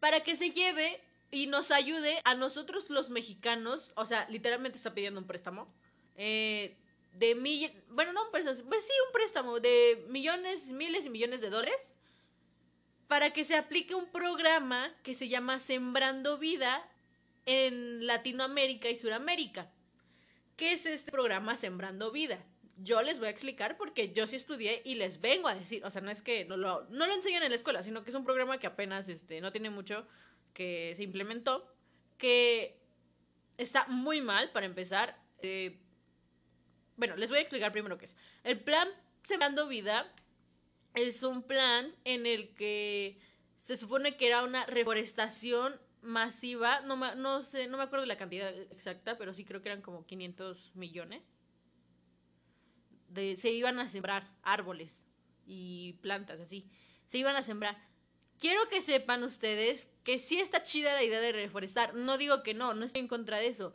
para 0.00 0.20
que 0.20 0.36
se 0.36 0.50
lleve 0.50 1.02
y 1.30 1.46
nos 1.46 1.70
ayude 1.70 2.20
a 2.24 2.34
nosotros 2.34 2.90
los 2.90 3.10
mexicanos, 3.10 3.92
o 3.96 4.06
sea, 4.06 4.26
literalmente 4.30 4.76
está 4.76 4.94
pidiendo 4.94 5.20
un 5.20 5.26
préstamo, 5.26 5.72
eh, 6.16 6.76
de 7.14 7.34
mil, 7.34 7.70
bueno, 7.90 8.12
no 8.12 8.24
un 8.24 8.30
préstamo, 8.30 8.68
pues 8.68 8.86
sí, 8.86 8.92
un 9.06 9.12
préstamo 9.12 9.60
de 9.60 10.04
millones, 10.08 10.72
miles 10.72 11.06
y 11.06 11.10
millones 11.10 11.40
de 11.40 11.50
dólares, 11.50 11.94
para 13.08 13.32
que 13.32 13.44
se 13.44 13.56
aplique 13.56 13.94
un 13.94 14.06
programa 14.06 14.92
que 15.02 15.14
se 15.14 15.28
llama 15.28 15.58
Sembrando 15.58 16.38
Vida 16.38 16.88
en 17.46 18.06
Latinoamérica 18.06 18.88
y 18.88 18.96
Suramérica. 18.96 19.70
¿Qué 20.56 20.72
es 20.72 20.86
este 20.86 21.10
programa 21.10 21.56
Sembrando 21.56 22.10
Vida? 22.10 22.44
Yo 22.78 23.02
les 23.02 23.18
voy 23.18 23.28
a 23.28 23.30
explicar 23.30 23.76
porque 23.76 24.12
yo 24.12 24.26
sí 24.26 24.36
estudié 24.36 24.82
y 24.84 24.96
les 24.96 25.20
vengo 25.20 25.48
a 25.48 25.54
decir, 25.54 25.84
o 25.84 25.90
sea, 25.90 26.02
no 26.02 26.10
es 26.10 26.22
que 26.22 26.44
no 26.44 26.56
lo, 26.56 26.86
no 26.90 27.06
lo 27.06 27.14
enseñan 27.14 27.42
en 27.42 27.50
la 27.50 27.56
escuela, 27.56 27.82
sino 27.82 28.02
que 28.02 28.10
es 28.10 28.16
un 28.16 28.24
programa 28.24 28.58
que 28.58 28.66
apenas 28.66 29.08
este, 29.08 29.40
no 29.40 29.52
tiene 29.52 29.70
mucho 29.70 30.06
que 30.54 30.94
se 30.96 31.02
implementó, 31.02 31.76
que 32.16 32.80
está 33.58 33.86
muy 33.88 34.22
mal 34.22 34.50
para 34.52 34.66
empezar. 34.66 35.20
Eh, 35.42 35.78
bueno, 36.96 37.16
les 37.16 37.28
voy 37.28 37.38
a 37.38 37.42
explicar 37.42 37.72
primero 37.72 37.98
qué 37.98 38.06
es. 38.06 38.16
El 38.44 38.60
plan 38.60 38.88
Sembrando 39.22 39.66
Vida 39.68 40.10
es 40.94 41.22
un 41.22 41.42
plan 41.42 41.94
en 42.04 42.24
el 42.24 42.54
que 42.54 43.18
se 43.56 43.76
supone 43.76 44.16
que 44.16 44.28
era 44.28 44.44
una 44.44 44.64
reforestación 44.66 45.78
masiva, 46.02 46.80
no, 46.82 46.96
no 47.14 47.42
sé, 47.42 47.66
no 47.66 47.78
me 47.78 47.84
acuerdo 47.84 48.02
de 48.02 48.08
la 48.08 48.16
cantidad 48.16 48.54
exacta, 48.70 49.16
pero 49.16 49.32
sí 49.32 49.44
creo 49.44 49.62
que 49.62 49.70
eran 49.70 49.82
como 49.82 50.06
500 50.06 50.72
millones. 50.74 51.34
De, 53.08 53.36
se 53.36 53.50
iban 53.50 53.78
a 53.78 53.88
sembrar 53.88 54.28
árboles 54.42 55.06
y 55.46 55.94
plantas 55.94 56.40
así. 56.40 56.68
Se 57.06 57.18
iban 57.18 57.36
a 57.36 57.42
sembrar 57.42 57.78
quiero 58.38 58.68
que 58.68 58.80
sepan 58.80 59.22
ustedes 59.22 59.92
que 60.04 60.18
sí 60.18 60.38
está 60.38 60.62
chida 60.62 60.94
la 60.94 61.02
idea 61.02 61.20
de 61.20 61.32
reforestar. 61.32 61.94
No 61.94 62.18
digo 62.18 62.42
que 62.42 62.54
no, 62.54 62.74
no 62.74 62.84
estoy 62.84 63.00
en 63.02 63.08
contra 63.08 63.38
de 63.38 63.48
eso. 63.48 63.74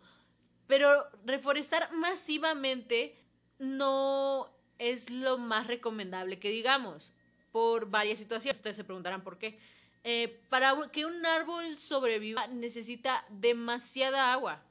Pero 0.68 1.08
reforestar 1.26 1.92
masivamente 1.94 3.16
no 3.58 4.54
es 4.78 5.10
lo 5.10 5.38
más 5.38 5.68
recomendable 5.68 6.40
que 6.40 6.50
digamos, 6.50 7.14
por 7.52 7.90
varias 7.90 8.20
situaciones. 8.20 8.58
Ustedes 8.58 8.76
se 8.76 8.84
preguntarán 8.84 9.24
por 9.24 9.38
qué. 9.38 9.60
Eh, 10.04 10.40
para 10.50 10.76
que 10.92 11.06
un 11.06 11.26
árbol 11.26 11.76
sobreviva 11.76 12.48
necesita 12.48 13.26
demasiada 13.30 14.32
agua. 14.32 14.64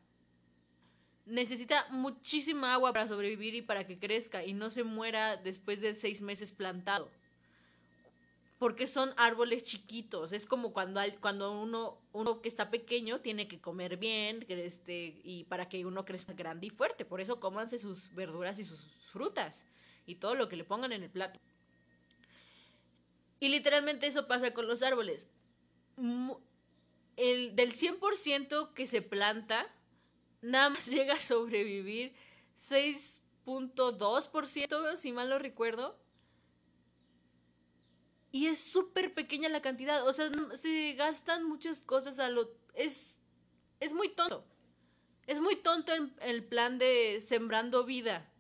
Necesita 1.27 1.87
muchísima 1.91 2.73
agua 2.73 2.93
para 2.95 3.07
sobrevivir 3.07 3.55
y 3.55 3.61
para 3.61 3.87
que 3.87 3.99
crezca 3.99 4.45
y 4.45 4.55
no 4.55 4.71
se 4.71 4.85
muera 4.85 5.37
después 5.37 5.81
de 5.81 5.95
seis 5.95 6.23
meses 6.23 6.53
plantado 6.53 7.11
porque 8.59 8.89
son 8.89 9.15
árboles 9.17 9.63
chiquitos. 9.63 10.33
Es 10.33 10.45
como 10.45 10.73
cuando, 10.73 11.01
cuando 11.21 11.53
uno, 11.53 11.97
uno 12.13 12.43
que 12.43 12.49
está 12.49 12.71
pequeño 12.71 13.21
tiene 13.21 13.47
que 13.47 13.61
comer 13.61 13.97
bien 13.97 14.45
este, 14.49 15.21
y 15.23 15.45
para 15.45 15.69
que 15.69 15.87
uno 15.87 16.05
crezca 16.05 16.33
grande 16.33 16.67
y 16.67 16.71
fuerte. 16.71 17.05
Por 17.05 17.21
eso 17.21 17.39
cómanse 17.39 17.79
sus 17.79 18.13
verduras 18.15 18.59
y 18.59 18.65
sus 18.65 18.89
frutas 19.13 19.65
y 20.07 20.17
todo 20.17 20.35
lo 20.35 20.49
que 20.49 20.57
le 20.57 20.65
pongan 20.65 20.91
en 20.93 21.05
el 21.05 21.11
plato. 21.11 21.39
Y 23.39 23.49
literalmente 23.49 24.09
eso 24.09 24.27
pasa 24.27 24.53
con 24.53 24.67
los 24.67 24.83
árboles. 24.83 25.29
El, 27.17 27.55
del 27.55 27.73
100% 27.73 28.75
que 28.75 28.89
se 28.89 29.03
planta, 29.03 29.73
nada 30.43 30.71
más 30.71 30.87
llega 30.91 31.15
a 31.15 31.21
sobrevivir 31.21 32.13
6.2%, 32.57 34.97
si 34.97 35.13
mal 35.13 35.29
no 35.29 35.39
recuerdo 35.39 35.97
y 38.31 38.47
es 38.47 38.63
súper 38.63 39.15
pequeña 39.15 39.49
la 39.49 39.63
cantidad. 39.63 40.07
O 40.07 40.13
sea, 40.13 40.31
se 40.55 40.93
gastan 40.95 41.45
muchas 41.45 41.83
cosas 41.83 42.19
a 42.19 42.29
lo... 42.29 42.51
Es, 42.75 43.19
es 43.81 43.93
muy 43.93 44.11
tonto. 44.11 44.45
Es 45.27 45.41
muy 45.41 45.57
tonto 45.57 45.93
el, 46.21 46.45
plan 46.45 46.79
de 46.79 47.19
sembrando 47.21 47.85
vida 47.85 48.31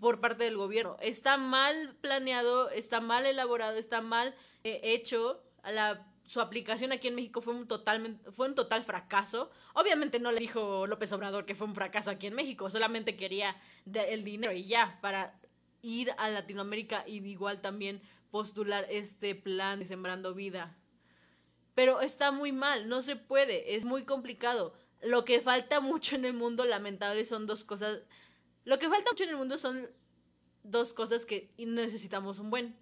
por 0.00 0.20
parte 0.20 0.44
del 0.44 0.56
gobierno. 0.56 0.96
Está 1.00 1.36
mal 1.36 1.96
planeado, 2.00 2.70
está 2.70 3.00
mal 3.00 3.26
elaborado, 3.26 3.76
está 3.76 4.00
mal 4.00 4.34
eh, 4.64 4.80
hecho. 4.82 5.42
La, 5.64 6.06
su 6.24 6.40
aplicación 6.40 6.92
aquí 6.92 7.08
en 7.08 7.16
México 7.16 7.40
fue 7.40 7.54
un, 7.54 7.66
totalmente, 7.66 8.30
fue 8.30 8.46
un 8.46 8.54
total 8.54 8.84
fracaso. 8.84 9.50
Obviamente 9.74 10.20
no 10.20 10.30
le 10.30 10.38
dijo 10.38 10.86
López 10.86 11.10
Obrador 11.12 11.44
que 11.44 11.56
fue 11.56 11.66
un 11.66 11.74
fracaso 11.74 12.12
aquí 12.12 12.28
en 12.28 12.34
México, 12.34 12.70
solamente 12.70 13.16
quería 13.16 13.56
el 13.92 14.22
dinero 14.22 14.52
y 14.52 14.64
ya, 14.66 14.98
para 15.00 15.40
ir 15.82 16.12
a 16.18 16.28
Latinoamérica 16.28 17.04
y 17.06 17.16
igual 17.26 17.60
también 17.60 18.00
postular 18.30 18.86
este 18.90 19.34
plan 19.34 19.78
de 19.78 19.84
Sembrando 19.84 20.34
Vida. 20.34 20.76
Pero 21.74 22.00
está 22.00 22.30
muy 22.30 22.52
mal, 22.52 22.88
no 22.88 23.02
se 23.02 23.16
puede, 23.16 23.76
es 23.76 23.84
muy 23.84 24.04
complicado. 24.04 24.74
Lo 25.02 25.24
que 25.24 25.40
falta 25.40 25.80
mucho 25.80 26.16
en 26.16 26.24
el 26.24 26.34
mundo, 26.34 26.64
lamentable, 26.64 27.24
son 27.24 27.46
dos 27.46 27.64
cosas. 27.64 28.00
Lo 28.64 28.78
que 28.78 28.88
falta 28.88 29.10
mucho 29.10 29.24
en 29.24 29.30
el 29.30 29.36
mundo 29.36 29.56
son 29.56 29.90
dos 30.62 30.92
cosas 30.92 31.24
que 31.24 31.52
necesitamos 31.56 32.38
un 32.38 32.50
buen. 32.50 32.76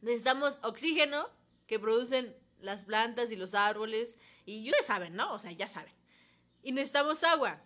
Necesitamos 0.00 0.60
oxígeno 0.62 1.28
que 1.66 1.80
producen 1.80 2.36
las 2.60 2.84
plantas 2.84 3.32
y 3.32 3.36
los 3.36 3.54
árboles. 3.54 4.18
Y 4.44 4.64
ya 4.64 4.82
saben, 4.82 5.16
¿no? 5.16 5.34
O 5.34 5.38
sea, 5.38 5.50
ya 5.52 5.66
saben. 5.66 5.92
Y 6.62 6.72
necesitamos 6.72 7.24
agua, 7.24 7.60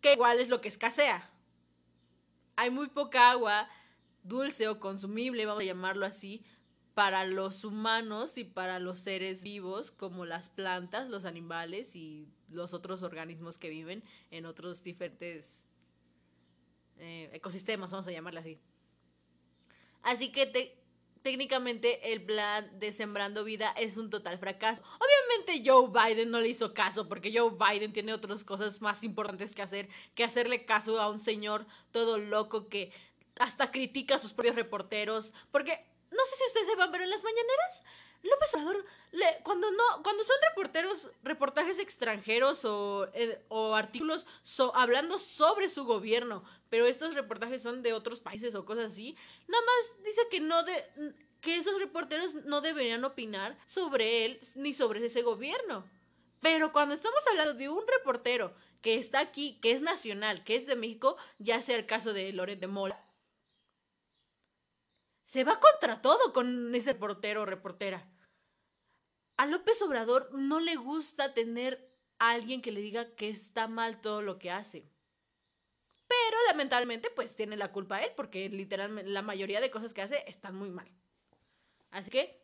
que 0.00 0.14
igual 0.14 0.40
es 0.40 0.48
lo 0.48 0.60
que 0.60 0.68
escasea. 0.68 1.30
Hay 2.56 2.70
muy 2.70 2.88
poca 2.88 3.30
agua 3.30 3.68
dulce 4.22 4.68
o 4.68 4.78
consumible, 4.78 5.46
vamos 5.46 5.62
a 5.62 5.66
llamarlo 5.66 6.06
así, 6.06 6.44
para 6.94 7.24
los 7.24 7.64
humanos 7.64 8.36
y 8.36 8.44
para 8.44 8.78
los 8.78 8.98
seres 8.98 9.42
vivos 9.42 9.90
como 9.90 10.26
las 10.26 10.48
plantas, 10.48 11.08
los 11.08 11.24
animales 11.24 11.96
y 11.96 12.26
los 12.50 12.74
otros 12.74 13.02
organismos 13.02 13.58
que 13.58 13.70
viven 13.70 14.02
en 14.30 14.44
otros 14.44 14.82
diferentes 14.82 15.66
eh, 16.98 17.30
ecosistemas, 17.32 17.90
vamos 17.92 18.06
a 18.08 18.12
llamarle 18.12 18.40
así. 18.40 18.58
Así 20.02 20.32
que 20.32 20.46
técnicamente 21.22 22.12
el 22.12 22.22
plan 22.24 22.78
de 22.78 22.92
Sembrando 22.92 23.44
Vida 23.44 23.70
es 23.78 23.96
un 23.96 24.10
total 24.10 24.38
fracaso. 24.38 24.82
Obviamente 24.98 25.62
Joe 25.64 25.88
Biden 25.88 26.30
no 26.30 26.40
le 26.40 26.48
hizo 26.48 26.74
caso 26.74 27.08
porque 27.08 27.32
Joe 27.34 27.50
Biden 27.50 27.92
tiene 27.92 28.12
otras 28.12 28.44
cosas 28.44 28.80
más 28.80 29.04
importantes 29.04 29.54
que 29.54 29.62
hacer 29.62 29.88
que 30.14 30.24
hacerle 30.24 30.64
caso 30.64 31.00
a 31.00 31.10
un 31.10 31.18
señor 31.18 31.66
todo 31.90 32.18
loco 32.18 32.68
que 32.68 32.92
hasta 33.38 33.70
critica 33.70 34.16
a 34.16 34.18
sus 34.18 34.32
propios 34.32 34.56
reporteros, 34.56 35.32
porque 35.50 35.86
no 36.10 36.24
sé 36.24 36.36
si 36.36 36.44
ustedes 36.46 36.66
sepan, 36.66 36.90
pero 36.90 37.04
en 37.04 37.10
las 37.10 37.22
mañaneras 37.22 37.82
López 38.22 38.54
Obrador, 38.54 38.84
le, 39.12 39.24
cuando 39.42 39.70
no, 39.70 40.02
cuando 40.02 40.22
son 40.24 40.36
reporteros, 40.48 41.10
reportajes 41.22 41.78
extranjeros 41.78 42.64
o, 42.64 43.08
eh, 43.14 43.42
o 43.48 43.74
artículos 43.74 44.26
hablando 44.74 45.18
sobre 45.18 45.68
su 45.68 45.84
gobierno, 45.84 46.44
pero 46.68 46.86
estos 46.86 47.14
reportajes 47.14 47.62
son 47.62 47.82
de 47.82 47.92
otros 47.92 48.20
países 48.20 48.54
o 48.54 48.64
cosas 48.64 48.92
así, 48.92 49.16
nada 49.48 49.64
más 49.64 50.04
dice 50.04 50.22
que 50.30 50.40
no 50.40 50.62
de, 50.64 50.84
que 51.40 51.56
esos 51.56 51.78
reporteros 51.78 52.34
no 52.34 52.60
deberían 52.60 53.04
opinar 53.04 53.56
sobre 53.66 54.26
él 54.26 54.40
ni 54.56 54.72
sobre 54.72 55.04
ese 55.04 55.22
gobierno. 55.22 55.84
Pero 56.40 56.72
cuando 56.72 56.94
estamos 56.94 57.26
hablando 57.28 57.54
de 57.54 57.68
un 57.68 57.84
reportero 57.86 58.54
que 58.80 58.94
está 58.94 59.20
aquí, 59.20 59.58
que 59.60 59.72
es 59.72 59.82
nacional, 59.82 60.42
que 60.44 60.56
es 60.56 60.66
de 60.66 60.76
México, 60.76 61.16
ya 61.38 61.60
sea 61.60 61.76
el 61.76 61.86
caso 61.86 62.12
de 62.12 62.32
Loret 62.32 62.60
de 62.60 62.66
Mola, 62.66 63.02
se 65.30 65.44
va 65.44 65.60
contra 65.60 66.02
todo 66.02 66.32
con 66.32 66.74
ese 66.74 66.96
portero 66.96 67.42
o 67.42 67.46
reportera. 67.46 68.04
A 69.36 69.46
López 69.46 69.80
Obrador 69.80 70.28
no 70.32 70.58
le 70.58 70.74
gusta 70.74 71.34
tener 71.34 71.88
a 72.18 72.32
alguien 72.32 72.60
que 72.60 72.72
le 72.72 72.80
diga 72.80 73.14
que 73.14 73.28
está 73.28 73.68
mal 73.68 74.00
todo 74.00 74.22
lo 74.22 74.40
que 74.40 74.50
hace. 74.50 74.90
Pero 76.08 76.36
lamentablemente 76.48 77.10
pues 77.10 77.36
tiene 77.36 77.56
la 77.56 77.70
culpa 77.70 78.02
él 78.02 78.10
porque 78.16 78.48
literalmente 78.48 79.08
la 79.08 79.22
mayoría 79.22 79.60
de 79.60 79.70
cosas 79.70 79.94
que 79.94 80.02
hace 80.02 80.24
están 80.26 80.56
muy 80.56 80.68
mal. 80.68 80.90
Así 81.92 82.10
que 82.10 82.42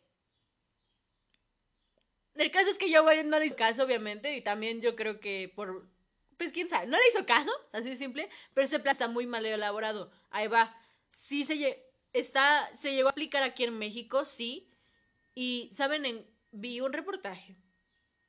el 2.35 2.51
caso 2.51 2.69
es 2.69 2.77
que 2.77 2.89
yo 2.89 3.03
no 3.25 3.37
le 3.37 3.47
hizo 3.47 3.57
caso, 3.57 3.83
obviamente, 3.83 4.33
y 4.37 4.41
también 4.41 4.79
yo 4.79 4.95
creo 4.95 5.19
que 5.19 5.51
por, 5.53 5.85
pues 6.37 6.53
quién 6.53 6.69
sabe, 6.69 6.87
no 6.87 6.95
le 6.97 7.07
hizo 7.09 7.25
caso, 7.25 7.51
así 7.73 7.89
de 7.89 7.95
simple, 7.97 8.29
pero 8.53 8.63
ese 8.63 8.79
plan 8.79 8.93
está 8.93 9.09
muy 9.09 9.27
mal 9.27 9.45
elaborado. 9.45 10.09
Ahí 10.29 10.47
va. 10.47 10.73
Sí 11.09 11.43
se, 11.43 11.86
está, 12.19 12.69
se 12.75 12.93
llegó 12.93 13.07
a 13.07 13.11
aplicar 13.11 13.43
aquí 13.43 13.63
en 13.63 13.77
México, 13.77 14.25
sí. 14.25 14.69
Y, 15.35 15.69
¿saben? 15.71 16.05
En, 16.05 16.25
vi 16.51 16.81
un 16.81 16.93
reportaje. 16.93 17.57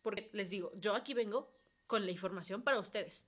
Porque 0.03 0.31
les 0.33 0.51
digo, 0.51 0.73
yo 0.77 0.95
aquí 0.95 1.15
vengo 1.15 1.53
con 1.87 2.05
la 2.05 2.13
información 2.13 2.63
para 2.63 2.79
ustedes. 2.79 3.27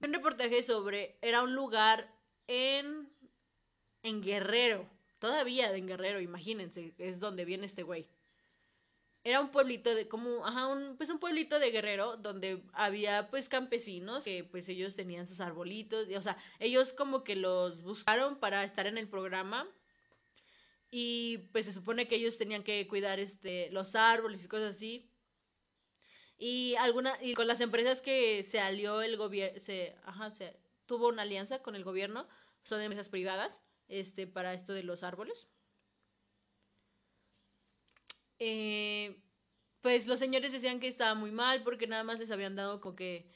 un 0.00 0.12
reportaje 0.12 0.62
sobre, 0.62 1.18
era 1.22 1.42
un 1.42 1.54
lugar 1.54 2.12
en, 2.46 3.08
en 4.02 4.22
Guerrero, 4.22 4.88
todavía 5.18 5.74
en 5.76 5.86
Guerrero, 5.86 6.20
imagínense, 6.20 6.94
es 6.98 7.20
donde 7.20 7.44
viene 7.44 7.66
este 7.66 7.82
güey. 7.82 8.08
Era 9.22 9.40
un 9.40 9.50
pueblito 9.50 9.94
de, 9.94 10.08
como, 10.08 10.46
ajá, 10.46 10.66
un, 10.68 10.96
pues 10.96 11.10
un 11.10 11.18
pueblito 11.18 11.58
de 11.58 11.70
Guerrero 11.70 12.16
donde 12.16 12.62
había 12.72 13.28
pues 13.28 13.50
campesinos 13.50 14.24
que 14.24 14.44
pues 14.44 14.66
ellos 14.70 14.96
tenían 14.96 15.26
sus 15.26 15.42
arbolitos, 15.42 16.08
y, 16.08 16.16
o 16.16 16.22
sea, 16.22 16.38
ellos 16.58 16.94
como 16.94 17.22
que 17.22 17.36
los 17.36 17.82
buscaron 17.82 18.36
para 18.40 18.64
estar 18.64 18.86
en 18.86 18.96
el 18.96 19.08
programa 19.08 19.68
y 20.90 21.38
pues 21.52 21.66
se 21.66 21.72
supone 21.72 22.08
que 22.08 22.16
ellos 22.16 22.38
tenían 22.38 22.64
que 22.64 22.86
cuidar 22.88 23.20
este 23.20 23.70
los 23.70 23.94
árboles 23.94 24.44
y 24.44 24.48
cosas 24.48 24.76
así. 24.76 25.10
Y 26.36 26.74
alguna 26.76 27.22
y 27.22 27.34
con 27.34 27.46
las 27.46 27.60
empresas 27.60 28.02
que 28.02 28.42
se 28.42 28.60
alió 28.60 29.02
el 29.02 29.16
gobierno 29.16 29.58
se 29.58 29.96
ajá 30.04 30.30
se 30.30 30.56
tuvo 30.86 31.08
una 31.08 31.22
alianza 31.22 31.62
con 31.62 31.76
el 31.76 31.84
gobierno 31.84 32.26
son 32.62 32.80
empresas 32.80 33.08
privadas 33.08 33.62
este 33.88 34.26
para 34.26 34.54
esto 34.54 34.72
de 34.72 34.82
los 34.82 35.02
árboles. 35.02 35.48
Eh, 38.38 39.22
pues 39.82 40.06
los 40.06 40.18
señores 40.18 40.52
decían 40.52 40.80
que 40.80 40.88
estaba 40.88 41.14
muy 41.14 41.30
mal 41.30 41.62
porque 41.62 41.86
nada 41.86 42.04
más 42.04 42.18
les 42.18 42.30
habían 42.30 42.56
dado 42.56 42.80
como 42.80 42.96
que 42.96 43.30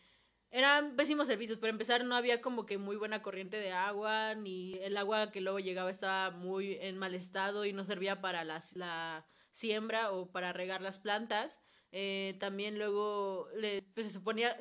eran 0.54 0.94
pésimos 0.94 1.26
servicios. 1.26 1.58
Para 1.58 1.72
empezar, 1.72 2.04
no 2.04 2.14
había 2.14 2.40
como 2.40 2.64
que 2.64 2.78
muy 2.78 2.94
buena 2.94 3.22
corriente 3.22 3.56
de 3.56 3.72
agua, 3.72 4.36
ni 4.36 4.74
el 4.74 4.96
agua 4.96 5.32
que 5.32 5.40
luego 5.40 5.58
llegaba 5.58 5.90
estaba 5.90 6.30
muy 6.30 6.74
en 6.74 6.96
mal 6.96 7.16
estado 7.16 7.64
y 7.64 7.72
no 7.72 7.84
servía 7.84 8.20
para 8.20 8.44
las, 8.44 8.76
la 8.76 9.26
siembra 9.50 10.12
o 10.12 10.30
para 10.30 10.52
regar 10.52 10.80
las 10.80 11.00
plantas. 11.00 11.60
Eh, 11.90 12.36
también 12.38 12.78
luego 12.78 13.48
pues 13.94 14.06
se 14.06 14.12
suponía 14.12 14.56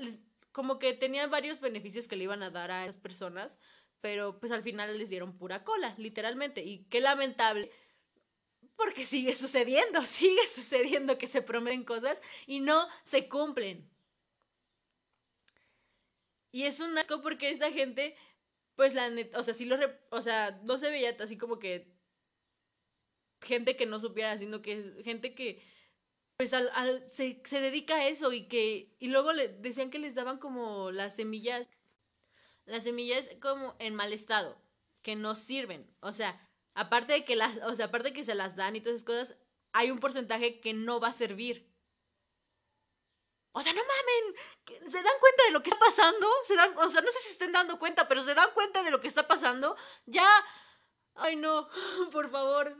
como 0.51 0.79
que 0.79 0.93
tenía 0.93 1.27
varios 1.27 1.61
beneficios 1.61 2.07
que 2.07 2.15
le 2.15 2.23
iban 2.23 2.41
a 2.41 2.49
dar 2.49 2.71
a 2.71 2.85
esas 2.85 2.97
personas, 2.97 3.59
pero 4.01 4.39
pues 4.39 4.51
al 4.51 4.63
final 4.63 4.97
les 4.97 5.09
dieron 5.09 5.37
pura 5.37 5.63
cola, 5.63 5.93
literalmente. 5.99 6.63
Y 6.63 6.85
qué 6.85 7.01
lamentable 7.01 7.71
porque 8.75 9.05
sigue 9.05 9.35
sucediendo, 9.35 10.01
sigue 10.07 10.47
sucediendo 10.47 11.19
que 11.19 11.27
se 11.27 11.43
prometen 11.43 11.83
cosas 11.83 12.23
y 12.47 12.61
no 12.61 12.87
se 13.03 13.29
cumplen. 13.29 13.92
Y 16.53 16.65
es 16.65 16.79
un 16.79 16.95
asco 16.97 17.21
porque 17.23 17.49
esta 17.49 17.71
gente, 17.71 18.15
pues 18.75 18.93
la 18.93 19.09
neta, 19.09 19.39
o 19.39 19.43
sea, 19.43 19.55
sí 19.55 19.65
lo, 19.65 19.75
o 20.11 20.21
sea, 20.21 20.61
no 20.63 20.77
se 20.77 20.91
veía 20.91 21.17
así 21.19 21.35
como 21.35 21.57
que 21.57 21.91
gente 23.41 23.75
que 23.75 23.87
no 23.87 23.99
supiera, 23.99 24.37
sino 24.37 24.61
que 24.61 25.01
gente 25.03 25.33
que, 25.33 25.63
pues 26.37 26.53
al, 26.53 26.69
al, 26.75 27.09
se, 27.09 27.41
se 27.43 27.59
dedica 27.59 27.95
a 27.95 28.07
eso 28.07 28.31
y 28.33 28.47
que, 28.47 28.95
y 28.99 29.07
luego 29.07 29.33
le 29.33 29.47
decían 29.47 29.89
que 29.89 29.97
les 29.97 30.13
daban 30.13 30.37
como 30.37 30.91
las 30.91 31.15
semillas, 31.15 31.67
las 32.65 32.83
semillas 32.83 33.31
como 33.41 33.75
en 33.79 33.95
mal 33.95 34.13
estado, 34.13 34.61
que 35.01 35.15
no 35.15 35.35
sirven, 35.35 35.91
o 36.01 36.11
sea, 36.11 36.39
aparte 36.75 37.13
de 37.13 37.25
que 37.25 37.35
las, 37.35 37.57
o 37.63 37.73
sea, 37.73 37.87
aparte 37.87 38.09
de 38.09 38.13
que 38.13 38.23
se 38.23 38.35
las 38.35 38.55
dan 38.55 38.75
y 38.75 38.81
todas 38.81 38.97
esas 38.97 39.07
cosas, 39.07 39.37
hay 39.71 39.89
un 39.89 39.97
porcentaje 39.97 40.59
que 40.61 40.73
no 40.73 40.99
va 40.99 41.07
a 41.07 41.13
servir. 41.13 41.72
O 43.55 43.61
sea, 43.61 43.71
no 43.71 43.81
mamen, 43.81 44.89
¿se 44.89 45.03
dan 45.03 45.19
cuenta 45.19 45.43
de 45.45 45.51
lo 45.51 45.61
que 45.61 45.69
está 45.69 45.79
pasando? 45.85 46.27
¿Se 46.43 46.55
dan, 46.55 46.75
o 46.75 46.89
sea, 46.89 47.01
no 47.01 47.11
sé 47.11 47.19
si 47.19 47.29
estén 47.29 47.51
dando 47.51 47.77
cuenta, 47.77 48.07
pero 48.07 48.23
se 48.23 48.33
dan 48.33 48.49
cuenta 48.53 48.81
de 48.81 48.89
lo 48.89 48.99
que 48.99 49.07
está 49.07 49.27
pasando. 49.27 49.77
Ya, 50.07 50.27
ay 51.15 51.35
no, 51.35 51.69
por 52.11 52.31
favor, 52.31 52.75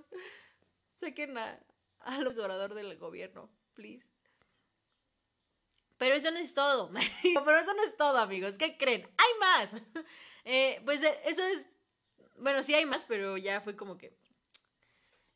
saquen 0.90 1.38
a, 1.38 1.60
a 2.00 2.18
los 2.20 2.40
oradores 2.40 2.76
del 2.76 2.98
gobierno, 2.98 3.52
please. 3.76 4.10
Pero 5.98 6.16
eso 6.16 6.32
no 6.32 6.40
es 6.40 6.54
todo. 6.54 6.92
pero 7.46 7.60
eso 7.60 7.74
no 7.74 7.84
es 7.84 7.96
todo, 7.96 8.18
amigos. 8.18 8.58
¿Qué 8.58 8.78
creen? 8.78 9.10
Hay 9.18 9.40
más. 9.40 9.76
Eh, 10.46 10.82
pues 10.84 11.02
eh, 11.02 11.18
eso 11.24 11.42
es. 11.46 11.70
Bueno, 12.36 12.62
sí 12.64 12.76
hay 12.76 12.86
más, 12.86 13.06
pero 13.06 13.38
ya 13.38 13.62
fue 13.62 13.78
como 13.78 13.98
que. 13.98 14.14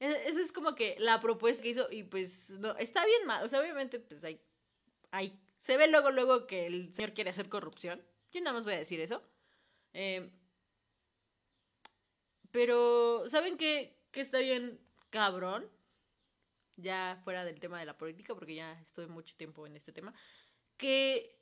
E, 0.01 0.23
eso 0.27 0.41
es 0.41 0.51
como 0.51 0.75
que 0.75 0.97
la 0.99 1.21
propuesta 1.21 1.63
que 1.63 1.69
hizo. 1.69 1.87
Y 1.89 2.03
pues 2.03 2.49
no, 2.59 2.75
está 2.75 3.05
bien 3.05 3.25
mal. 3.25 3.41
O 3.41 3.47
sea, 3.47 3.61
obviamente, 3.61 4.01
pues 4.01 4.25
hay 4.25 4.41
Ahí 5.11 5.39
se 5.57 5.77
ve 5.77 5.87
luego, 5.87 6.11
luego 6.11 6.47
que 6.47 6.67
el 6.67 6.93
señor 6.93 7.13
quiere 7.13 7.31
hacer 7.31 7.49
corrupción. 7.49 8.05
Yo 8.31 8.41
nada 8.41 8.53
más 8.53 8.65
voy 8.65 8.75
a 8.75 8.77
decir 8.77 8.99
eso. 8.99 9.23
Eh, 9.93 10.31
pero, 12.51 13.27
¿saben 13.27 13.57
qué, 13.57 14.07
qué 14.11 14.21
está 14.21 14.39
bien 14.39 14.79
cabrón? 15.09 15.69
Ya 16.75 17.19
fuera 17.23 17.43
del 17.43 17.59
tema 17.59 17.79
de 17.79 17.85
la 17.85 17.97
política, 17.97 18.35
porque 18.35 18.55
ya 18.55 18.79
estuve 18.79 19.07
mucho 19.07 19.35
tiempo 19.35 19.65
en 19.65 19.75
este 19.75 19.91
tema. 19.91 20.13
Que 20.77 21.39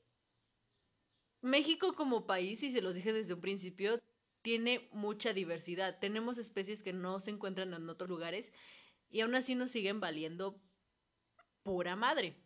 México 1.41 1.93
como 1.93 2.25
país, 2.25 2.63
y 2.63 2.71
se 2.71 2.81
los 2.81 2.95
dije 2.95 3.13
desde 3.13 3.33
un 3.33 3.41
principio, 3.41 3.99
tiene 4.41 4.89
mucha 4.93 5.33
diversidad. 5.33 5.99
Tenemos 5.99 6.37
especies 6.37 6.83
que 6.83 6.93
no 6.93 7.19
se 7.19 7.31
encuentran 7.31 7.73
en 7.73 7.89
otros 7.89 8.09
lugares 8.09 8.53
y 9.09 9.21
aún 9.21 9.35
así 9.35 9.55
nos 9.55 9.71
siguen 9.71 9.99
valiendo 9.99 10.61
pura 11.63 11.95
madre 11.95 12.44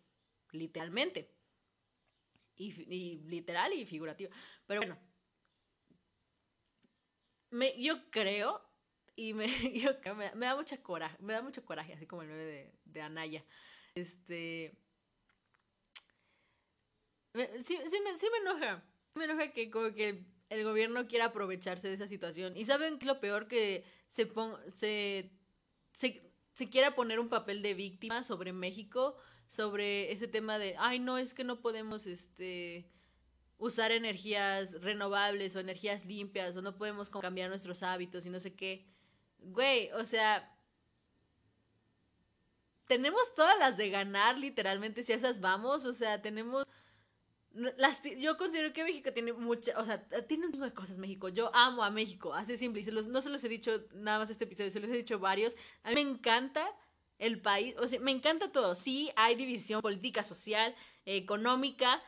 literalmente. 0.51 1.35
Y, 2.55 3.19
literal 3.23 3.73
y 3.73 3.85
figurativo. 3.85 4.31
Pero 4.67 4.81
bueno, 4.81 4.99
me, 7.51 7.81
yo 7.81 8.09
creo, 8.09 8.61
y 9.15 9.33
me, 9.33 9.47
me, 10.35 10.45
da 10.45 10.55
mucha 10.55 10.81
coraje, 10.81 11.17
me 11.19 11.33
da 11.33 11.41
mucho 11.41 11.63
coraje, 11.63 11.93
así 11.93 12.05
como 12.05 12.23
el 12.23 12.27
bebé 12.27 12.45
de, 12.45 12.73
de 12.85 13.01
Anaya. 13.01 13.45
Este. 13.95 14.77
sí, 17.59 17.77
sí, 17.85 18.01
me, 18.03 18.15
sí 18.15 18.27
me 18.31 18.37
enoja. 18.39 18.83
Me 19.15 19.23
enoja 19.25 19.51
que 19.53 19.71
como 19.71 19.93
que 19.93 20.25
el 20.49 20.63
gobierno 20.63 21.07
quiera 21.07 21.25
aprovecharse 21.25 21.87
de 21.87 21.93
esa 21.93 22.07
situación. 22.07 22.57
Y 22.57 22.65
saben 22.65 22.99
que 22.99 23.05
lo 23.05 23.19
peor 23.19 23.47
que 23.47 23.85
se 24.07 24.25
ponga, 24.25 24.59
se, 24.69 25.31
se 25.91 26.67
quiera 26.69 26.95
poner 26.95 27.19
un 27.19 27.29
papel 27.29 27.61
de 27.61 27.73
víctima 27.73 28.23
sobre 28.23 28.51
México 28.51 29.17
sobre 29.49 30.11
ese 30.11 30.27
tema 30.27 30.59
de, 30.59 30.75
ay, 30.77 30.99
no, 30.99 31.17
es 31.17 31.33
que 31.33 31.43
no 31.43 31.59
podemos, 31.59 32.05
este, 32.05 32.87
usar 33.57 33.91
energías 33.91 34.83
renovables 34.83 35.55
o 35.55 35.59
energías 35.59 36.05
limpias 36.05 36.55
o 36.55 36.61
no 36.61 36.77
podemos 36.77 37.09
cambiar 37.09 37.49
nuestros 37.49 37.81
hábitos 37.81 38.27
y 38.27 38.29
no 38.29 38.39
sé 38.39 38.53
qué. 38.53 38.85
Güey, 39.39 39.91
o 39.93 40.05
sea, 40.05 40.55
tenemos 42.85 43.33
todas 43.33 43.57
las 43.57 43.75
de 43.75 43.89
ganar 43.89 44.37
literalmente 44.37 45.01
si 45.01 45.13
a 45.13 45.15
esas 45.15 45.41
vamos, 45.41 45.83
o 45.85 45.93
sea, 45.93 46.21
tenemos... 46.21 46.67
Las, 47.51 48.03
yo 48.03 48.37
considero 48.37 48.71
que 48.71 48.83
México 48.83 49.11
tiene 49.11 49.33
mucha, 49.33 49.77
o 49.79 49.83
sea, 49.83 50.07
tiene 50.27 50.45
un 50.45 50.51
de 50.51 50.71
cosas 50.71 50.99
México. 50.99 51.29
Yo 51.29 51.49
amo 51.55 51.83
a 51.83 51.89
México, 51.89 52.35
así 52.35 52.55
simple. 52.55 52.81
Y 52.81 52.83
se 52.83 52.91
los, 52.91 53.07
no 53.07 53.19
se 53.21 53.31
los 53.31 53.43
he 53.43 53.49
dicho 53.49 53.87
nada 53.95 54.19
más 54.19 54.29
este 54.29 54.43
episodio, 54.43 54.69
se 54.69 54.79
los 54.79 54.91
he 54.91 54.93
dicho 54.93 55.17
varios. 55.17 55.57
A 55.81 55.89
mí 55.89 55.95
me 55.95 56.01
encanta 56.01 56.71
el 57.19 57.41
país, 57.41 57.75
o 57.77 57.85
sea, 57.85 57.99
me 57.99 58.11
encanta 58.11 58.51
todo. 58.51 58.73
Sí, 58.73 59.11
hay 59.15 59.35
división 59.35 59.81
política, 59.81 60.23
social, 60.23 60.75
económica 61.05 62.01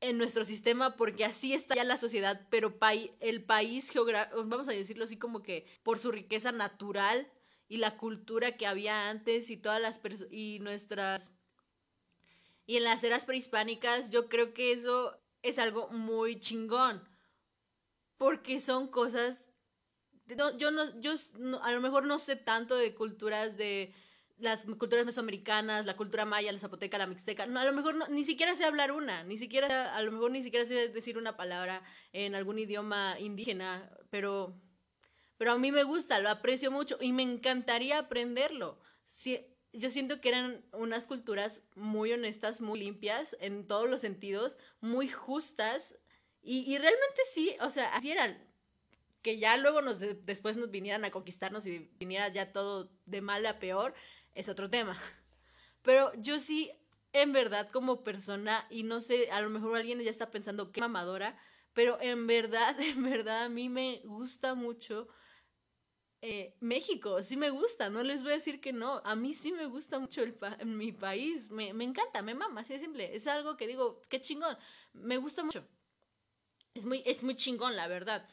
en 0.00 0.16
nuestro 0.16 0.44
sistema 0.44 0.96
porque 0.96 1.24
así 1.26 1.52
está 1.52 1.76
ya 1.76 1.84
la 1.84 1.98
sociedad, 1.98 2.46
pero 2.50 2.78
el 3.20 3.44
país 3.44 3.90
geográfico, 3.90 4.44
vamos 4.46 4.68
a 4.68 4.72
decirlo 4.72 5.04
así 5.04 5.18
como 5.18 5.42
que 5.42 5.66
por 5.82 5.98
su 5.98 6.10
riqueza 6.10 6.52
natural 6.52 7.30
y 7.68 7.76
la 7.76 7.98
cultura 7.98 8.56
que 8.56 8.66
había 8.66 9.10
antes 9.10 9.50
y 9.50 9.58
todas 9.58 9.80
las 9.80 10.00
y 10.30 10.58
nuestras 10.60 11.34
y 12.66 12.76
en 12.76 12.84
las 12.84 13.02
eras 13.04 13.26
prehispánicas, 13.26 14.10
yo 14.10 14.28
creo 14.28 14.54
que 14.54 14.72
eso 14.72 15.20
es 15.42 15.58
algo 15.58 15.88
muy 15.88 16.40
chingón 16.40 17.06
porque 18.16 18.60
son 18.60 18.88
cosas 18.88 19.50
yo 20.56 20.70
no, 20.70 21.00
yo 21.00 21.12
a 21.62 21.72
lo 21.72 21.80
mejor 21.80 22.06
no 22.06 22.18
sé 22.18 22.36
tanto 22.36 22.76
de 22.76 22.94
culturas 22.94 23.56
de 23.56 23.92
las 24.40 24.64
culturas 24.64 25.04
mesoamericanas, 25.04 25.86
la 25.86 25.96
cultura 25.96 26.24
maya, 26.24 26.50
la 26.50 26.58
zapoteca, 26.58 26.98
la 26.98 27.06
mixteca, 27.06 27.46
no, 27.46 27.60
a 27.60 27.64
lo 27.64 27.72
mejor 27.72 28.10
ni 28.10 28.24
siquiera 28.24 28.56
sé 28.56 28.64
hablar 28.64 28.90
una, 28.90 29.22
ni 29.24 29.36
siquiera, 29.36 29.94
a 29.94 30.02
lo 30.02 30.12
mejor 30.12 30.30
ni 30.30 30.42
siquiera 30.42 30.64
sé 30.64 30.88
decir 30.88 31.18
una 31.18 31.36
palabra 31.36 31.82
en 32.12 32.34
algún 32.34 32.58
idioma 32.58 33.16
indígena, 33.20 33.90
pero, 34.08 34.58
pero 35.36 35.52
a 35.52 35.58
mí 35.58 35.70
me 35.72 35.84
gusta, 35.84 36.20
lo 36.20 36.30
aprecio 36.30 36.70
mucho 36.70 36.96
y 37.00 37.12
me 37.12 37.22
encantaría 37.22 37.98
aprenderlo. 37.98 38.80
Si, 39.04 39.46
yo 39.72 39.90
siento 39.90 40.20
que 40.20 40.30
eran 40.30 40.64
unas 40.72 41.06
culturas 41.06 41.62
muy 41.74 42.12
honestas, 42.12 42.60
muy 42.60 42.80
limpias 42.80 43.36
en 43.40 43.66
todos 43.66 43.88
los 43.88 44.00
sentidos, 44.00 44.58
muy 44.80 45.06
justas 45.06 45.98
y, 46.42 46.60
y 46.60 46.78
realmente 46.78 47.20
sí, 47.30 47.54
o 47.60 47.70
sea, 47.70 47.94
así 47.94 48.10
eran 48.10 48.42
que 49.22 49.38
ya 49.38 49.56
luego 49.56 49.82
nos 49.82 50.00
después 50.00 50.56
nos 50.56 50.70
vinieran 50.70 51.04
a 51.04 51.10
conquistarnos 51.10 51.66
y 51.66 51.90
viniera 51.98 52.28
ya 52.28 52.52
todo 52.52 52.90
de 53.06 53.20
mal 53.20 53.44
a 53.46 53.58
peor, 53.58 53.94
es 54.34 54.48
otro 54.48 54.70
tema. 54.70 54.98
Pero 55.82 56.12
yo 56.16 56.38
sí, 56.38 56.70
en 57.12 57.32
verdad, 57.32 57.68
como 57.68 58.02
persona, 58.02 58.66
y 58.70 58.82
no 58.82 59.00
sé, 59.00 59.30
a 59.30 59.40
lo 59.40 59.50
mejor 59.50 59.76
alguien 59.76 60.00
ya 60.00 60.10
está 60.10 60.30
pensando 60.30 60.72
qué 60.72 60.80
mamadora, 60.80 61.38
pero 61.72 62.00
en 62.00 62.26
verdad, 62.26 62.76
en 62.80 63.02
verdad, 63.04 63.44
a 63.44 63.48
mí 63.48 63.68
me 63.68 64.00
gusta 64.04 64.54
mucho 64.54 65.08
eh, 66.22 66.54
México, 66.60 67.22
sí 67.22 67.36
me 67.36 67.48
gusta, 67.48 67.88
no 67.88 68.02
les 68.02 68.22
voy 68.22 68.32
a 68.32 68.34
decir 68.34 68.60
que 68.60 68.74
no, 68.74 69.00
a 69.04 69.16
mí 69.16 69.32
sí 69.32 69.52
me 69.52 69.64
gusta 69.66 69.98
mucho 69.98 70.22
el 70.22 70.36
mi 70.66 70.92
país, 70.92 71.50
me, 71.50 71.72
me 71.72 71.84
encanta, 71.84 72.20
me 72.20 72.34
mama, 72.34 72.60
así 72.60 72.74
de 72.74 72.80
simple, 72.80 73.14
es 73.14 73.26
algo 73.26 73.56
que 73.56 73.66
digo, 73.66 74.02
qué 74.10 74.20
chingón, 74.20 74.56
me 74.92 75.16
gusta 75.16 75.42
mucho. 75.42 75.66
Es 76.74 76.84
muy, 76.84 77.02
es 77.04 77.22
muy 77.22 77.34
chingón, 77.34 77.74
la 77.74 77.88
verdad. 77.88 78.28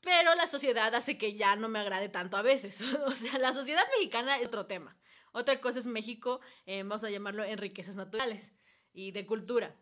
Pero 0.00 0.34
la 0.34 0.46
sociedad 0.46 0.94
hace 0.94 1.18
que 1.18 1.34
ya 1.34 1.56
no 1.56 1.68
me 1.68 1.80
agrade 1.80 2.08
tanto 2.08 2.36
a 2.36 2.42
veces. 2.42 2.80
o 3.06 3.12
sea, 3.12 3.38
la 3.38 3.52
sociedad 3.52 3.84
mexicana 3.96 4.36
es 4.38 4.46
otro 4.46 4.66
tema. 4.66 4.96
Otra 5.32 5.60
cosa 5.60 5.78
es 5.78 5.86
México, 5.86 6.40
eh, 6.66 6.82
vamos 6.82 7.04
a 7.04 7.10
llamarlo 7.10 7.44
en 7.44 7.58
riquezas 7.58 7.96
naturales 7.96 8.54
y 8.92 9.12
de 9.12 9.26
cultura. 9.26 9.76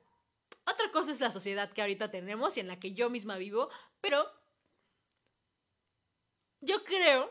Otra 0.65 0.91
cosa 0.93 1.13
es 1.13 1.21
la 1.21 1.31
sociedad 1.31 1.73
que 1.73 1.81
ahorita 1.81 2.11
tenemos 2.11 2.57
y 2.57 2.61
en 2.61 2.69
la 2.69 2.79
que 2.79 2.93
yo 2.93 3.11
misma 3.11 3.39
vivo, 3.39 3.71
pero 4.01 4.27
yo 6.61 6.85
creo, 6.85 7.31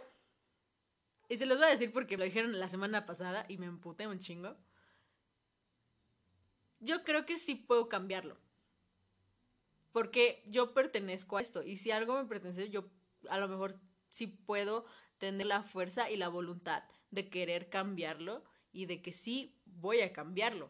y 1.27 1.37
se 1.37 1.45
los 1.45 1.57
voy 1.57 1.67
a 1.67 1.71
decir 1.71 1.91
porque 1.91 2.17
lo 2.17 2.23
dijeron 2.23 2.57
la 2.59 2.69
semana 2.69 3.05
pasada 3.05 3.45
y 3.49 3.57
me 3.57 3.65
emputé 3.65 4.07
un 4.07 4.19
chingo, 4.19 4.55
yo 6.79 7.03
creo 7.03 7.25
que 7.25 7.37
sí 7.37 7.55
puedo 7.55 7.89
cambiarlo. 7.89 8.37
Porque 9.95 10.43
yo 10.45 10.73
pertenezco 10.73 11.37
a 11.37 11.41
esto 11.41 11.63
y 11.63 11.77
si 11.77 11.89
algo 11.89 12.17
me 12.21 12.25
pertenece, 12.25 12.69
yo 12.69 12.83
a 13.29 13.37
lo 13.37 13.47
mejor 13.47 13.79
sí 14.09 14.27
puedo 14.27 14.83
tener 15.19 15.45
la 15.45 15.63
fuerza 15.63 16.11
y 16.11 16.17
la 16.17 16.27
voluntad 16.27 16.83
de 17.11 17.29
querer 17.29 17.69
cambiarlo 17.69 18.43
y 18.73 18.87
de 18.87 19.01
que 19.01 19.13
sí 19.13 19.57
voy 19.63 20.01
a 20.01 20.11
cambiarlo. 20.11 20.69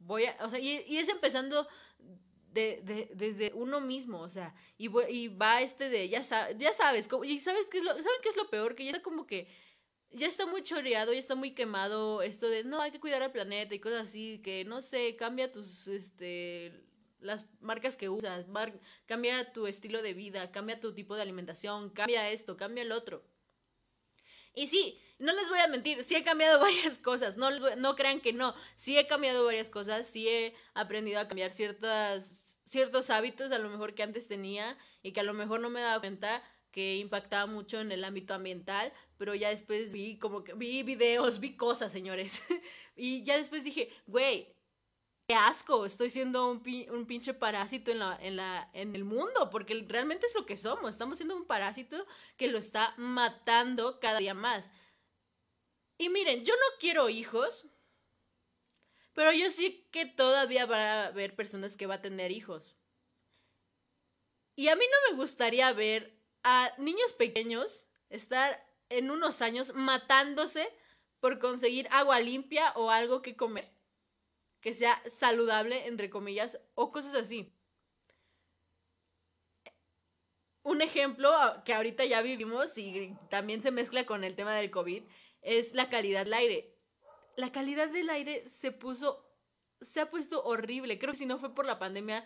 Voy 0.00 0.24
a, 0.24 0.36
o 0.40 0.50
sea, 0.50 0.58
y, 0.58 0.96
es 0.96 1.08
empezando 1.08 1.68
de, 2.50 3.08
desde 3.14 3.52
uno 3.54 3.80
mismo, 3.80 4.22
o 4.22 4.28
sea, 4.28 4.52
y, 4.76 4.90
y 5.08 5.28
va 5.28 5.62
este 5.62 5.88
de, 5.88 6.08
ya, 6.08 6.22
ya 6.56 6.72
sabes, 6.72 7.08
y 7.26 7.38
sabes 7.38 7.66
qué 7.70 7.78
es 7.78 7.84
lo, 7.84 7.90
¿saben 7.90 8.20
qué 8.24 8.28
es 8.28 8.36
lo 8.36 8.50
peor? 8.50 8.74
Que 8.74 8.86
ya 8.86 8.90
está 8.90 9.02
como 9.04 9.24
que, 9.24 9.46
ya 10.10 10.26
está 10.26 10.46
muy 10.46 10.64
choreado, 10.64 11.12
ya 11.12 11.20
está 11.20 11.36
muy 11.36 11.54
quemado 11.54 12.22
esto 12.22 12.48
de, 12.48 12.64
no, 12.64 12.80
hay 12.80 12.90
que 12.90 12.98
cuidar 12.98 13.22
al 13.22 13.30
planeta 13.30 13.72
y 13.76 13.78
cosas 13.78 14.08
así, 14.08 14.40
que 14.42 14.64
no 14.64 14.82
sé, 14.82 15.14
cambia 15.14 15.52
tus, 15.52 15.86
este, 15.86 16.87
las 17.20 17.46
marcas 17.60 17.96
que 17.96 18.08
usas, 18.08 18.46
cambia 19.06 19.52
tu 19.52 19.66
estilo 19.66 20.02
de 20.02 20.14
vida, 20.14 20.50
cambia 20.50 20.80
tu 20.80 20.94
tipo 20.94 21.16
de 21.16 21.22
alimentación, 21.22 21.90
cambia 21.90 22.30
esto, 22.30 22.56
cambia 22.56 22.82
el 22.82 22.92
otro. 22.92 23.22
Y 24.54 24.66
sí, 24.66 25.00
no 25.18 25.32
les 25.32 25.48
voy 25.48 25.58
a 25.58 25.68
mentir, 25.68 26.02
sí 26.02 26.14
he 26.14 26.24
cambiado 26.24 26.58
varias 26.60 26.98
cosas, 26.98 27.36
no, 27.36 27.50
no 27.76 27.96
crean 27.96 28.20
que 28.20 28.32
no, 28.32 28.54
sí 28.74 28.98
he 28.98 29.06
cambiado 29.06 29.44
varias 29.44 29.70
cosas, 29.70 30.06
sí 30.06 30.28
he 30.28 30.54
aprendido 30.74 31.20
a 31.20 31.28
cambiar 31.28 31.50
ciertas, 31.50 32.58
ciertos 32.64 33.10
hábitos 33.10 33.52
a 33.52 33.58
lo 33.58 33.68
mejor 33.68 33.94
que 33.94 34.02
antes 34.02 34.28
tenía 34.28 34.76
y 35.02 35.12
que 35.12 35.20
a 35.20 35.24
lo 35.24 35.34
mejor 35.34 35.60
no 35.60 35.70
me 35.70 35.80
daba 35.80 36.00
cuenta 36.00 36.42
que 36.70 36.96
impactaba 36.96 37.46
mucho 37.46 37.80
en 37.80 37.92
el 37.92 38.04
ámbito 38.04 38.34
ambiental, 38.34 38.92
pero 39.16 39.34
ya 39.34 39.48
después 39.48 39.92
vi 39.92 40.18
como 40.18 40.42
vi 40.56 40.82
videos, 40.82 41.40
vi 41.40 41.56
cosas, 41.56 41.90
señores. 41.90 42.42
y 42.96 43.24
ya 43.24 43.36
después 43.36 43.64
dije, 43.64 43.90
güey, 44.06 44.54
qué 45.28 45.34
asco, 45.34 45.84
estoy 45.84 46.08
siendo 46.08 46.50
un, 46.50 46.62
pinche 47.06 47.34
parásito 47.34 47.90
en, 47.90 47.98
la, 47.98 48.70
en 48.72 48.96
el 48.96 49.04
mundo, 49.04 49.50
porque 49.50 49.84
realmente 49.86 50.24
es 50.26 50.34
lo 50.34 50.46
que 50.46 50.56
somos, 50.56 50.88
estamos 50.88 51.18
siendo 51.18 51.36
un 51.36 51.44
parásito 51.44 52.06
que 52.38 52.48
lo 52.48 52.56
está 52.56 52.94
matando 52.96 54.00
cada 54.00 54.20
día 54.20 54.32
más. 54.32 54.72
Y 55.98 56.08
miren, 56.08 56.46
yo 56.46 56.54
no 56.54 56.78
quiero 56.80 57.10
hijos, 57.10 57.66
pero 59.12 59.30
yo 59.32 59.50
sí 59.50 59.86
que 59.92 60.06
todavía 60.06 60.64
va 60.64 60.78
a 60.78 61.06
haber 61.08 61.36
personas 61.36 61.76
que 61.76 61.86
va 61.86 61.96
a 61.96 62.02
tener 62.02 62.32
hijos. 62.32 62.78
Y 64.56 64.68
a 64.68 64.76
mí 64.76 64.84
no 64.90 65.10
me 65.10 65.18
gustaría 65.18 65.70
ver 65.74 66.18
a 66.42 66.72
niños 66.78 67.12
pequeños 67.12 67.88
estar 68.08 68.66
en 68.88 69.10
unos 69.10 69.42
años 69.42 69.74
matándose 69.74 70.72
por 71.20 71.38
conseguir 71.38 71.86
agua 71.90 72.18
limpia 72.18 72.72
o 72.76 72.90
algo 72.90 73.20
que 73.20 73.36
comer 73.36 73.77
que 74.60 74.72
sea 74.72 75.00
saludable, 75.06 75.86
entre 75.86 76.10
comillas, 76.10 76.58
o 76.74 76.90
cosas 76.90 77.14
así. 77.14 77.52
Un 80.62 80.82
ejemplo 80.82 81.32
que 81.64 81.74
ahorita 81.74 82.04
ya 82.04 82.20
vivimos 82.20 82.76
y 82.76 83.16
también 83.30 83.62
se 83.62 83.70
mezcla 83.70 84.04
con 84.04 84.24
el 84.24 84.34
tema 84.34 84.54
del 84.54 84.70
COVID 84.70 85.02
es 85.42 85.74
la 85.74 85.88
calidad 85.88 86.24
del 86.24 86.34
aire. 86.34 86.74
La 87.36 87.52
calidad 87.52 87.88
del 87.88 88.10
aire 88.10 88.46
se 88.46 88.72
puso, 88.72 89.24
se 89.80 90.00
ha 90.00 90.10
puesto 90.10 90.44
horrible. 90.44 90.98
Creo 90.98 91.12
que 91.12 91.18
si 91.18 91.26
no 91.26 91.38
fue 91.38 91.54
por 91.54 91.64
la 91.64 91.78
pandemia, 91.78 92.24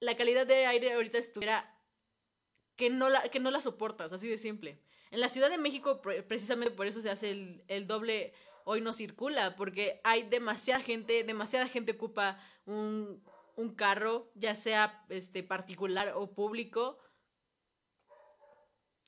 la 0.00 0.16
calidad 0.16 0.46
del 0.46 0.66
aire 0.66 0.94
ahorita 0.94 1.18
estuviera 1.18 1.78
que 2.76 2.90
no 2.90 3.08
la, 3.10 3.28
que 3.28 3.40
no 3.40 3.50
la 3.50 3.60
soportas, 3.60 4.12
así 4.12 4.28
de 4.28 4.38
simple. 4.38 4.80
En 5.10 5.20
la 5.20 5.28
Ciudad 5.28 5.50
de 5.50 5.58
México, 5.58 6.00
precisamente 6.00 6.74
por 6.74 6.86
eso 6.86 7.00
se 7.00 7.10
hace 7.10 7.30
el, 7.30 7.64
el 7.68 7.86
doble 7.86 8.34
hoy 8.68 8.80
no 8.80 8.92
circula, 8.92 9.54
porque 9.54 10.00
hay 10.02 10.24
demasiada 10.24 10.82
gente, 10.82 11.22
demasiada 11.22 11.68
gente 11.68 11.92
ocupa 11.92 12.38
un, 12.64 13.22
un 13.54 13.74
carro, 13.76 14.32
ya 14.34 14.56
sea 14.56 15.06
este, 15.08 15.44
particular 15.44 16.12
o 16.16 16.34
público. 16.34 16.98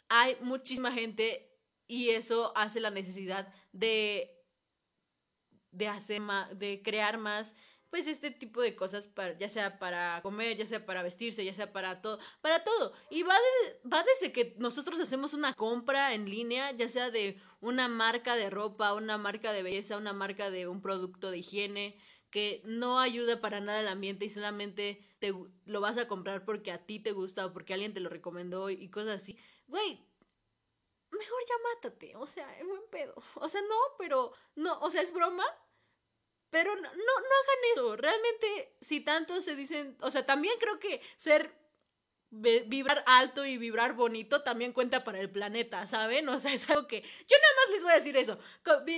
Hay 0.08 0.36
muchísima 0.42 0.92
gente 0.92 1.60
y 1.88 2.10
eso 2.10 2.52
hace 2.56 2.78
la 2.78 2.90
necesidad 2.90 3.52
de, 3.72 4.30
de, 5.72 5.88
hacer 5.88 6.20
más, 6.20 6.56
de 6.56 6.80
crear 6.84 7.18
más 7.18 7.56
pues 7.90 8.06
este 8.06 8.30
tipo 8.30 8.60
de 8.62 8.76
cosas, 8.76 9.06
para, 9.06 9.36
ya 9.38 9.48
sea 9.48 9.78
para 9.78 10.20
comer, 10.22 10.56
ya 10.56 10.66
sea 10.66 10.84
para 10.84 11.02
vestirse, 11.02 11.44
ya 11.44 11.54
sea 11.54 11.72
para 11.72 12.00
todo, 12.02 12.18
para 12.40 12.62
todo. 12.64 12.92
Y 13.10 13.22
va, 13.22 13.34
va 13.90 14.02
desde 14.04 14.32
que 14.32 14.54
nosotros 14.58 15.00
hacemos 15.00 15.34
una 15.34 15.54
compra 15.54 16.14
en 16.14 16.28
línea, 16.28 16.72
ya 16.72 16.88
sea 16.88 17.10
de 17.10 17.40
una 17.60 17.88
marca 17.88 18.36
de 18.36 18.50
ropa, 18.50 18.94
una 18.94 19.18
marca 19.18 19.52
de 19.52 19.62
belleza, 19.62 19.96
una 19.96 20.12
marca 20.12 20.50
de 20.50 20.66
un 20.66 20.82
producto 20.82 21.30
de 21.30 21.38
higiene, 21.38 21.98
que 22.30 22.60
no 22.64 23.00
ayuda 23.00 23.40
para 23.40 23.60
nada 23.60 23.80
al 23.80 23.88
ambiente 23.88 24.26
y 24.26 24.28
solamente 24.28 25.02
te 25.18 25.32
lo 25.64 25.80
vas 25.80 25.96
a 25.96 26.06
comprar 26.06 26.44
porque 26.44 26.70
a 26.70 26.84
ti 26.84 27.00
te 27.00 27.12
gusta 27.12 27.46
o 27.46 27.52
porque 27.52 27.72
alguien 27.72 27.94
te 27.94 28.00
lo 28.00 28.10
recomendó 28.10 28.68
y 28.68 28.90
cosas 28.90 29.22
así. 29.22 29.38
Güey, 29.66 30.06
mejor 31.10 31.38
ya 31.48 31.54
mátate, 31.74 32.16
o 32.16 32.26
sea, 32.26 32.58
es 32.58 32.66
buen 32.66 32.82
pedo. 32.90 33.14
O 33.36 33.48
sea, 33.48 33.60
no, 33.62 33.76
pero 33.98 34.32
no, 34.54 34.78
o 34.80 34.90
sea, 34.90 35.02
es 35.02 35.12
broma, 35.12 35.44
pero 36.50 36.74
no, 36.74 36.82
no, 36.82 36.88
no 36.88 36.94
hagan 36.94 37.72
eso. 37.72 37.96
Realmente, 37.96 38.74
si 38.80 39.00
tanto 39.00 39.40
se 39.40 39.56
dicen, 39.56 39.96
o 40.00 40.10
sea, 40.10 40.24
también 40.26 40.54
creo 40.58 40.78
que 40.78 41.00
ser 41.16 41.58
vibrar 42.30 43.02
alto 43.06 43.46
y 43.46 43.56
vibrar 43.56 43.94
bonito 43.94 44.42
también 44.42 44.74
cuenta 44.74 45.02
para 45.02 45.18
el 45.18 45.30
planeta, 45.30 45.86
¿saben? 45.86 46.28
O 46.28 46.38
sea, 46.38 46.52
es 46.52 46.68
algo 46.68 46.86
que 46.86 47.00
yo 47.00 47.36
nada 47.40 47.54
más 47.56 47.70
les 47.72 47.82
voy 47.82 47.92
a 47.92 47.96
decir 47.96 48.16
eso. 48.16 48.38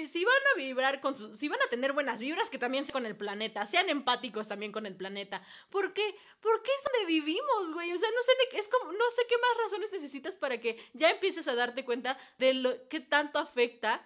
Si 0.06 0.24
van 0.24 0.34
a 0.52 0.56
vibrar 0.56 1.00
con 1.00 1.16
su, 1.16 1.34
si 1.36 1.48
van 1.48 1.60
a 1.62 1.70
tener 1.70 1.92
buenas 1.92 2.20
vibras, 2.20 2.50
que 2.50 2.58
también 2.58 2.84
sean 2.84 2.92
con 2.92 3.06
el 3.06 3.16
planeta, 3.16 3.66
sean 3.66 3.88
empáticos 3.88 4.48
también 4.48 4.72
con 4.72 4.84
el 4.84 4.96
planeta. 4.96 5.42
¿Por 5.68 5.92
qué? 5.92 6.14
Porque 6.40 6.70
es 6.72 6.84
donde 6.84 7.06
vivimos, 7.06 7.72
güey. 7.72 7.92
O 7.92 7.98
sea, 7.98 8.10
no 8.10 8.22
sé, 8.22 8.32
es 8.58 8.68
como, 8.68 8.92
no 8.92 9.10
sé 9.10 9.22
qué 9.28 9.36
más 9.38 9.62
razones 9.62 9.92
necesitas 9.92 10.36
para 10.36 10.58
que 10.58 10.82
ya 10.92 11.10
empieces 11.10 11.46
a 11.46 11.54
darte 11.54 11.84
cuenta 11.84 12.18
de 12.38 12.54
lo 12.54 12.88
que 12.88 12.98
tanto 12.98 13.38
afecta 13.38 14.04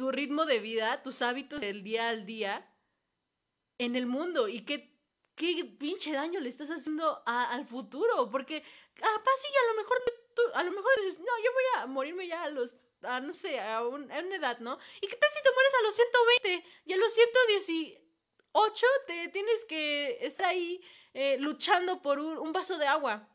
tu 0.00 0.10
ritmo 0.10 0.46
de 0.46 0.60
vida, 0.60 1.02
tus 1.02 1.20
hábitos 1.20 1.60
del 1.60 1.82
día 1.82 2.08
al 2.08 2.24
día 2.24 2.66
en 3.76 3.96
el 3.96 4.06
mundo 4.06 4.48
y 4.48 4.64
qué, 4.64 4.98
qué 5.34 5.62
pinche 5.78 6.12
daño 6.12 6.40
le 6.40 6.48
estás 6.48 6.70
haciendo 6.70 7.22
al 7.26 7.66
futuro. 7.66 8.30
Porque 8.30 8.62
capaz 8.94 9.36
sí, 9.42 9.48
a 9.48 9.68
lo 9.70 9.74
mejor, 9.76 9.98
a 10.54 10.64
lo 10.64 10.72
mejor 10.72 10.90
dices, 11.04 11.18
no, 11.18 11.26
yo 11.44 11.52
voy 11.52 11.64
a 11.76 11.86
morirme 11.86 12.26
ya 12.26 12.44
a 12.44 12.48
los, 12.48 12.76
a, 13.02 13.20
no 13.20 13.34
sé, 13.34 13.60
a, 13.60 13.86
una 13.86 14.18
edad, 14.18 14.58
¿no? 14.60 14.78
¿Y 15.02 15.06
qué 15.06 15.16
tal 15.16 15.30
si 15.30 15.42
te 15.42 15.52
mueres 15.52 15.74
a 15.74 15.82
los 15.82 15.94
120 15.94 16.64
y 16.86 16.92
a 16.94 16.96
los 16.96 17.12
118 17.12 18.86
te 19.06 19.28
tienes 19.28 19.66
que 19.66 20.16
estar 20.22 20.46
ahí 20.46 20.82
eh, 21.12 21.36
luchando 21.40 22.00
por 22.00 22.18
un 22.20 22.52
vaso 22.54 22.78
de 22.78 22.86
agua? 22.86 23.29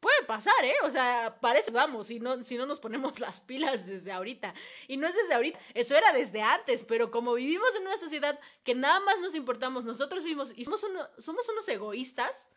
Puede 0.00 0.22
pasar, 0.24 0.64
¿eh? 0.64 0.74
O 0.82 0.90
sea, 0.90 1.38
parece, 1.42 1.70
vamos, 1.72 2.06
si 2.06 2.20
no, 2.20 2.42
si 2.42 2.56
no 2.56 2.64
nos 2.64 2.80
ponemos 2.80 3.20
las 3.20 3.38
pilas 3.40 3.86
desde 3.86 4.10
ahorita. 4.12 4.54
Y 4.88 4.96
no 4.96 5.06
es 5.06 5.14
desde 5.14 5.34
ahorita, 5.34 5.58
eso 5.74 5.94
era 5.94 6.12
desde 6.12 6.40
antes, 6.40 6.84
pero 6.84 7.10
como 7.10 7.34
vivimos 7.34 7.76
en 7.76 7.82
una 7.82 7.98
sociedad 7.98 8.40
que 8.64 8.74
nada 8.74 8.98
más 9.00 9.20
nos 9.20 9.34
importamos 9.34 9.84
nosotros 9.84 10.24
mismos 10.24 10.54
y 10.56 10.64
somos, 10.64 10.86
somos 11.18 11.48
unos 11.50 11.68
egoístas, 11.68 12.48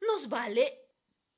nos 0.00 0.28
vale 0.28 0.80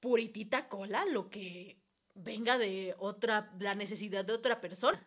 puritita 0.01 0.69
cola 0.69 1.07
lo 1.07 1.31
que 1.31 1.81
venga 2.15 2.59
de 2.59 2.95
otra, 2.99 3.51
la 3.59 3.75
necesidad 3.75 4.25
de 4.25 4.35
otra 4.35 4.61
persona. 4.61 5.07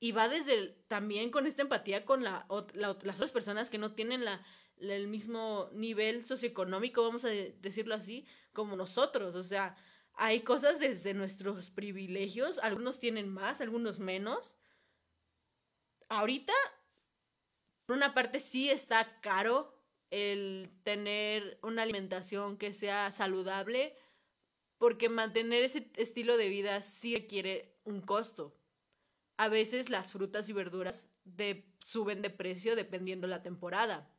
Y 0.00 0.12
va 0.12 0.28
desde 0.28 0.68
también 0.88 1.30
con 1.30 1.46
esta 1.46 1.62
empatía 1.62 2.04
con 2.04 2.24
la, 2.24 2.46
las 2.74 3.16
otras 3.16 3.32
personas 3.32 3.70
que 3.70 3.78
no 3.78 3.94
tienen 3.94 4.24
la, 4.24 4.44
el 4.80 5.08
mismo 5.08 5.70
nivel 5.72 6.24
socioeconómico, 6.26 7.02
vamos 7.02 7.24
a 7.24 7.28
decirlo 7.28 7.94
así, 7.94 8.26
como 8.52 8.76
nosotros. 8.76 9.34
O 9.34 9.42
sea, 9.42 9.76
hay 10.14 10.40
cosas 10.40 10.78
desde 10.78 11.14
nuestros 11.14 11.70
privilegios, 11.70 12.58
algunos 12.58 12.98
tienen 12.98 13.28
más, 13.28 13.60
algunos 13.60 14.00
menos. 14.00 14.56
Ahorita, 16.08 16.52
por 17.86 17.96
una 17.96 18.14
parte 18.14 18.40
sí 18.40 18.70
está 18.70 19.20
caro 19.20 19.74
el 20.10 20.70
tener 20.82 21.58
una 21.62 21.82
alimentación 21.82 22.56
que 22.56 22.72
sea 22.72 23.10
saludable, 23.12 23.96
porque 24.78 25.08
mantener 25.08 25.62
ese 25.62 25.90
estilo 25.96 26.36
de 26.36 26.48
vida 26.48 26.82
sí 26.82 27.14
requiere 27.14 27.78
un 27.84 28.00
costo. 28.00 28.56
A 29.36 29.48
veces 29.48 29.90
las 29.90 30.12
frutas 30.12 30.48
y 30.48 30.52
verduras 30.52 31.12
suben 31.80 32.22
de 32.22 32.30
precio 32.30 32.74
dependiendo 32.74 33.26
la 33.26 33.42
temporada 33.42 34.10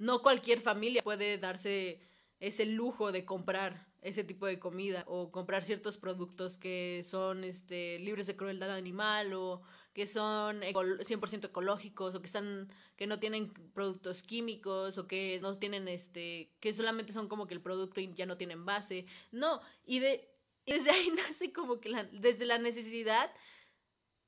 no 0.00 0.22
cualquier 0.22 0.60
familia 0.60 1.02
puede 1.02 1.38
darse 1.38 2.00
ese 2.40 2.64
lujo 2.64 3.12
de 3.12 3.24
comprar 3.24 3.86
ese 4.02 4.24
tipo 4.24 4.46
de 4.46 4.58
comida 4.58 5.04
o 5.06 5.30
comprar 5.30 5.62
ciertos 5.62 5.98
productos 5.98 6.56
que 6.56 7.02
son 7.04 7.44
este, 7.44 7.98
libres 7.98 8.26
de 8.26 8.34
crueldad 8.34 8.70
animal 8.70 9.34
o 9.34 9.60
que 9.92 10.06
son 10.06 10.62
100% 10.62 11.44
ecológicos 11.44 12.14
o 12.14 12.20
que 12.20 12.26
están 12.26 12.68
que 12.96 13.06
no 13.06 13.20
tienen 13.20 13.52
productos 13.74 14.22
químicos 14.22 14.96
o 14.96 15.06
que 15.06 15.38
no 15.42 15.54
tienen 15.54 15.86
este 15.86 16.50
que 16.60 16.72
solamente 16.72 17.12
son 17.12 17.28
como 17.28 17.46
que 17.46 17.52
el 17.52 17.60
producto 17.60 18.00
y 18.00 18.10
ya 18.14 18.24
no 18.24 18.38
tienen 18.38 18.64
base. 18.64 19.04
No, 19.32 19.60
y 19.84 19.98
de 19.98 20.26
desde 20.64 20.92
ahí 20.92 21.10
nace 21.16 21.52
como 21.52 21.78
que 21.78 21.90
desde 22.12 22.46
la 22.46 22.56
necesidad 22.56 23.30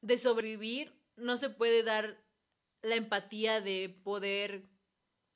de 0.02 0.18
sobrevivir 0.18 0.92
no 1.16 1.38
se 1.38 1.48
puede 1.48 1.82
dar 1.82 2.22
la 2.82 2.96
empatía 2.96 3.62
de 3.62 3.88
poder 4.02 4.71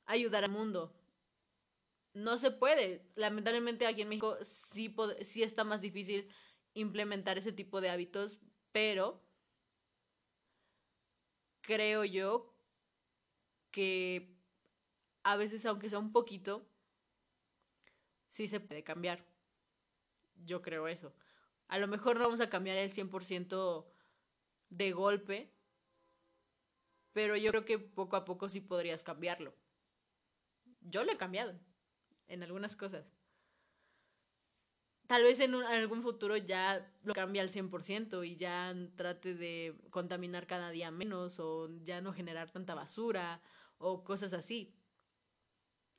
ayudar 0.07 0.43
al 0.43 0.51
mundo. 0.51 0.93
No 2.13 2.37
se 2.37 2.51
puede. 2.51 3.11
Lamentablemente 3.15 3.85
aquí 3.85 4.01
en 4.01 4.09
México 4.09 4.37
sí, 4.41 4.95
sí 5.21 5.43
está 5.43 5.63
más 5.63 5.81
difícil 5.81 6.29
implementar 6.73 7.37
ese 7.37 7.51
tipo 7.51 7.81
de 7.81 7.89
hábitos, 7.89 8.39
pero 8.71 9.21
creo 11.61 12.03
yo 12.05 12.53
que 13.71 14.37
a 15.23 15.35
veces, 15.37 15.65
aunque 15.65 15.89
sea 15.89 15.99
un 15.99 16.11
poquito, 16.11 16.65
sí 18.27 18.47
se 18.47 18.59
puede 18.59 18.83
cambiar. 18.83 19.25
Yo 20.45 20.61
creo 20.61 20.87
eso. 20.87 21.13
A 21.67 21.79
lo 21.79 21.87
mejor 21.87 22.17
no 22.17 22.23
vamos 22.23 22.41
a 22.41 22.49
cambiar 22.49 22.77
el 22.77 22.89
100% 22.89 23.91
de 24.69 24.91
golpe, 24.93 25.53
pero 27.11 27.35
yo 27.35 27.51
creo 27.51 27.65
que 27.65 27.79
poco 27.79 28.15
a 28.15 28.23
poco 28.25 28.47
sí 28.47 28.61
podrías 28.61 29.03
cambiarlo. 29.03 29.53
Yo 30.89 31.03
lo 31.03 31.11
he 31.11 31.17
cambiado 31.17 31.53
en 32.27 32.43
algunas 32.43 32.75
cosas. 32.75 33.13
Tal 35.07 35.23
vez 35.23 35.39
en, 35.39 35.55
algún 35.55 36.01
futuro 36.01 36.35
ya 36.35 36.85
lo 37.03 37.13
cambie 37.13 37.41
al 37.41 37.49
100% 37.49 38.27
y 38.27 38.35
ya 38.35 38.75
trate 38.97 39.35
de 39.35 39.73
contaminar 39.89 40.47
cada 40.47 40.69
día 40.69 40.91
menos 40.91 41.39
o 41.39 41.69
ya 41.83 42.01
no 42.01 42.11
generar 42.11 42.51
tanta 42.51 42.75
basura 42.75 43.41
o 43.77 44.03
cosas 44.03 44.33
así. 44.33 44.75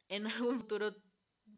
En 0.08 0.26
algún 0.26 0.60
futuro 0.60 0.94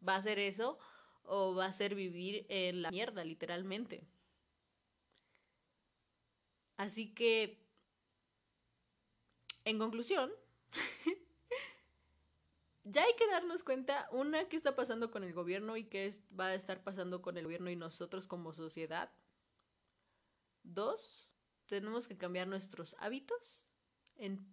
va 0.07 0.15
a 0.15 0.21
ser 0.21 0.39
eso 0.39 0.79
o 1.23 1.53
va 1.53 1.65
a 1.65 1.73
ser 1.73 1.93
vivir 1.93 2.45
en 2.49 2.81
la 2.81 2.89
mierda, 2.89 3.23
literalmente. 3.25 4.07
Así 6.77 7.13
que, 7.13 7.61
en 9.65 9.77
conclusión, 9.77 10.31
ya 12.83 13.03
hay 13.03 13.13
que 13.15 13.27
darnos 13.27 13.63
cuenta, 13.63 14.07
una, 14.11 14.47
qué 14.49 14.55
está 14.55 14.75
pasando 14.75 15.11
con 15.11 15.23
el 15.23 15.33
gobierno 15.33 15.77
y 15.77 15.83
qué 15.85 16.11
va 16.39 16.47
a 16.47 16.55
estar 16.55 16.83
pasando 16.83 17.21
con 17.21 17.37
el 17.37 17.45
gobierno 17.45 17.69
y 17.69 17.75
nosotros 17.75 18.27
como 18.27 18.53
sociedad. 18.53 19.11
Dos, 20.63 21.29
tenemos 21.67 22.07
que 22.07 22.17
cambiar 22.17 22.47
nuestros 22.47 22.95
hábitos 22.99 23.65
en, 24.15 24.45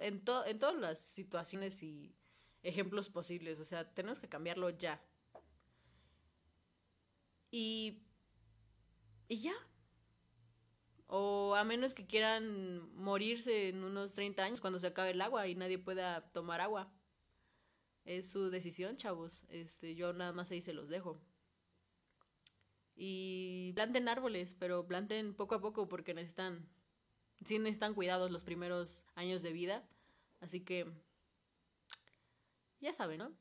en 0.00 0.24
todas 0.24 0.76
las 0.76 0.98
situaciones 0.98 1.82
y 1.82 2.14
ejemplos 2.62 3.08
posibles. 3.08 3.60
O 3.60 3.64
sea, 3.64 3.92
tenemos 3.94 4.20
que 4.20 4.28
cambiarlo 4.28 4.70
ya. 4.70 5.00
Y, 7.50 8.02
y 9.28 9.36
ya. 9.36 9.54
O 11.06 11.54
a 11.54 11.64
menos 11.64 11.94
que 11.94 12.06
quieran 12.06 12.92
morirse 12.94 13.68
en 13.68 13.84
unos 13.84 14.14
30 14.14 14.44
años 14.44 14.60
cuando 14.60 14.78
se 14.78 14.88
acabe 14.88 15.10
el 15.12 15.20
agua 15.22 15.46
y 15.46 15.54
nadie 15.54 15.78
pueda 15.78 16.20
tomar 16.32 16.60
agua. 16.60 16.90
Es 18.04 18.30
su 18.30 18.50
decisión, 18.50 18.96
chavos. 18.96 19.44
Este, 19.48 19.94
yo 19.94 20.12
nada 20.12 20.32
más 20.32 20.50
ahí 20.50 20.60
se 20.60 20.74
los 20.74 20.88
dejo. 20.88 21.20
Y 22.96 23.72
planten 23.74 24.08
árboles, 24.08 24.54
pero 24.58 24.86
planten 24.86 25.34
poco 25.34 25.56
a 25.56 25.60
poco 25.60 25.88
porque 25.88 26.14
necesitan, 26.14 26.68
sí 27.44 27.58
necesitan 27.58 27.94
cuidados 27.94 28.30
los 28.30 28.44
primeros 28.44 29.06
años 29.14 29.42
de 29.42 29.52
vida. 29.52 29.88
Así 30.40 30.60
que, 30.60 30.86
ya 32.80 32.92
saben, 32.92 33.18
¿no? 33.18 33.32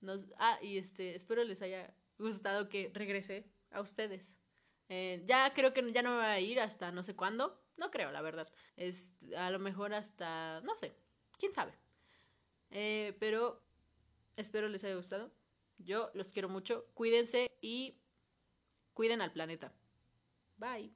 Nos, 0.00 0.26
ah, 0.38 0.58
y 0.62 0.78
este, 0.78 1.14
espero 1.14 1.44
les 1.44 1.60
haya 1.62 1.94
gustado 2.18 2.68
que 2.68 2.90
regrese 2.94 3.44
a 3.70 3.80
ustedes. 3.80 4.40
Eh, 4.88 5.22
ya 5.26 5.52
creo 5.54 5.72
que 5.72 5.92
ya 5.92 6.02
no 6.02 6.10
me 6.10 6.16
voy 6.16 6.26
a 6.26 6.40
ir 6.40 6.60
hasta 6.60 6.92
no 6.92 7.02
sé 7.02 7.16
cuándo. 7.16 7.60
No 7.76 7.90
creo, 7.90 8.12
la 8.12 8.22
verdad. 8.22 8.48
Es 8.76 9.12
a 9.36 9.50
lo 9.50 9.58
mejor 9.58 9.94
hasta, 9.94 10.60
no 10.62 10.76
sé, 10.76 10.94
quién 11.38 11.52
sabe. 11.52 11.72
Eh, 12.70 13.16
pero 13.18 13.62
Espero 14.36 14.68
les 14.68 14.84
haya 14.84 14.94
gustado. 14.94 15.32
Yo 15.78 16.10
los 16.14 16.28
quiero 16.28 16.48
mucho. 16.48 16.86
Cuídense 16.94 17.50
y 17.60 17.98
cuiden 18.94 19.20
al 19.20 19.32
planeta. 19.32 19.72
Bye. 20.56 20.94